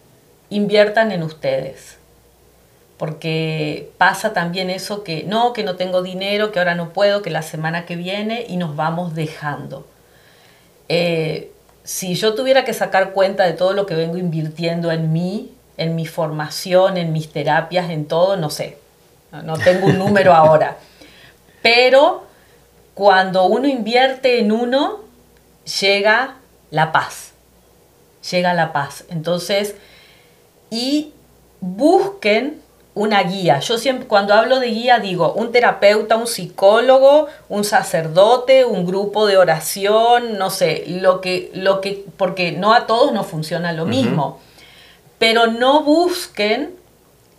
inviertan 0.50 1.12
en 1.12 1.22
ustedes. 1.22 1.96
Porque 2.96 3.90
pasa 3.96 4.32
también 4.32 4.70
eso 4.70 5.04
que 5.04 5.22
no, 5.22 5.52
que 5.52 5.62
no 5.62 5.76
tengo 5.76 6.02
dinero, 6.02 6.50
que 6.50 6.58
ahora 6.58 6.74
no 6.74 6.92
puedo, 6.92 7.22
que 7.22 7.30
la 7.30 7.42
semana 7.42 7.86
que 7.86 7.94
viene 7.96 8.44
y 8.48 8.56
nos 8.56 8.74
vamos 8.74 9.14
dejando. 9.14 9.86
Eh, 10.88 11.52
si 11.84 12.14
yo 12.14 12.34
tuviera 12.34 12.64
que 12.64 12.74
sacar 12.74 13.12
cuenta 13.12 13.44
de 13.44 13.52
todo 13.52 13.72
lo 13.72 13.86
que 13.86 13.94
vengo 13.94 14.18
invirtiendo 14.18 14.90
en 14.90 15.12
mí, 15.12 15.52
en 15.78 15.94
mi 15.94 16.04
formación, 16.04 16.98
en 16.98 17.12
mis 17.12 17.32
terapias, 17.32 17.88
en 17.88 18.06
todo, 18.06 18.36
no 18.36 18.50
sé, 18.50 18.78
no 19.44 19.56
tengo 19.56 19.86
un 19.86 19.98
número 19.98 20.34
ahora. 20.34 20.76
Pero 21.62 22.24
cuando 22.94 23.46
uno 23.46 23.66
invierte 23.66 24.40
en 24.40 24.52
uno, 24.52 25.00
llega 25.80 26.36
la 26.70 26.92
paz, 26.92 27.32
llega 28.30 28.52
la 28.54 28.72
paz. 28.72 29.04
Entonces, 29.08 29.76
y 30.70 31.12
busquen 31.60 32.60
una 32.94 33.22
guía. 33.22 33.60
Yo 33.60 33.78
siempre, 33.78 34.08
cuando 34.08 34.34
hablo 34.34 34.58
de 34.58 34.68
guía, 34.68 34.98
digo 34.98 35.32
un 35.34 35.52
terapeuta, 35.52 36.16
un 36.16 36.26
psicólogo, 36.26 37.28
un 37.48 37.62
sacerdote, 37.62 38.64
un 38.64 38.84
grupo 38.84 39.26
de 39.26 39.36
oración, 39.36 40.36
no 40.36 40.50
sé, 40.50 40.84
lo 40.88 41.20
que, 41.20 41.52
lo 41.54 41.80
que, 41.80 42.04
porque 42.16 42.50
no 42.50 42.74
a 42.74 42.86
todos 42.86 43.12
nos 43.12 43.26
funciona 43.26 43.72
lo 43.72 43.84
mismo. 43.84 44.40
Pero 45.18 45.46
no 45.46 45.82
busquen 45.82 46.76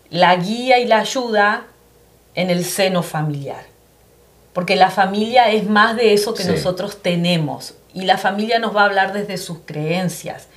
la 0.10 0.36
guía 0.36 0.80
y 0.80 0.86
la 0.86 1.00
ayuda 1.00 1.66
en 2.36 2.50
el 2.50 2.66
seno 2.66 3.04
familiar. 3.04 3.64
Porque 4.54 4.76
la 4.76 4.90
familia 4.90 5.50
es 5.50 5.68
más 5.68 5.96
de 5.96 6.14
eso 6.14 6.34
que 6.34 6.44
nosotros 6.44 7.02
tenemos. 7.02 7.76
Y 7.94 8.02
la 8.02 8.18
familia 8.18 8.60
nos 8.60 8.76
va 8.76 8.82
a 8.82 8.86
hablar 8.86 9.14
desde 9.14 9.38
sus 9.38 9.60
creencias. 9.66 10.48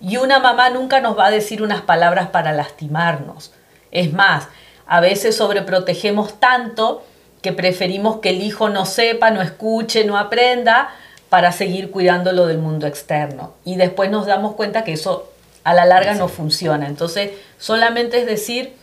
Y 0.00 0.16
una 0.16 0.38
mamá 0.38 0.70
nunca 0.70 1.00
nos 1.00 1.18
va 1.18 1.26
a 1.26 1.30
decir 1.30 1.62
unas 1.62 1.82
palabras 1.82 2.28
para 2.28 2.52
lastimarnos. 2.52 3.52
Es 3.90 4.12
más, 4.12 4.48
a 4.86 5.00
veces 5.00 5.36
sobreprotegemos 5.36 6.40
tanto 6.40 7.04
que 7.42 7.52
preferimos 7.52 8.20
que 8.20 8.30
el 8.30 8.42
hijo 8.42 8.68
no 8.68 8.86
sepa, 8.86 9.30
no 9.30 9.42
escuche, 9.42 10.04
no 10.04 10.18
aprenda 10.18 10.90
para 11.28 11.52
seguir 11.52 11.90
cuidándolo 11.90 12.46
del 12.46 12.58
mundo 12.58 12.86
externo. 12.86 13.54
Y 13.64 13.76
después 13.76 14.10
nos 14.10 14.26
damos 14.26 14.54
cuenta 14.54 14.84
que 14.84 14.92
eso 14.92 15.30
a 15.64 15.74
la 15.74 15.84
larga 15.84 16.14
no 16.14 16.28
funciona. 16.28 16.86
Entonces, 16.86 17.32
solamente 17.58 18.20
es 18.20 18.26
decir, 18.26 18.74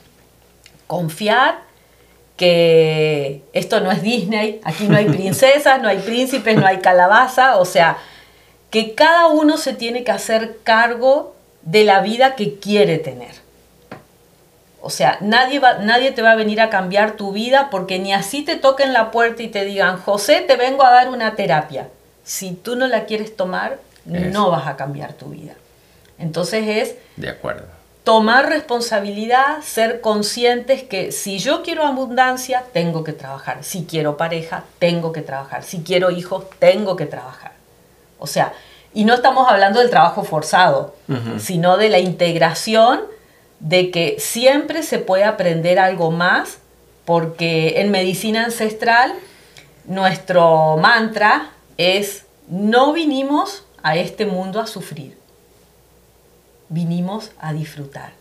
confiar 0.87 1.59
que 2.35 3.41
esto 3.53 3.79
no 3.81 3.91
es 3.91 4.01
Disney, 4.01 4.61
aquí 4.63 4.87
no 4.87 4.97
hay 4.97 5.05
princesas, 5.09 5.81
no 5.81 5.89
hay 5.89 5.97
príncipes, 5.99 6.55
no 6.55 6.65
hay 6.65 6.77
calabaza, 6.77 7.57
o 7.57 7.65
sea, 7.65 7.97
que 8.69 8.93
cada 8.93 9.27
uno 9.27 9.57
se 9.57 9.73
tiene 9.73 10.03
que 10.03 10.11
hacer 10.11 10.57
cargo 10.63 11.35
de 11.63 11.83
la 11.83 12.01
vida 12.01 12.35
que 12.35 12.59
quiere 12.59 12.97
tener. 12.99 13.35
O 14.79 14.89
sea, 14.89 15.17
nadie, 15.19 15.59
va, 15.59 15.79
nadie 15.79 16.11
te 16.11 16.21
va 16.21 16.31
a 16.31 16.35
venir 16.35 16.61
a 16.61 16.69
cambiar 16.69 17.13
tu 17.13 17.31
vida 17.31 17.69
porque 17.69 17.99
ni 17.99 18.13
así 18.13 18.43
te 18.43 18.55
toquen 18.55 18.93
la 18.93 19.11
puerta 19.11 19.43
y 19.43 19.47
te 19.47 19.65
digan, 19.65 19.97
José, 19.97 20.41
te 20.41 20.55
vengo 20.55 20.83
a 20.83 20.91
dar 20.91 21.09
una 21.09 21.35
terapia. 21.35 21.89
Si 22.23 22.51
tú 22.51 22.75
no 22.75 22.87
la 22.87 23.05
quieres 23.05 23.35
tomar, 23.35 23.79
no 24.05 24.51
vas 24.51 24.67
a 24.67 24.77
cambiar 24.77 25.13
tu 25.13 25.29
vida. 25.29 25.53
Entonces 26.19 26.67
es... 26.67 26.95
De 27.15 27.29
acuerdo. 27.29 27.65
Tomar 28.03 28.47
responsabilidad, 28.47 29.61
ser 29.61 29.99
conscientes 29.99 30.83
que 30.83 31.11
si 31.11 31.39
yo 31.39 31.61
quiero 31.61 31.83
abundancia, 31.83 32.63
tengo 32.71 33.03
que 33.03 33.11
trabajar. 33.11 33.63
Si 33.63 33.85
quiero 33.85 34.15
pareja, 34.15 34.63
tengo 34.79 35.11
que 35.11 35.21
trabajar. 35.21 35.63
Si 35.63 35.83
quiero 35.83 36.09
hijos, 36.11 36.45
tengo 36.59 36.95
que 36.95 37.05
trabajar. 37.05 37.51
O 38.17 38.27
sea, 38.27 38.53
y 38.93 39.03
no 39.05 39.13
estamos 39.13 39.47
hablando 39.49 39.79
del 39.79 39.89
trabajo 39.89 40.23
forzado, 40.23 40.95
sino 41.37 41.77
de 41.77 41.89
la 41.89 41.99
integración 41.99 43.01
de 43.59 43.91
que 43.91 44.15
siempre 44.19 44.83
se 44.83 44.99
puede 44.99 45.23
aprender 45.23 45.77
algo 45.77 46.11
más, 46.11 46.59
porque 47.05 47.81
en 47.81 47.91
medicina 47.91 48.45
ancestral 48.45 49.13
nuestro 49.85 50.77
mantra 50.77 51.51
es 51.77 52.25
no 52.47 52.93
vinimos 52.93 53.65
a 53.83 53.97
este 53.97 54.25
mundo 54.25 54.59
a 54.59 54.67
sufrir, 54.67 55.17
vinimos 56.69 57.31
a 57.39 57.53
disfrutar. 57.53 58.11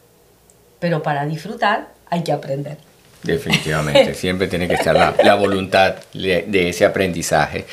Pero 0.79 1.03
para 1.03 1.27
disfrutar 1.27 1.89
hay 2.11 2.23
que 2.23 2.33
aprender. 2.33 2.79
Definitivamente, 3.23 4.15
siempre 4.15 4.47
tiene 4.47 4.69
que 4.69 4.75
estar 4.75 5.17
la, 5.23 5.35
voluntad 5.35 5.97
de, 6.13 6.69
ese 6.69 6.85
aprendizaje. 6.85 7.67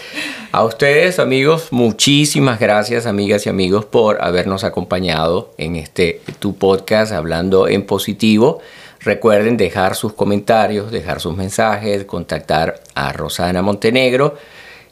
A 0.52 0.64
ustedes, 0.64 1.20
amigos, 1.20 1.68
muchísimas 1.72 2.60
gracias, 2.60 3.06
amigas 3.06 3.46
y 3.46 3.50
amigos, 3.50 3.86
por 3.86 4.24
habernos 4.24 4.64
acompañado 4.64 5.54
en 5.58 5.76
este 5.76 6.22
tu 6.40 6.56
podcast 6.56 7.12
hablando 7.12 7.68
en 7.68 7.86
positivo. 7.86 8.62
Recuerden 9.00 9.58
dejar 9.58 9.96
sus 9.96 10.14
comentarios, 10.14 10.92
dejar 10.92 11.20
sus 11.20 11.36
mensajes, 11.36 12.06
contactar 12.06 12.82
a 12.96 13.12
Rosana 13.12 13.62
Montenegro. 13.62 14.38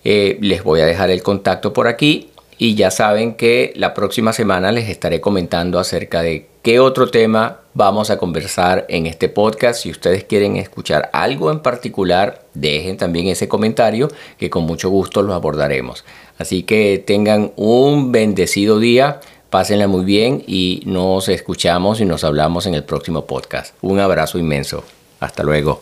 Eh, 0.03 0.37
les 0.41 0.63
voy 0.63 0.81
a 0.81 0.85
dejar 0.85 1.11
el 1.11 1.23
contacto 1.23 1.73
por 1.73 1.87
aquí 1.87 2.30
y 2.61 2.75
ya 2.75 2.91
saben 2.91 3.33
que 3.33 3.73
la 3.75 3.95
próxima 3.95 4.33
semana 4.33 4.71
les 4.71 4.87
estaré 4.87 5.19
comentando 5.19 5.79
acerca 5.79 6.21
de 6.21 6.45
qué 6.61 6.79
otro 6.79 7.09
tema 7.09 7.61
vamos 7.73 8.11
a 8.11 8.19
conversar 8.19 8.85
en 8.87 9.07
este 9.07 9.29
podcast. 9.29 9.81
Si 9.81 9.89
ustedes 9.89 10.25
quieren 10.25 10.57
escuchar 10.57 11.09
algo 11.11 11.49
en 11.49 11.61
particular, 11.61 12.45
dejen 12.53 12.97
también 12.97 13.25
ese 13.29 13.47
comentario 13.47 14.09
que 14.37 14.51
con 14.51 14.65
mucho 14.65 14.91
gusto 14.91 15.23
lo 15.23 15.33
abordaremos. 15.33 16.05
Así 16.37 16.61
que 16.61 17.03
tengan 17.03 17.51
un 17.55 18.11
bendecido 18.11 18.77
día, 18.77 19.21
pásenla 19.49 19.87
muy 19.87 20.05
bien 20.05 20.43
y 20.45 20.83
nos 20.85 21.29
escuchamos 21.29 21.99
y 21.99 22.05
nos 22.05 22.23
hablamos 22.23 22.67
en 22.67 22.75
el 22.75 22.83
próximo 22.83 23.25
podcast. 23.25 23.73
Un 23.81 23.99
abrazo 23.99 24.37
inmenso. 24.37 24.83
Hasta 25.19 25.41
luego. 25.41 25.81